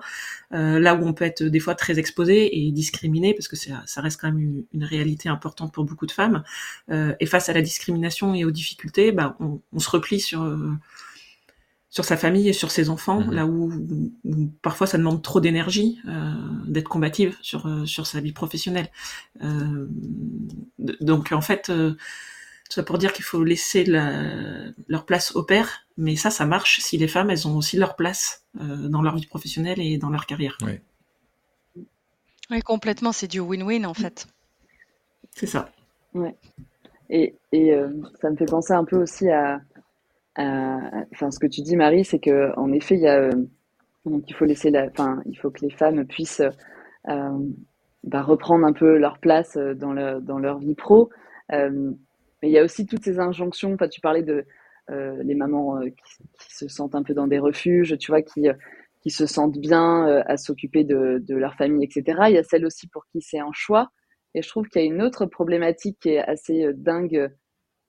Mmh. 0.52 0.78
là 0.78 0.96
où 0.96 1.06
on 1.06 1.14
peut 1.14 1.26
être 1.26 1.44
des 1.44 1.60
fois 1.60 1.76
très 1.76 2.00
exposé 2.00 2.66
et 2.66 2.72
discriminé 2.72 3.34
parce 3.34 3.48
que 3.48 3.56
ça, 3.56 3.84
ça 3.86 4.02
reste 4.02 4.20
quand 4.20 4.28
même 4.28 4.40
une, 4.40 4.66
une, 4.74 4.84
réalité 4.84 5.30
importante 5.30 5.74
pour 5.74 5.84
beaucoup 5.84 6.06
de 6.06 6.12
femmes. 6.12 6.44
et 6.92 7.26
face 7.26 7.50
à 7.50 7.54
la 7.54 7.62
discrimination 7.62 8.36
et 8.36 8.46
aux 8.46 8.52
difficultés, 8.52 9.12
bah, 9.12 9.36
on, 9.40 9.62
on 9.74 9.80
se 9.80 9.90
replie 9.90 10.20
sur 10.20 10.44
sur 11.96 12.04
sa 12.04 12.18
famille 12.18 12.50
et 12.50 12.54
sur 12.54 12.72
ses 12.72 12.90
enfants, 12.90 13.22
Mhm. 13.22 13.32
là 13.34 13.46
où, 13.46 13.72
où 14.26 14.48
parfois 14.62 14.86
ça 14.86 14.98
demande 14.98 15.22
trop 15.24 15.40
d'énergie 15.40 16.00
euh, 16.10 16.34
d'être 16.68 16.90
combative 16.90 17.38
sur 17.42 17.68
euh, 17.68 17.86
sur 17.86 18.06
sa 18.06 18.20
vie 18.20 18.34
professionnelle. 18.34 18.90
Euh, 19.42 19.88
donc 21.12 21.32
en 21.32 21.40
fait, 21.40 21.70
euh, 21.70 21.92
tout 22.66 22.74
ça 22.78 22.84
pour 22.84 22.98
dire 22.98 23.14
qu'il 23.14 23.24
faut 23.24 23.44
laisser 23.46 23.86
la- 23.86 24.72
leur 24.90 25.06
place 25.06 25.36
au 25.38 25.44
père, 25.44 25.70
mais 25.98 26.18
ça, 26.18 26.30
ça 26.32 26.46
marche 26.46 26.82
si 26.82 26.98
les 26.98 27.08
femmes, 27.08 27.30
elles 27.30 27.48
ont 27.48 27.56
aussi 27.56 27.78
leur 27.78 27.96
place 27.96 28.44
euh, 28.60 28.90
dans 28.90 29.02
leur 29.02 29.16
vie 29.16 29.26
professionnelle 29.28 29.80
et 29.80 29.98
dans 29.98 30.10
leur 30.10 30.26
carrière. 30.26 30.58
Oui, 32.52 32.62
complètement, 32.62 33.14
c'est 33.14 33.28
du 33.30 33.40
win-win 33.40 33.86
en 33.86 33.94
fait. 33.94 34.28
C'est 35.32 35.48
ça. 35.48 35.70
Et, 37.10 37.36
et 37.54 37.74
euh, 37.74 37.90
ça 38.22 38.30
me 38.30 38.36
fait 38.36 38.46
penser 38.46 38.74
un 38.74 38.84
peu 38.84 38.98
aussi 39.02 39.30
à- 39.30 39.62
enfin, 40.38 41.32
ce 41.32 41.40
que 41.40 41.48
tu 41.48 41.62
dis, 41.62 41.76
Marie, 41.76 42.06
c'est 42.06 42.20
que 42.20 42.54
en 42.58 42.72
effet, 42.72 42.98
il 42.98 43.08
euh, 43.08 43.32
faut 44.34 44.46
laisser 44.46 44.70
la, 44.70 44.88
enfin, 44.88 45.22
il 45.26 45.36
faut 45.36 45.52
que 45.52 45.62
les 45.62 45.70
femmes 45.70 46.06
puissent 46.06 46.44
euh, 47.10 47.40
bah, 48.04 48.22
reprendre 48.22 48.66
un 48.66 48.74
peu 48.74 48.98
leur 48.98 49.20
place 49.20 49.58
euh, 49.58 49.74
dans, 49.74 49.94
le, 49.94 50.20
dans 50.22 50.40
leur 50.40 50.60
vie 50.60 50.76
pro. 50.76 51.10
Mais 51.52 52.50
il 52.50 52.52
y 52.52 52.60
a 52.60 52.64
aussi 52.64 52.86
toutes 52.86 53.04
ces 53.04 53.20
injonctions. 53.20 53.74
Enfin, 53.74 53.88
tu 53.88 54.02
parlais 54.02 54.24
de 54.24 54.46
les 54.90 55.34
mamans 55.34 55.80
qui, 55.82 56.24
qui 56.40 56.54
se 56.54 56.68
sentent 56.68 56.94
un 56.94 57.02
peu 57.02 57.16
dans 57.16 57.26
des 57.26 57.40
refuges, 57.40 57.98
tu 57.98 58.12
vois, 58.12 58.22
qui, 58.22 58.48
qui 59.02 59.10
se 59.10 59.26
sentent 59.26 59.58
bien 59.58 60.06
à 60.28 60.38
s'occuper 60.38 60.84
de, 60.84 61.24
de 61.28 61.36
leur 61.36 61.56
famille, 61.56 61.84
etc. 61.84 62.20
Il 62.28 62.36
y 62.36 62.38
a 62.38 62.44
celles 62.44 62.66
aussi 62.66 62.88
pour 62.88 63.06
qui 63.08 63.22
c'est 63.22 63.40
un 63.40 63.52
choix. 63.52 63.90
Et 64.36 64.44
je 64.44 64.50
trouve 64.50 64.68
qu'il 64.68 64.82
y 64.82 64.86
a 64.86 64.88
une 64.88 65.02
autre 65.02 65.26
problématique 65.26 65.98
qui 66.02 66.10
est 66.10 66.20
assez 66.20 66.72
dingue. 66.76 67.32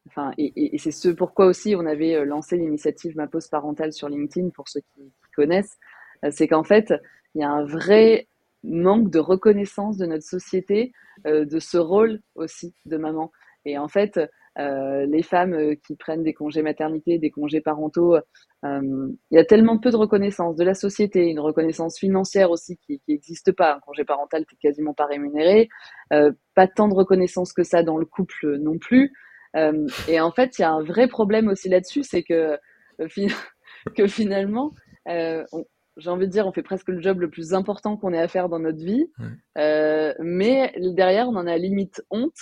Enfin, 0.06 0.32
et, 0.38 0.78
c'est 0.78 0.92
ce 0.92 1.08
pourquoi 1.08 1.46
aussi 1.46 1.74
on 1.76 1.84
avait 1.86 2.14
euh, 2.14 2.24
lancé 2.24 2.56
l'initiative 2.56 3.16
Ma 3.16 3.26
pause 3.26 3.48
parentale 3.48 3.92
sur 3.92 4.08
LinkedIn 4.08 4.50
pour 4.50 4.68
ceux 4.68 4.80
qui, 4.80 5.12
connaissent. 5.34 5.76
Euh, 6.24 6.30
C'est 6.32 6.48
qu'en 6.48 6.64
fait, 6.64 6.94
il 7.34 7.40
y 7.40 7.44
a 7.44 7.50
un 7.50 7.64
vrai 7.64 8.28
manque 8.62 9.10
de 9.10 9.18
reconnaissance 9.18 9.96
de 9.96 10.06
notre 10.06 10.24
société 10.24 10.92
euh, 11.26 11.44
de 11.44 11.58
ce 11.58 11.76
rôle 11.76 12.20
aussi 12.34 12.74
de 12.86 12.96
maman. 12.96 13.32
Et 13.64 13.78
en 13.78 13.88
fait, 13.88 14.20
les 14.58 15.22
femmes 15.22 15.76
qui 15.86 15.96
prennent 15.96 16.22
des 16.22 16.32
congés 16.32 16.62
maternité, 16.62 17.18
des 17.18 17.30
congés 17.30 17.60
parentaux, 17.60 18.16
il 18.62 19.16
y 19.32 19.38
a 19.38 19.44
tellement 19.44 19.76
peu 19.76 19.90
de 19.90 19.96
reconnaissance 19.96 20.54
de 20.54 20.64
la 20.64 20.74
société, 20.74 21.26
une 21.26 21.40
reconnaissance 21.40 21.98
financière 21.98 22.52
aussi 22.52 22.78
qui 22.78 23.02
n'existe 23.08 23.50
pas. 23.50 23.74
Un 23.74 23.80
congé 23.80 24.04
parental, 24.04 24.46
t'es 24.46 24.56
quasiment 24.56 24.94
pas 24.94 25.06
rémunéré, 25.06 25.68
pas 26.10 26.68
tant 26.68 26.86
de 26.86 26.94
reconnaissance 26.94 27.52
que 27.52 27.64
ça 27.64 27.82
dans 27.82 27.98
le 27.98 28.06
couple 28.06 28.56
non 28.58 28.78
plus. 28.78 29.12
Euh, 29.54 29.86
et 30.08 30.20
en 30.20 30.32
fait, 30.32 30.58
il 30.58 30.62
y 30.62 30.64
a 30.64 30.72
un 30.72 30.82
vrai 30.82 31.08
problème 31.08 31.48
aussi 31.48 31.68
là-dessus, 31.68 32.02
c'est 32.02 32.22
que, 32.22 32.58
euh, 33.00 33.08
que 33.96 34.06
finalement, 34.06 34.72
euh, 35.08 35.44
j'ai 35.96 36.10
envie 36.10 36.26
de 36.26 36.32
dire, 36.32 36.46
on 36.46 36.52
fait 36.52 36.62
presque 36.62 36.88
le 36.88 37.00
job 37.00 37.20
le 37.20 37.30
plus 37.30 37.54
important 37.54 37.96
qu'on 37.96 38.12
ait 38.12 38.20
à 38.20 38.28
faire 38.28 38.48
dans 38.48 38.58
notre 38.58 38.84
vie, 38.84 39.06
euh, 39.56 40.12
mais 40.20 40.74
derrière, 40.78 41.28
on 41.28 41.36
en 41.36 41.46
a 41.46 41.56
limite 41.56 42.02
honte 42.10 42.34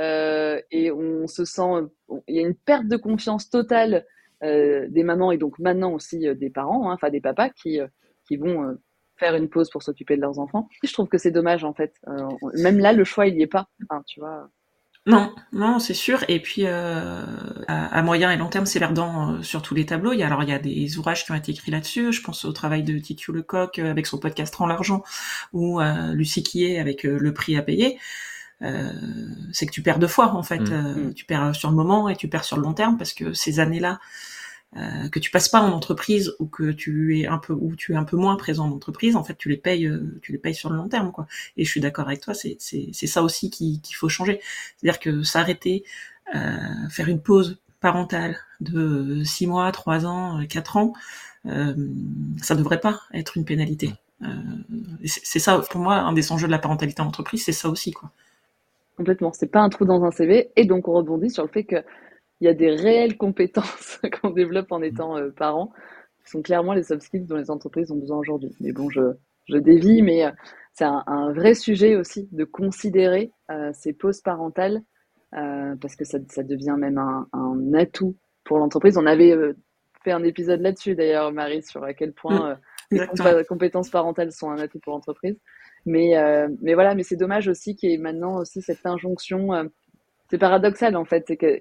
et 0.00 0.92
on 0.92 1.26
se 1.26 1.44
sent, 1.44 1.88
il 2.28 2.36
y 2.36 2.38
a 2.38 2.42
une 2.42 2.54
perte 2.54 2.86
de 2.86 2.96
confiance 2.96 3.50
totale 3.50 4.06
des 4.40 5.02
mamans 5.02 5.32
et 5.32 5.38
donc 5.38 5.58
maintenant 5.58 5.92
aussi 5.92 6.20
des 6.36 6.50
parents, 6.50 6.88
hein, 6.88 6.94
enfin 6.94 7.10
des 7.10 7.20
papas 7.20 7.50
qui, 7.50 7.80
qui 8.28 8.36
vont 8.36 8.78
faire 9.18 9.34
une 9.34 9.48
pause 9.48 9.68
pour 9.70 9.82
s'occuper 9.82 10.16
de 10.16 10.22
leurs 10.22 10.38
enfants. 10.38 10.68
Je 10.82 10.92
trouve 10.92 11.08
que 11.08 11.18
c'est 11.18 11.30
dommage 11.30 11.64
en 11.64 11.74
fait. 11.74 11.94
Euh, 12.08 12.28
même 12.54 12.78
là, 12.78 12.92
le 12.92 13.04
choix 13.04 13.26
il 13.26 13.36
y 13.36 13.42
est 13.42 13.46
pas. 13.46 13.68
Tu 14.06 14.20
vois. 14.20 14.48
Non, 15.08 15.34
non, 15.52 15.78
c'est 15.78 15.94
sûr. 15.94 16.22
Et 16.28 16.40
puis, 16.40 16.62
euh, 16.66 17.24
à, 17.66 17.86
à 17.86 18.02
moyen 18.02 18.30
et 18.30 18.36
long 18.36 18.48
terme, 18.48 18.66
c'est 18.66 18.78
verdant 18.78 19.32
euh, 19.32 19.42
sur 19.42 19.62
tous 19.62 19.74
les 19.74 19.86
tableaux. 19.86 20.12
Il 20.12 20.18
y 20.18 20.22
a, 20.22 20.26
alors, 20.26 20.42
il 20.42 20.50
y 20.50 20.52
a 20.52 20.58
des 20.58 20.98
ouvrages 20.98 21.24
qui 21.24 21.32
ont 21.32 21.34
été 21.34 21.52
écrits 21.52 21.70
là-dessus. 21.70 22.12
Je 22.12 22.22
pense 22.22 22.44
au 22.44 22.52
travail 22.52 22.82
de 22.82 22.98
Titu 22.98 23.32
Lecoq 23.32 23.78
euh, 23.78 23.90
avec 23.90 24.06
son 24.06 24.18
podcast 24.18 24.54
Rends 24.54 24.66
l'argent, 24.66 25.02
ou 25.54 25.80
euh, 25.80 26.12
Lucie 26.12 26.42
Quillet 26.42 26.78
avec 26.78 27.06
euh, 27.06 27.18
Le 27.18 27.32
prix 27.32 27.56
à 27.56 27.62
payer. 27.62 27.98
Euh, 28.62 28.92
c'est 29.52 29.66
que 29.66 29.72
tu 29.72 29.82
perds 29.82 29.98
deux 29.98 30.08
fois, 30.08 30.34
en 30.34 30.42
fait. 30.42 30.60
Mm. 30.60 30.72
Euh, 30.72 31.12
tu 31.14 31.24
perds 31.24 31.54
sur 31.54 31.70
le 31.70 31.76
moment 31.76 32.08
et 32.08 32.16
tu 32.16 32.28
perds 32.28 32.44
sur 32.44 32.56
le 32.56 32.62
long 32.62 32.74
terme 32.74 32.98
parce 32.98 33.12
que 33.12 33.32
ces 33.32 33.60
années-là, 33.60 34.00
euh, 34.76 35.08
que 35.10 35.18
tu 35.18 35.30
passes 35.30 35.48
pas 35.48 35.60
en 35.60 35.72
entreprise 35.72 36.34
ou 36.40 36.46
que 36.46 36.70
tu 36.72 37.18
es 37.20 37.26
un 37.26 37.38
peu 37.38 37.52
ou 37.54 37.74
tu 37.76 37.92
es 37.94 37.96
un 37.96 38.04
peu 38.04 38.16
moins 38.16 38.36
présent 38.36 38.66
en 38.66 38.72
entreprise, 38.72 39.16
en 39.16 39.24
fait, 39.24 39.36
tu 39.36 39.48
les 39.48 39.56
payes, 39.56 39.86
euh, 39.86 40.18
tu 40.22 40.32
les 40.32 40.38
payes 40.38 40.54
sur 40.54 40.70
le 40.70 40.76
long 40.76 40.88
terme, 40.88 41.10
quoi. 41.12 41.26
Et 41.56 41.64
je 41.64 41.70
suis 41.70 41.80
d'accord 41.80 42.06
avec 42.08 42.20
toi, 42.20 42.34
c'est 42.34 42.56
c'est 42.60 42.88
c'est 42.92 43.06
ça 43.06 43.22
aussi 43.22 43.50
qui- 43.50 43.80
qu'il 43.80 43.96
faut 43.96 44.08
changer. 44.10 44.40
C'est-à-dire 44.76 45.00
que 45.00 45.22
s'arrêter, 45.22 45.84
euh, 46.34 46.58
faire 46.90 47.08
une 47.08 47.20
pause 47.22 47.58
parentale 47.80 48.36
de 48.60 49.22
6 49.24 49.46
mois, 49.46 49.70
3 49.72 50.04
ans, 50.06 50.44
4 50.48 50.76
ans, 50.76 50.92
euh, 51.46 51.74
ça 52.42 52.54
devrait 52.54 52.80
pas 52.80 53.02
être 53.14 53.36
une 53.36 53.44
pénalité. 53.44 53.94
Euh, 54.22 54.26
c'est 55.04 55.38
ça, 55.38 55.60
pour 55.70 55.80
moi, 55.80 55.96
un 55.96 56.12
des 56.12 56.32
enjeux 56.32 56.46
de 56.48 56.52
la 56.52 56.58
parentalité 56.58 57.02
en 57.02 57.06
entreprise, 57.06 57.44
c'est 57.44 57.52
ça 57.52 57.68
aussi, 57.68 57.92
quoi. 57.92 58.10
Complètement. 58.96 59.32
C'est 59.32 59.46
pas 59.50 59.60
un 59.60 59.68
trou 59.68 59.84
dans 59.84 60.04
un 60.04 60.10
CV. 60.10 60.50
Et 60.56 60.64
donc, 60.64 60.88
on 60.88 60.92
rebondit 60.92 61.30
sur 61.30 61.44
le 61.44 61.48
fait 61.48 61.64
qu'il 62.38 62.46
y 62.46 62.50
a 62.50 62.54
des 62.54 62.70
réelles 62.70 63.16
compétences 63.16 64.00
qu'on 64.22 64.30
développe 64.30 64.72
en 64.72 64.82
étant 64.82 65.16
euh, 65.16 65.30
parent, 65.30 65.72
qui 66.24 66.30
sont 66.30 66.42
clairement 66.42 66.72
les 66.72 66.84
soft 66.84 67.02
skills 67.02 67.26
dont 67.26 67.36
les 67.36 67.50
entreprises 67.50 67.90
ont 67.90 67.96
besoin 67.96 68.18
aujourd'hui. 68.18 68.54
Mais 68.60 68.72
bon, 68.72 68.88
je, 68.90 69.02
je 69.48 69.56
dévie, 69.56 70.02
mais 70.02 70.24
euh, 70.24 70.30
c'est 70.78 70.84
un, 70.84 71.02
un 71.08 71.32
vrai 71.32 71.54
sujet 71.54 71.96
aussi 71.96 72.28
de 72.30 72.44
considérer 72.44 73.32
euh, 73.50 73.70
ces 73.72 73.92
pauses 73.92 74.20
parentales, 74.20 74.80
euh, 75.34 75.74
parce 75.80 75.96
que 75.96 76.04
ça, 76.04 76.18
ça 76.28 76.44
devient 76.44 76.76
même 76.78 76.98
un, 76.98 77.26
un 77.32 77.74
atout 77.74 78.16
pour 78.44 78.58
l'entreprise. 78.58 78.96
On 78.96 79.06
avait 79.06 79.36
fait 80.04 80.12
un 80.12 80.22
épisode 80.22 80.60
là-dessus, 80.60 80.94
d'ailleurs, 80.94 81.32
Marie, 81.32 81.64
sur 81.64 81.82
à 81.82 81.94
quel 81.94 82.12
point 82.12 82.56
euh, 82.92 83.06
les 83.38 83.44
compétences 83.44 83.90
parentales 83.90 84.30
sont 84.30 84.50
un 84.50 84.58
atout 84.58 84.78
pour 84.78 84.92
l'entreprise. 84.92 85.36
Mais, 85.84 86.14
mais 86.62 86.74
voilà, 86.74 86.94
mais 86.94 87.02
c'est 87.02 87.16
dommage 87.16 87.48
aussi 87.48 87.74
qu'il 87.74 87.90
y 87.90 87.94
ait 87.94 87.98
maintenant 87.98 88.36
aussi 88.38 88.62
cette 88.62 88.84
injonction. 88.84 89.48
c'est 90.30 90.38
paradoxal 90.38 90.96
en 90.96 91.04
fait, 91.04 91.24
c'est 91.26 91.36
que 91.36 91.60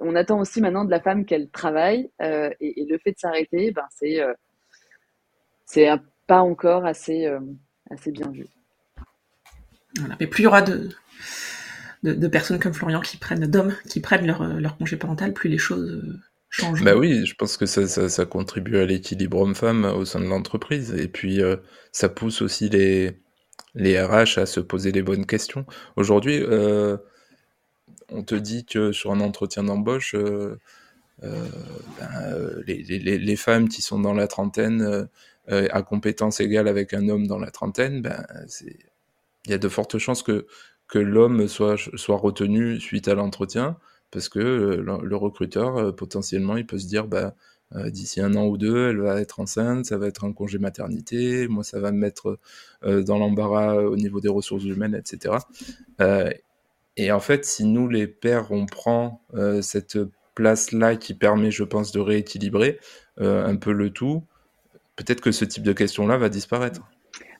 on 0.00 0.14
attend 0.16 0.40
aussi 0.40 0.60
maintenant 0.60 0.84
de 0.84 0.90
la 0.90 1.00
femme 1.00 1.24
qu'elle 1.24 1.48
travaille 1.50 2.10
euh, 2.22 2.50
et, 2.60 2.82
et 2.82 2.86
le 2.86 2.98
fait 2.98 3.12
de 3.12 3.18
s'arrêter, 3.18 3.70
ben 3.70 3.84
c'est 3.90 4.20
euh, 4.20 4.32
c'est 5.66 5.88
pas 6.26 6.40
encore 6.40 6.84
assez 6.84 7.26
euh, 7.26 7.40
assez 7.90 8.10
bien 8.10 8.30
vu. 8.30 8.46
Voilà. 9.98 10.16
Mais 10.20 10.26
plus 10.26 10.42
il 10.42 10.44
y 10.44 10.46
aura 10.46 10.62
de, 10.62 10.88
de, 12.02 12.14
de 12.14 12.28
personnes 12.28 12.58
comme 12.58 12.74
Florian 12.74 13.00
qui 13.00 13.16
prennent, 13.16 13.46
d'hommes 13.46 13.74
qui 13.88 14.00
prennent 14.00 14.26
leur, 14.26 14.44
leur 14.44 14.76
congé 14.76 14.96
parental, 14.96 15.32
plus 15.32 15.48
les 15.48 15.58
choses 15.58 16.20
changent. 16.50 16.82
Bah 16.84 16.96
oui, 16.96 17.24
je 17.24 17.34
pense 17.34 17.56
que 17.56 17.66
ça, 17.66 17.86
ça, 17.86 18.08
ça 18.08 18.26
contribue 18.26 18.76
à 18.76 18.84
l'équilibre 18.84 19.38
homme-femme 19.40 19.84
au 19.84 20.04
sein 20.04 20.20
de 20.20 20.26
l'entreprise. 20.26 20.92
Et 20.92 21.08
puis, 21.08 21.42
euh, 21.42 21.56
ça 21.92 22.08
pousse 22.08 22.42
aussi 22.42 22.68
les, 22.68 23.20
les 23.74 24.00
RH 24.00 24.38
à 24.38 24.46
se 24.46 24.60
poser 24.60 24.92
les 24.92 25.02
bonnes 25.02 25.26
questions. 25.26 25.64
Aujourd'hui, 25.96 26.42
euh, 26.42 26.96
on 28.12 28.22
te 28.22 28.34
dit 28.34 28.64
que 28.64 28.92
sur 28.92 29.12
un 29.12 29.20
entretien 29.20 29.64
d'embauche, 29.64 30.14
euh, 30.14 30.58
euh, 31.22 31.48
ben, 31.98 32.08
euh, 32.32 32.62
les, 32.66 33.36
femmes 33.36 33.68
qui 33.68 33.82
sont 33.82 33.98
dans 33.98 34.14
la 34.14 34.26
trentaine, 34.26 35.08
à 35.48 35.82
compétence 35.82 36.38
égale 36.40 36.68
avec 36.68 36.94
un 36.94 37.08
homme 37.08 37.26
dans 37.26 37.38
la 37.38 37.50
trentaine, 37.50 38.02
ben, 38.02 38.24
il 39.44 39.50
y 39.50 39.54
a 39.54 39.58
de 39.58 39.68
fortes 39.68 39.98
chances 39.98 40.22
que, 40.22 40.46
que 40.86 40.98
l'homme 40.98 41.48
soit, 41.48 41.76
soit 41.96 42.16
retenu 42.16 42.78
suite 42.78 43.08
à 43.08 43.14
l'entretien, 43.14 43.76
parce 44.12 44.28
que 44.28 44.38
le, 44.38 45.16
recruteur, 45.16 45.94
potentiellement, 45.96 46.56
il 46.56 46.66
peut 46.66 46.78
se 46.78 46.86
dire, 46.86 47.08
euh, 47.74 47.90
d'ici 47.90 48.20
un 48.20 48.34
an 48.36 48.46
ou 48.46 48.58
deux, 48.58 48.90
elle 48.90 49.00
va 49.00 49.20
être 49.20 49.40
enceinte, 49.40 49.86
ça 49.86 49.98
va 49.98 50.06
être 50.06 50.24
un 50.24 50.32
congé 50.32 50.58
maternité, 50.58 51.48
moi, 51.48 51.64
ça 51.64 51.80
va 51.80 51.90
me 51.90 51.98
mettre 51.98 52.38
dans 52.82 53.18
l'embarras 53.18 53.74
au 53.76 53.96
niveau 53.96 54.20
des 54.20 54.28
ressources 54.28 54.64
humaines, 54.64 54.94
etc. 54.94 55.38
Et 56.96 57.12
en 57.12 57.20
fait, 57.20 57.44
si 57.44 57.64
nous, 57.64 57.88
les 57.88 58.06
pères, 58.06 58.50
on 58.50 58.66
prend 58.66 59.22
euh, 59.34 59.62
cette 59.62 59.98
place-là 60.34 60.96
qui 60.96 61.14
permet, 61.14 61.50
je 61.50 61.64
pense, 61.64 61.92
de 61.92 62.00
rééquilibrer 62.00 62.78
euh, 63.20 63.46
un 63.46 63.56
peu 63.56 63.72
le 63.72 63.90
tout, 63.90 64.24
peut-être 64.96 65.20
que 65.20 65.32
ce 65.32 65.44
type 65.44 65.62
de 65.62 65.72
question-là 65.72 66.16
va 66.18 66.28
disparaître. 66.28 66.82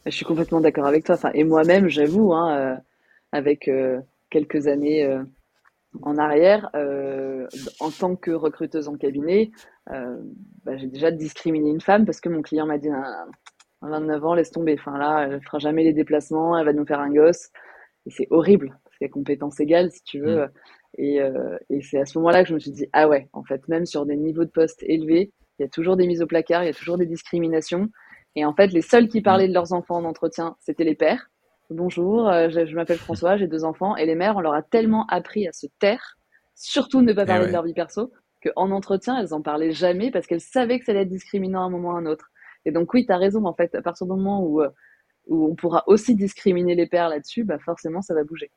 Je 0.07 0.11
suis 0.11 0.25
complètement 0.25 0.61
d'accord 0.61 0.87
avec 0.87 1.05
toi. 1.05 1.15
Enfin, 1.15 1.31
et 1.35 1.45
moi-même, 1.45 1.89
j'avoue, 1.89 2.33
hein, 2.33 2.57
euh, 2.57 2.77
avec 3.33 3.71
quelques 4.31 4.67
années 4.67 5.09
en 6.03 6.17
arrière, 6.19 6.71
en 7.81 7.91
tant 7.91 8.17
que 8.17 8.31
recruteuse 8.33 8.89
en 8.89 8.97
cabinet, 8.97 9.51
bah, 9.87 10.77
j'ai 10.77 10.89
déjà 10.89 11.11
discriminé 11.11 11.71
une 11.71 11.81
femme 11.81 12.07
parce 12.07 12.21
que 12.21 12.29
mon 12.29 12.43
client 12.43 12.67
m'a 12.67 12.79
dit 12.79 12.89
à 12.89 13.27
29 13.83 14.25
ans, 14.25 14.35
laisse 14.35 14.51
tomber. 14.51 14.77
Enfin 14.79 14.99
là, 14.99 15.29
elle 15.31 15.43
fera 15.43 15.59
jamais 15.59 15.85
les 15.85 15.93
déplacements, 15.93 16.59
elle 16.59 16.67
va 16.67 16.73
nous 16.73 16.87
faire 16.87 17.01
un 17.01 17.13
gosse. 17.13 17.51
Et 18.07 18.11
c'est 18.11 18.27
horrible 18.31 18.80
parce 19.01 19.07
qu'il 19.07 19.07
y 19.07 19.11
a 19.11 19.13
compétence 19.13 19.61
égale, 19.61 19.91
si 19.91 20.03
tu 20.05 20.21
veux. 20.21 20.47
Et, 20.99 21.21
euh, 21.21 21.57
et 21.71 21.81
c'est 21.83 22.01
à 22.01 22.07
ce 22.07 22.19
moment-là 22.19 22.43
que 22.43 22.49
je 22.49 22.55
me 22.55 22.59
suis 22.59 22.71
dit, 22.73 22.87
ah 22.93 23.09
ouais, 23.09 23.29
en 23.33 23.45
fait, 23.45 23.67
même 23.69 23.87
sur 23.87 24.05
des 24.07 24.17
niveaux 24.17 24.45
de 24.45 24.51
poste 24.51 24.83
élevés, 24.83 25.33
il 25.59 25.63
y 25.63 25.65
a 25.65 25.69
toujours 25.69 25.97
des 25.97 26.07
mises 26.07 26.23
au 26.23 26.27
placard, 26.27 26.63
il 26.63 26.67
y 26.67 26.71
a 26.71 26.75
toujours 26.75 26.99
des 26.99 27.07
discriminations. 27.07 27.89
Et 28.37 28.45
en 28.45 28.55
fait, 28.55 28.69
les 28.69 28.83
seuls 28.83 29.09
qui 29.09 29.23
parlaient 29.23 29.49
de 29.49 29.55
leurs 29.55 29.73
enfants 29.73 29.97
en 29.97 30.05
entretien, 30.05 30.57
c'était 30.61 30.85
les 30.85 30.95
pères. 30.95 31.31
Bonjour, 31.71 32.29
euh, 32.29 32.49
je, 32.51 32.67
je 32.67 32.75
m'appelle 32.75 32.99
François, 32.99 33.37
j'ai 33.37 33.47
deux 33.47 33.65
enfants. 33.65 33.97
Et 33.97 34.07
les 34.07 34.15
mères, 34.15 34.37
on 34.37 34.41
leur 34.41 34.55
a 34.55 34.63
tellement 34.63 35.07
appris 35.07 35.47
à 35.47 35.53
se 35.53 35.67
taire, 35.79 36.19
surtout 36.55 37.03
ne 37.03 37.13
pas 37.13 37.23
Eh 37.23 37.27
parler 37.27 37.43
ouais. 37.43 37.49
de 37.49 37.53
leur 37.53 37.63
vie 37.65 37.75
perso, 37.75 38.13
qu'en 38.43 38.71
entretien, 38.71 39.19
elles 39.21 39.35
en 39.35 39.43
parlaient 39.43 39.73
jamais 39.73 40.11
parce 40.11 40.27
qu'elles 40.27 40.41
savaient 40.41 40.79
que 40.79 40.85
ça 40.87 40.93
allait 40.93 41.03
être 41.03 41.09
discriminant 41.09 41.63
à 41.63 41.65
un 41.65 41.71
moment 41.71 41.91
ou 41.91 41.97
à 41.97 41.99
un 41.99 42.07
autre. 42.07 42.31
Et 42.65 42.73
donc 42.73 42.93
oui, 42.95 43.07
tu 43.07 43.13
as 43.13 43.19
raison, 43.19 43.45
en 43.45 43.55
fait, 43.55 43.75
à 43.75 43.83
partir 43.83 44.07
du 44.07 44.13
moment 44.13 44.43
où, 44.45 44.61
euh, 44.63 44.71
où 45.27 45.47
on 45.51 45.55
pourra 45.55 45.85
aussi 45.87 46.15
discriminer 46.15 46.75
les 46.75 46.87
pères 46.87 47.09
là-dessus, 47.09 47.45
bah 47.45 47.59
forcément, 47.59 48.03
ça 48.03 48.15
va 48.15 48.25
bouger. 48.25 48.51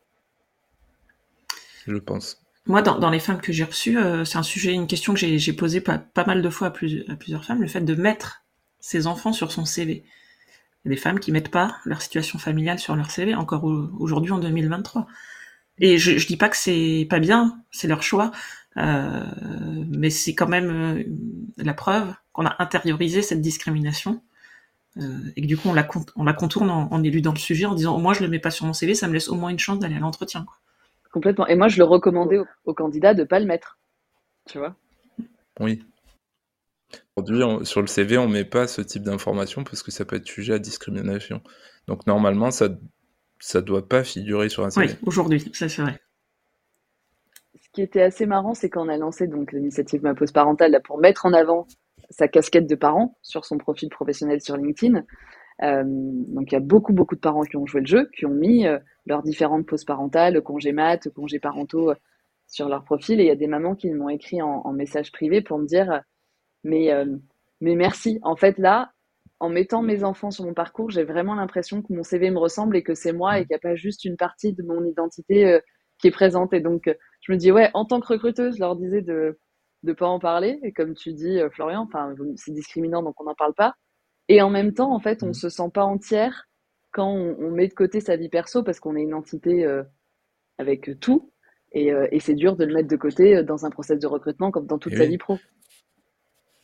Je 1.87 1.97
pense. 1.97 2.43
Moi, 2.65 2.81
dans, 2.81 2.97
dans 2.97 3.09
les 3.09 3.19
femmes 3.19 3.41
que 3.41 3.51
j'ai 3.51 3.65
reçues, 3.65 3.97
euh, 3.97 4.23
c'est 4.23 4.37
un 4.37 4.43
sujet, 4.43 4.73
une 4.73 4.87
question 4.87 5.13
que 5.13 5.19
j'ai 5.19 5.53
posée 5.53 5.81
pas, 5.81 5.97
pas 5.97 6.25
mal 6.25 6.41
de 6.41 6.49
fois 6.49 6.67
à, 6.67 6.69
à 6.69 7.15
plusieurs 7.15 7.43
femmes, 7.43 7.61
le 7.61 7.67
fait 7.67 7.81
de 7.81 7.95
mettre 7.95 8.45
ses 8.79 9.05
enfants 9.05 9.33
sur 9.33 9.51
son 9.51 9.65
CV. 9.65 10.03
Il 10.85 10.89
y 10.89 10.93
a 10.93 10.95
des 10.95 11.01
femmes 11.01 11.19
qui 11.19 11.31
mettent 11.31 11.51
pas 11.51 11.77
leur 11.85 12.01
situation 12.01 12.39
familiale 12.39 12.79
sur 12.79 12.95
leur 12.95 13.11
CV, 13.11 13.35
encore 13.35 13.65
aujourd'hui 13.99 14.31
en 14.31 14.39
2023. 14.39 15.07
Et 15.79 15.97
je, 15.97 16.17
je 16.17 16.27
dis 16.27 16.37
pas 16.37 16.49
que 16.49 16.57
c'est 16.57 17.05
pas 17.09 17.19
bien, 17.19 17.59
c'est 17.71 17.87
leur 17.87 18.03
choix, 18.03 18.31
euh, 18.77 19.23
mais 19.89 20.09
c'est 20.09 20.35
quand 20.35 20.47
même 20.47 20.69
euh, 20.69 21.03
la 21.57 21.73
preuve 21.73 22.13
qu'on 22.31 22.45
a 22.45 22.55
intériorisé 22.59 23.21
cette 23.21 23.41
discrimination 23.41 24.21
et 25.35 25.41
que 25.41 25.47
du 25.47 25.57
coup 25.57 25.69
on 25.69 25.73
la, 25.73 25.87
on 26.15 26.23
la 26.23 26.33
contourne 26.33 26.69
en, 26.69 26.87
en, 26.93 27.03
éludant 27.03 27.31
le 27.31 27.39
sujet 27.39 27.65
en 27.65 27.73
disant 27.73 27.95
au 27.95 27.99
moins 27.99 28.13
je 28.13 28.21
le 28.21 28.27
mets 28.27 28.37
pas 28.37 28.51
sur 28.51 28.67
mon 28.67 28.73
CV, 28.73 28.93
ça 28.93 29.07
me 29.07 29.13
laisse 29.13 29.27
au 29.27 29.33
moins 29.33 29.49
une 29.49 29.57
chance 29.57 29.79
d'aller 29.79 29.95
à 29.95 29.99
l'entretien. 29.99 30.45
Complètement. 31.13 31.47
Et 31.47 31.55
moi 31.55 31.67
je 31.69 31.77
le 31.77 31.85
recommandais 31.85 32.39
aux, 32.39 32.47
aux 32.65 32.73
candidats 32.73 33.13
de 33.13 33.23
pas 33.23 33.39
le 33.39 33.45
mettre, 33.45 33.77
tu 34.49 34.57
vois? 34.57 34.75
Oui. 35.59 35.83
Aujourd'hui, 37.15 37.65
sur 37.65 37.81
le 37.81 37.87
CV, 37.87 38.17
on 38.17 38.27
met 38.27 38.43
pas 38.43 38.67
ce 38.67 38.81
type 38.81 39.03
d'information 39.03 39.63
parce 39.63 39.83
que 39.83 39.91
ça 39.91 40.03
peut 40.03 40.15
être 40.15 40.27
sujet 40.27 40.53
à 40.53 40.59
discrimination. 40.59 41.41
Donc 41.87 42.07
normalement, 42.07 42.49
ça 42.49 42.69
ça 43.39 43.61
doit 43.61 43.87
pas 43.87 44.03
figurer 44.03 44.49
sur 44.49 44.65
un 44.65 44.71
CV. 44.71 44.87
Oui, 44.87 44.93
aujourd'hui, 45.05 45.51
ça 45.53 45.69
c'est 45.69 45.83
vrai. 45.83 45.99
Ce 47.61 47.69
qui 47.71 47.83
était 47.83 48.01
assez 48.01 48.25
marrant, 48.25 48.55
c'est 48.55 48.69
quand 48.69 48.85
on 48.85 48.89
a 48.89 48.97
lancé 48.97 49.27
donc 49.27 49.51
l'initiative 49.51 50.01
Ma 50.01 50.15
Pause 50.15 50.31
Parentale 50.31 50.71
là, 50.71 50.79
pour 50.79 50.97
mettre 50.97 51.25
en 51.27 51.33
avant 51.33 51.67
sa 52.09 52.27
casquette 52.27 52.67
de 52.67 52.75
parent 52.75 53.17
sur 53.21 53.45
son 53.45 53.57
profil 53.57 53.89
professionnel 53.89 54.41
sur 54.41 54.57
LinkedIn. 54.57 55.03
Euh, 55.61 55.83
donc 55.85 56.51
il 56.51 56.55
y 56.55 56.57
a 56.57 56.61
beaucoup 56.61 56.93
beaucoup 56.93 57.15
de 57.15 57.19
parents 57.19 57.43
qui 57.43 57.57
ont 57.57 57.67
joué 57.67 57.81
le 57.81 57.87
jeu, 57.87 58.09
qui 58.17 58.25
ont 58.25 58.33
mis 58.33 58.65
euh, 58.65 58.79
leurs 59.05 59.23
différentes 59.23 59.65
pauses 59.65 59.85
parentales, 59.85 60.41
congés 60.41 60.71
mat, 60.71 61.09
congés 61.09 61.39
parentaux 61.39 61.91
euh, 61.91 61.95
sur 62.47 62.69
leur 62.69 62.83
profil. 62.83 63.19
Et 63.19 63.23
il 63.23 63.27
y 63.27 63.31
a 63.31 63.35
des 63.35 63.47
mamans 63.47 63.75
qui 63.75 63.89
m'ont 63.91 64.09
écrit 64.09 64.41
en, 64.41 64.61
en, 64.63 64.73
message 64.73 65.11
privé 65.11 65.41
pour 65.41 65.59
me 65.59 65.65
dire 65.65 66.01
mais 66.63 66.91
euh, 66.91 67.05
mais 67.61 67.75
merci. 67.75 68.19
En 68.23 68.35
fait 68.35 68.57
là, 68.57 68.91
en 69.39 69.49
mettant 69.49 69.81
mes 69.81 70.03
enfants 70.03 70.31
sur 70.31 70.45
mon 70.45 70.53
parcours, 70.53 70.89
j'ai 70.89 71.03
vraiment 71.03 71.35
l'impression 71.35 71.81
que 71.81 71.93
mon 71.93 72.03
CV 72.03 72.31
me 72.31 72.39
ressemble 72.39 72.77
et 72.77 72.83
que 72.83 72.95
c'est 72.95 73.13
moi 73.13 73.39
et 73.39 73.41
qu'il 73.41 73.49
n'y 73.51 73.55
a 73.57 73.59
pas 73.59 73.75
juste 73.75 74.05
une 74.05 74.17
partie 74.17 74.53
de 74.53 74.63
mon 74.63 74.85
identité 74.85 75.47
euh, 75.47 75.59
qui 75.99 76.07
est 76.07 76.11
présente. 76.11 76.53
Et 76.53 76.61
donc, 76.61 76.89
je 77.21 77.31
me 77.31 77.37
dis, 77.37 77.51
ouais, 77.51 77.69
en 77.73 77.85
tant 77.85 77.99
que 77.99 78.07
recruteuse, 78.07 78.55
je 78.55 78.59
leur 78.59 78.75
disais 78.75 79.01
de 79.01 79.37
ne 79.83 79.93
pas 79.93 80.07
en 80.07 80.19
parler. 80.19 80.59
Et 80.63 80.71
comme 80.71 80.93
tu 80.93 81.13
dis, 81.13 81.39
euh, 81.39 81.49
Florian, 81.49 81.81
enfin, 81.81 82.15
c'est 82.35 82.53
discriminant, 82.53 83.03
donc 83.03 83.19
on 83.19 83.25
n'en 83.25 83.35
parle 83.35 83.53
pas. 83.53 83.75
Et 84.29 84.41
en 84.41 84.49
même 84.49 84.73
temps, 84.73 84.93
en 84.93 84.99
fait, 84.99 85.23
on 85.23 85.27
ne 85.27 85.33
se 85.33 85.49
sent 85.49 85.69
pas 85.73 85.83
entière 85.83 86.47
quand 86.93 87.09
on, 87.09 87.35
on, 87.39 87.51
met 87.51 87.67
de 87.67 87.73
côté 87.73 87.99
sa 87.99 88.15
vie 88.15 88.29
perso 88.29 88.63
parce 88.63 88.79
qu'on 88.79 88.95
est 88.95 89.01
une 89.01 89.13
entité 89.13 89.65
euh, 89.65 89.83
avec 90.57 90.99
tout. 90.99 91.31
Et, 91.73 91.91
euh, 91.91 92.07
et 92.11 92.19
c'est 92.19 92.35
dur 92.35 92.55
de 92.55 92.63
le 92.63 92.73
mettre 92.73 92.87
de 92.87 92.95
côté 92.95 93.43
dans 93.43 93.65
un 93.65 93.69
process 93.69 93.99
de 93.99 94.07
recrutement 94.07 94.51
comme 94.51 94.67
dans 94.67 94.77
toute 94.77 94.93
et 94.93 94.97
sa 94.97 95.03
oui. 95.03 95.09
vie 95.09 95.17
pro. 95.17 95.37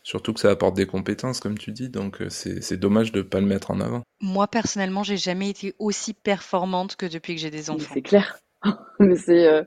Surtout 0.04 0.34
que 0.34 0.40
ça 0.40 0.50
apporte 0.50 0.76
des 0.76 0.86
compétences, 0.86 1.40
comme 1.40 1.58
tu 1.58 1.72
dis, 1.72 1.90
donc 1.90 2.24
c'est 2.30 2.78
dommage 2.78 3.12
de 3.12 3.20
ne 3.20 3.24
pas 3.24 3.42
le 3.42 3.46
mettre 3.46 3.70
en 3.70 3.82
avant. 3.82 4.02
Moi, 4.22 4.48
personnellement, 4.48 5.04
j'ai 5.04 5.18
jamais 5.18 5.50
été 5.50 5.76
aussi 5.78 6.14
performante 6.14 6.96
que 6.96 7.06
depuis 7.06 7.36
que 7.36 7.42
j'ai 7.42 7.52
des 7.52 7.70
enfants. 7.70 7.92
C'est 7.94 8.02
clair. 8.02 8.40
Mais 9.00 9.16
c'est. 9.16 9.46
Euh... 9.48 9.64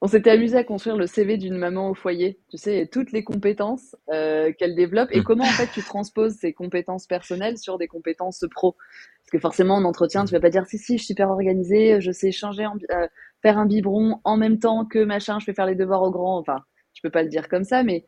On 0.00 0.06
s'était 0.06 0.30
amusé 0.30 0.56
à 0.56 0.62
construire 0.62 0.96
le 0.96 1.08
CV 1.08 1.38
d'une 1.38 1.56
maman 1.56 1.90
au 1.90 1.94
foyer, 1.94 2.38
tu 2.48 2.56
sais, 2.56 2.88
toutes 2.90 3.10
les 3.10 3.24
compétences 3.24 3.96
euh, 4.10 4.52
qu'elle 4.56 4.76
développe 4.76 5.08
et 5.10 5.24
comment 5.24 5.42
en 5.42 5.48
fait 5.48 5.66
tu 5.72 5.82
transposes 5.82 6.34
ces 6.34 6.52
compétences 6.52 7.08
personnelles 7.08 7.58
sur 7.58 7.78
des 7.78 7.88
compétences 7.88 8.44
pro. 8.48 8.76
Parce 9.22 9.30
que 9.32 9.38
forcément 9.40 9.74
en 9.74 9.84
entretien, 9.84 10.24
tu 10.24 10.32
vas 10.32 10.40
pas 10.40 10.50
dire 10.50 10.66
si 10.66 10.78
si, 10.78 10.98
je 10.98 11.02
suis 11.02 11.06
super 11.14 11.30
organisée, 11.30 12.00
je 12.00 12.12
sais 12.12 12.30
changer, 12.30 12.64
en, 12.64 12.76
euh, 12.92 13.08
faire 13.42 13.58
un 13.58 13.66
biberon 13.66 14.20
en 14.22 14.36
même 14.36 14.60
temps 14.60 14.84
que 14.86 15.02
machin, 15.02 15.40
je 15.40 15.46
vais 15.46 15.52
faire 15.52 15.66
les 15.66 15.74
devoirs 15.74 16.02
au 16.02 16.12
grand. 16.12 16.38
Enfin, 16.38 16.60
tu 16.92 17.02
peux 17.02 17.10
pas 17.10 17.24
le 17.24 17.28
dire 17.28 17.48
comme 17.48 17.64
ça, 17.64 17.82
mais 17.82 18.04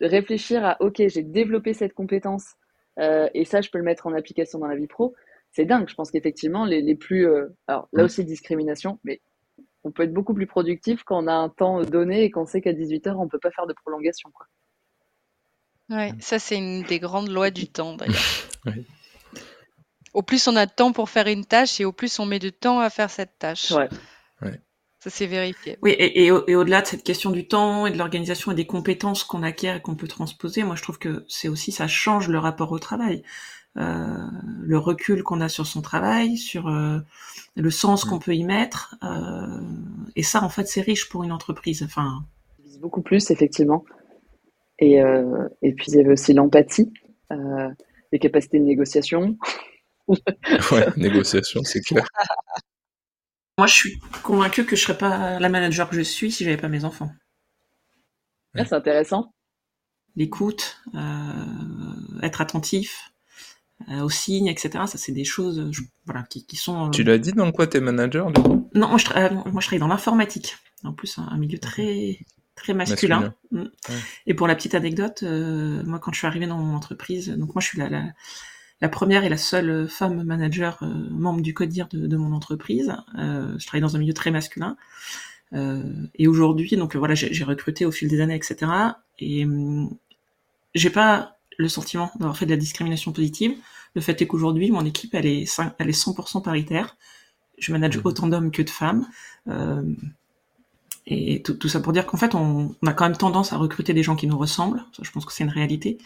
réfléchir 0.00 0.64
à 0.64 0.80
ok 0.80 1.02
j'ai 1.08 1.22
développé 1.22 1.74
cette 1.74 1.92
compétence 1.92 2.54
euh, 2.98 3.28
et 3.34 3.44
ça 3.44 3.60
je 3.60 3.68
peux 3.70 3.78
le 3.78 3.84
mettre 3.84 4.06
en 4.06 4.14
application 4.14 4.58
dans 4.58 4.66
la 4.66 4.74
vie 4.74 4.88
pro 4.88 5.14
c'est 5.52 5.64
dingue 5.64 5.88
je 5.88 5.94
pense 5.94 6.10
qu'effectivement 6.10 6.64
les, 6.64 6.82
les 6.82 6.96
plus 6.96 7.28
alors 7.68 7.88
là 7.92 8.02
aussi 8.02 8.24
discrimination 8.24 8.98
mais 9.04 9.20
on 9.84 9.90
peut 9.90 10.02
être 10.02 10.12
beaucoup 10.12 10.34
plus 10.34 10.46
productif 10.46 11.02
quand 11.04 11.22
on 11.22 11.26
a 11.26 11.32
un 11.32 11.48
temps 11.48 11.82
donné 11.82 12.24
et 12.24 12.30
qu'on 12.30 12.46
sait 12.46 12.60
qu'à 12.60 12.72
18h 12.72 13.14
on 13.16 13.28
peut 13.28 13.38
pas 13.38 13.50
faire 13.50 13.66
de 13.66 13.74
prolongation 13.74 14.30
quoi 14.32 14.46
ouais 15.90 16.12
ça 16.20 16.38
c'est 16.38 16.56
une 16.56 16.82
des 16.82 16.98
grandes 16.98 17.28
lois 17.28 17.50
du 17.50 17.68
temps 17.68 17.96
d'ailleurs 17.96 18.16
oui. 18.66 18.86
au 20.14 20.22
plus 20.22 20.48
on 20.48 20.56
a 20.56 20.66
de 20.66 20.72
temps 20.72 20.92
pour 20.92 21.10
faire 21.10 21.26
une 21.28 21.44
tâche 21.44 21.80
et 21.80 21.84
au 21.84 21.92
plus 21.92 22.18
on 22.18 22.26
met 22.26 22.38
de 22.38 22.50
temps 22.50 22.80
à 22.80 22.90
faire 22.90 23.10
cette 23.10 23.38
tâche 23.38 23.70
ouais. 23.72 23.88
Ça 25.04 25.10
s'est 25.10 25.26
vérifié. 25.26 25.76
Oui, 25.82 25.90
et, 25.90 26.24
et, 26.24 26.26
et 26.28 26.56
au-delà 26.56 26.80
de 26.80 26.86
cette 26.86 27.02
question 27.02 27.30
du 27.30 27.46
temps 27.46 27.86
et 27.86 27.90
de 27.90 27.98
l'organisation 27.98 28.52
et 28.52 28.54
des 28.54 28.64
compétences 28.66 29.22
qu'on 29.22 29.42
acquiert 29.42 29.76
et 29.76 29.82
qu'on 29.82 29.96
peut 29.96 30.08
transposer, 30.08 30.62
moi 30.62 30.76
je 30.76 30.82
trouve 30.82 30.98
que 30.98 31.26
c'est 31.28 31.48
aussi 31.48 31.72
ça 31.72 31.86
change 31.86 32.30
le 32.30 32.38
rapport 32.38 32.72
au 32.72 32.78
travail, 32.78 33.22
euh, 33.76 34.16
le 34.62 34.78
recul 34.78 35.22
qu'on 35.22 35.42
a 35.42 35.50
sur 35.50 35.66
son 35.66 35.82
travail, 35.82 36.38
sur 36.38 36.68
euh, 36.68 37.00
le 37.54 37.70
sens 37.70 38.06
mmh. 38.06 38.08
qu'on 38.08 38.18
peut 38.18 38.34
y 38.34 38.44
mettre, 38.44 38.96
euh, 39.04 39.60
et 40.16 40.22
ça 40.22 40.42
en 40.42 40.48
fait 40.48 40.66
c'est 40.66 40.80
riche 40.80 41.10
pour 41.10 41.22
une 41.22 41.32
entreprise. 41.32 41.82
Enfin, 41.82 42.24
beaucoup 42.80 43.02
plus 43.02 43.30
effectivement. 43.30 43.84
Et, 44.78 45.02
euh, 45.02 45.46
et 45.60 45.74
puis 45.74 45.88
il 45.88 45.96
y 45.96 46.00
avait 46.00 46.12
aussi 46.12 46.32
l'empathie, 46.32 46.90
euh, 47.30 47.68
les 48.10 48.18
capacités 48.18 48.58
de 48.58 48.64
négociation. 48.64 49.36
ouais, 50.08 50.86
négociation, 50.96 51.60
c'est 51.62 51.82
clair. 51.82 52.08
Moi, 53.58 53.66
je 53.66 53.74
suis 53.74 54.00
convaincue 54.22 54.64
que 54.64 54.74
je 54.74 54.82
serais 54.82 54.98
pas 54.98 55.38
la 55.38 55.48
manager 55.48 55.88
que 55.88 55.96
je 55.96 56.00
suis 56.00 56.32
si 56.32 56.44
j'avais 56.44 56.56
pas 56.56 56.68
mes 56.68 56.84
enfants. 56.84 57.10
Ah, 58.56 58.64
c'est 58.64 58.74
intéressant. 58.74 59.32
L'écoute, 60.16 60.80
euh, 60.94 62.20
être 62.22 62.40
attentif 62.40 63.12
euh, 63.88 64.02
aux 64.02 64.10
signes, 64.10 64.46
etc. 64.46 64.70
Ça, 64.86 64.98
c'est 64.98 65.12
des 65.12 65.24
choses, 65.24 65.70
je, 65.72 65.82
voilà, 66.04 66.22
qui, 66.24 66.46
qui 66.46 66.56
sont. 66.56 66.86
Euh... 66.86 66.90
Tu 66.90 67.02
l'as 67.02 67.18
dit 67.18 67.32
dans 67.32 67.50
quoi 67.52 67.66
t'es 67.66 67.80
manager 67.80 68.30
du 68.30 68.40
coup? 68.40 68.70
Non, 68.74 68.88
moi 68.88 68.98
je, 68.98 69.04
tra 69.04 69.30
moi, 69.30 69.60
je 69.60 69.66
travaille 69.66 69.80
dans 69.80 69.88
l'informatique. 69.88 70.56
En 70.84 70.92
plus, 70.92 71.18
un, 71.18 71.28
un, 71.28 71.36
milieu 71.36 71.58
très 71.58 72.18
très 72.54 72.74
masculin. 72.74 73.34
masculin. 73.50 73.70
Ouais. 73.88 73.94
Et 74.26 74.34
pour 74.34 74.46
la 74.46 74.54
petite 74.54 74.74
anecdote, 74.74 75.22
euh, 75.24 75.82
moi, 75.84 75.98
quand 75.98 76.12
je 76.12 76.18
suis 76.18 76.26
arrivée 76.26 76.46
dans 76.46 76.58
mon 76.58 76.76
entreprise, 76.76 77.28
donc 77.30 77.54
moi, 77.54 77.60
je 77.60 77.66
suis 77.66 77.78
la, 77.78 77.88
la 77.88 78.04
la 78.84 78.90
première 78.90 79.24
et 79.24 79.30
la 79.30 79.38
seule 79.38 79.88
femme 79.88 80.24
manager 80.24 80.76
euh, 80.82 80.86
membre 81.08 81.40
du 81.40 81.54
CODIR 81.54 81.88
de, 81.88 82.06
de 82.06 82.16
mon 82.18 82.34
entreprise. 82.34 82.94
Euh, 83.18 83.58
je 83.58 83.66
travaille 83.66 83.80
dans 83.80 83.96
un 83.96 83.98
milieu 83.98 84.12
très 84.12 84.30
masculin. 84.30 84.76
Euh, 85.54 85.82
et 86.16 86.28
aujourd'hui, 86.28 86.76
donc 86.76 86.94
voilà, 86.94 87.14
j'ai 87.14 87.44
recruté 87.44 87.86
au 87.86 87.90
fil 87.90 88.08
des 88.08 88.20
années, 88.20 88.34
etc. 88.34 88.70
Et 89.18 89.46
hum, 89.46 89.88
j'ai 90.74 90.90
pas 90.90 91.38
le 91.56 91.68
sentiment 91.68 92.10
d'avoir 92.16 92.36
fait 92.36 92.44
de 92.44 92.50
la 92.50 92.58
discrimination 92.58 93.10
positive. 93.12 93.56
Le 93.94 94.02
fait 94.02 94.20
est 94.20 94.26
qu'aujourd'hui, 94.26 94.70
mon 94.70 94.84
équipe, 94.84 95.14
elle 95.14 95.24
est, 95.24 95.46
elle 95.78 95.88
est 95.88 95.98
100% 95.98 96.42
paritaire. 96.42 96.98
Je 97.56 97.72
manage 97.72 97.96
mmh. 97.96 98.02
autant 98.04 98.26
d'hommes 98.26 98.50
que 98.50 98.60
de 98.60 98.68
femmes. 98.68 99.06
Euh, 99.48 99.82
et 101.06 101.40
tout, 101.40 101.54
tout, 101.54 101.70
ça 101.70 101.80
pour 101.80 101.94
dire 101.94 102.04
qu'en 102.04 102.18
fait, 102.18 102.34
on, 102.34 102.76
on, 102.82 102.86
a 102.86 102.92
quand 102.92 103.04
même 103.04 103.16
tendance 103.16 103.54
à 103.54 103.56
recruter 103.56 103.94
des 103.94 104.02
gens 104.02 104.16
qui 104.16 104.26
nous 104.26 104.36
ressemblent. 104.36 104.84
Ça, 104.94 105.02
je 105.02 105.10
pense 105.10 105.24
que 105.24 105.32
c'est 105.32 105.44
une 105.44 105.48
réalité. 105.48 105.96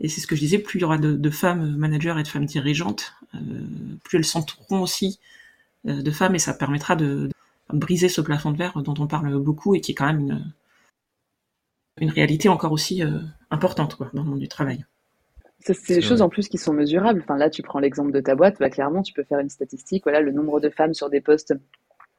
Et 0.00 0.08
c'est 0.08 0.20
ce 0.20 0.26
que 0.26 0.36
je 0.36 0.40
disais, 0.40 0.58
plus 0.58 0.78
il 0.78 0.82
y 0.82 0.84
aura 0.84 0.98
de, 0.98 1.14
de 1.14 1.30
femmes 1.30 1.76
managers 1.76 2.14
et 2.18 2.22
de 2.22 2.28
femmes 2.28 2.44
dirigeantes, 2.44 3.14
euh, 3.34 3.38
plus 4.04 4.18
elles 4.18 4.24
s'entoureront 4.24 4.82
aussi 4.82 5.20
euh, 5.86 6.02
de 6.02 6.10
femmes 6.10 6.34
et 6.34 6.38
ça 6.38 6.52
permettra 6.52 6.96
de, 6.96 7.28
de, 7.28 7.78
briser 7.78 8.08
ce 8.08 8.20
plafond 8.20 8.52
de 8.52 8.58
verre 8.58 8.82
dont 8.82 8.94
on 8.98 9.06
parle 9.06 9.38
beaucoup 9.38 9.74
et 9.74 9.80
qui 9.80 9.92
est 9.92 9.94
quand 9.94 10.06
même 10.06 10.20
une, 10.20 10.52
une 12.00 12.10
réalité 12.10 12.48
encore 12.48 12.72
aussi 12.72 13.02
euh, 13.02 13.18
importante 13.50 13.94
quoi, 13.96 14.10
dans 14.12 14.22
le 14.22 14.30
monde 14.30 14.38
du 14.38 14.48
travail. 14.48 14.84
C'est 15.60 15.94
des 15.94 16.02
choses 16.02 16.22
en 16.22 16.28
plus 16.28 16.48
qui 16.48 16.58
sont 16.58 16.72
mesurables. 16.72 17.22
Enfin, 17.24 17.36
là, 17.36 17.50
tu 17.50 17.62
prends 17.62 17.80
l'exemple 17.80 18.12
de 18.12 18.20
ta 18.20 18.36
boîte, 18.36 18.56
bah, 18.60 18.70
clairement, 18.70 19.02
tu 19.02 19.12
peux 19.12 19.24
faire 19.24 19.40
une 19.40 19.48
statistique. 19.48 20.04
Voilà, 20.04 20.20
le 20.20 20.30
nombre 20.30 20.60
de 20.60 20.68
femmes 20.68 20.94
sur 20.94 21.10
des 21.10 21.20
postes 21.20 21.54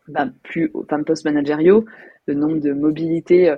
bah, 0.10 0.28
plus, 0.44 0.72
enfin, 0.74 1.02
postes 1.04 1.24
managériaux, 1.24 1.86
le 2.26 2.34
nombre 2.34 2.60
de 2.60 2.74
mobilité, 2.74 3.50
euh, 3.50 3.56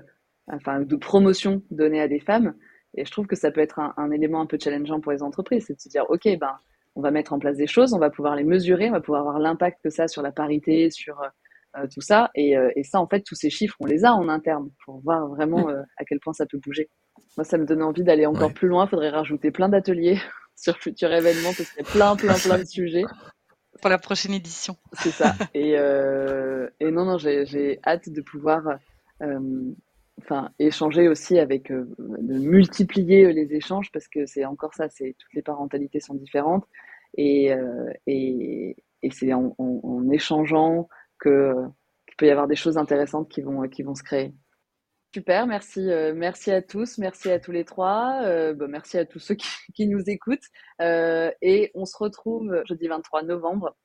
enfin, 0.48 0.82
de 0.82 0.96
promotion 0.96 1.64
données 1.72 2.02
à 2.02 2.08
des 2.08 2.20
femmes. 2.20 2.54
Et 2.96 3.06
je 3.06 3.12
trouve 3.12 3.28
que 3.28 3.36
ça 3.36 3.52
peut 3.52 3.62
être 3.62 3.80
un, 3.80 3.94
un, 3.98 4.12
élément 4.12 4.42
un 4.42 4.46
peu 4.46 4.58
challengeant 4.62 5.00
pour 5.00 5.12
les 5.12 5.22
entreprises, 5.22 5.66
c'est 5.68 5.76
de 5.76 5.80
se 5.80 5.90
dire, 5.90 6.06
OK, 6.10 6.28
ben, 6.40 6.56
on 6.96 7.02
va 7.02 7.12
mettre 7.12 7.34
en 7.34 7.40
place 7.40 7.58
des 7.58 7.68
choses, 7.68 7.94
on 7.94 8.00
va 8.00 8.10
pouvoir 8.10 8.36
les 8.36 8.44
mesurer, 8.44 8.90
on 8.90 8.94
va 8.94 9.02
pouvoir 9.02 9.22
avoir 9.22 9.40
l'impact 9.40 9.80
que 9.84 9.90
ça 9.90 10.08
sur 10.08 10.22
la 10.22 10.32
parité, 10.32 10.90
sur 10.90 11.22
euh, 11.78 11.88
tout 11.94 12.02
ça. 12.02 12.30
Et, 12.36 12.58
euh, 12.58 12.72
et, 12.76 12.84
ça, 12.84 13.00
en 13.00 13.08
fait, 13.08 13.22
tous 13.22 13.36
ces 13.36 13.50
chiffres, 13.50 13.76
on 13.80 13.86
les 13.86 14.06
a 14.06 14.14
en 14.14 14.28
interne 14.28 14.70
pour 14.86 15.02
voir 15.02 15.28
vraiment 15.28 15.70
euh, 15.70 15.82
à 15.98 16.06
quel 16.06 16.20
point 16.20 16.34
ça 16.34 16.46
peut 16.46 16.58
bouger. 16.58 16.90
Moi, 17.38 17.44
ça 17.44 17.58
me 17.58 17.66
donne 17.66 17.84
envie 17.84 18.04
d'aller 18.04 18.26
encore 18.26 18.48
ouais. 18.48 18.54
plus 18.54 18.68
loin. 18.68 18.86
Il 18.86 18.90
faudrait 18.90 19.10
rajouter 19.10 19.52
plein 19.52 19.70
d'ateliers 19.70 20.20
sur 20.56 20.78
futur 20.78 21.12
événement 21.14 21.54
parce 21.56 21.70
qu'il 21.70 21.86
y 21.86 21.88
a 21.88 21.92
plein, 21.92 22.16
plein, 22.16 22.34
plein 22.34 22.60
de 22.60 22.66
sujets. 22.66 23.06
Pour 23.82 23.90
la 23.90 24.00
prochaine 24.00 24.34
édition. 24.34 24.76
C'est 24.94 25.12
ça. 25.12 25.36
Et, 25.54 25.74
et 25.74 26.92
non, 26.92 27.06
non, 27.06 27.18
j'ai 27.18 27.80
hâte 27.86 28.10
de 28.10 28.22
pouvoir 28.22 28.78
enfin, 30.20 30.52
échanger 30.60 31.08
aussi 31.08 31.40
avec, 31.40 31.72
de 31.72 32.40
multiplier 32.40 33.34
les 33.34 33.54
échanges 33.54 33.92
parce 33.92 34.08
que 34.08 34.26
c'est 34.26 34.46
encore 34.46 34.74
ça, 34.74 34.90
c'est 34.90 35.16
toutes 35.18 35.34
les 35.34 35.42
parentalités 35.42 36.00
sont 36.00 36.16
différentes 36.16 36.66
et, 37.18 37.52
et, 38.08 38.76
et 39.02 39.12
c'est 39.12 39.34
en, 39.34 39.56
en, 39.58 40.10
échangeant 40.12 40.88
que 41.20 41.54
qu'il 42.08 42.16
peut 42.18 42.28
y 42.28 42.32
avoir 42.32 42.48
des 42.48 42.56
choses 42.56 42.78
intéressantes 42.78 43.30
qui 43.30 43.42
vont, 43.42 43.68
qui 43.68 43.84
vont 43.84 43.96
se 43.96 44.04
créer. 44.04 44.34
Super, 45.12 45.48
merci, 45.48 45.90
euh, 45.90 46.14
merci 46.16 46.52
à 46.52 46.62
tous, 46.62 47.00
merci 47.00 47.32
à 47.32 47.40
tous 47.40 47.52
les 47.52 47.66
trois, 47.66 48.22
euh, 48.26 48.54
bah, 48.54 48.68
merci 48.70 48.96
à 48.96 49.06
tous 49.06 49.18
ceux 49.18 49.34
qui, 49.34 49.88
nous 49.88 50.08
écoutent. 50.08 50.46
Euh, 50.82 51.32
et 51.42 51.72
on 51.74 51.86
se 51.86 51.98
retrouve 51.98 52.62
jeudi 52.68 52.88
23 52.88 53.24
novembre 53.24 53.76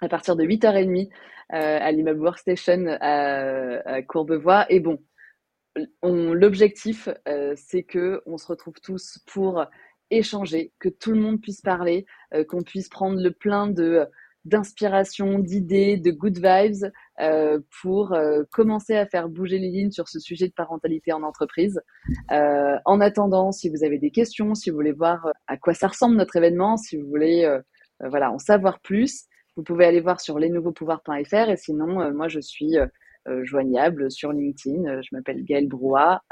à 0.00 0.08
partir 0.08 0.36
de 0.36 0.44
8h30 0.44 1.10
à 1.50 1.90
l'immeuble 1.90 2.20
Workstation 2.20 2.86
à, 3.00 3.80
à, 3.86 4.02
Courbevoie. 4.02 4.66
Et 4.70 4.78
bon, 4.78 4.98
l'objectif, 6.02 7.08
c'est 7.56 7.82
que 7.82 8.22
on 8.26 8.38
se 8.38 8.46
retrouve 8.46 8.80
tous 8.82 9.18
pour 9.26 9.64
échanger, 10.10 10.72
que 10.78 10.88
tout 10.88 11.12
le 11.12 11.20
monde 11.20 11.40
puisse 11.40 11.60
parler, 11.60 12.06
qu'on 12.48 12.62
puisse 12.62 12.88
prendre 12.88 13.20
le 13.20 13.30
plein 13.30 13.66
de 13.66 14.08
d'inspiration, 14.48 15.38
d'idées, 15.38 15.96
de 15.96 16.10
good 16.10 16.38
vibes 16.38 16.90
euh, 17.20 17.60
pour 17.82 18.12
euh, 18.12 18.42
commencer 18.50 18.96
à 18.96 19.06
faire 19.06 19.28
bouger 19.28 19.58
les 19.58 19.68
lignes 19.68 19.90
sur 19.90 20.08
ce 20.08 20.18
sujet 20.18 20.48
de 20.48 20.52
parentalité 20.52 21.12
en 21.12 21.22
entreprise. 21.22 21.80
Euh, 22.30 22.76
en 22.84 23.00
attendant, 23.00 23.52
si 23.52 23.68
vous 23.68 23.84
avez 23.84 23.98
des 23.98 24.10
questions, 24.10 24.54
si 24.54 24.70
vous 24.70 24.76
voulez 24.76 24.92
voir 24.92 25.26
euh, 25.26 25.32
à 25.46 25.56
quoi 25.56 25.74
ça 25.74 25.88
ressemble 25.88 26.16
notre 26.16 26.36
événement, 26.36 26.76
si 26.76 26.96
vous 26.96 27.06
voulez 27.08 27.44
euh, 27.44 27.60
euh, 28.02 28.08
voilà 28.08 28.32
en 28.32 28.38
savoir 28.38 28.80
plus, 28.80 29.24
vous 29.56 29.62
pouvez 29.62 29.84
aller 29.84 30.00
voir 30.00 30.20
sur 30.20 30.38
lesnouveauxpouvoirs.fr 30.38 31.50
et 31.50 31.56
sinon, 31.56 32.12
moi 32.12 32.28
je 32.28 32.38
suis 32.38 32.76
joignable 33.42 34.10
sur 34.10 34.32
LinkedIn, 34.32 35.02
je 35.02 35.08
m'appelle 35.12 35.44
Gaëlle 35.44 35.68
Brouat 35.68 36.22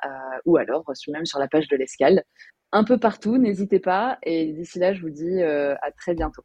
ou 0.45 0.57
alors 0.57 0.84
même 1.09 1.26
sur 1.26 1.39
la 1.39 1.49
page 1.49 1.68
de 1.68 1.76
l'Escale. 1.76 2.22
Un 2.72 2.84
peu 2.84 2.99
partout, 2.99 3.39
n'hésitez 3.39 3.80
pas 3.80 4.18
et 4.22 4.53
d'ici 4.53 4.78
là, 4.78 4.95
je 4.95 5.01
vous 5.03 5.11
dis 5.11 5.43
à 5.43 5.91
très 5.97 6.14
bientôt. 6.14 6.43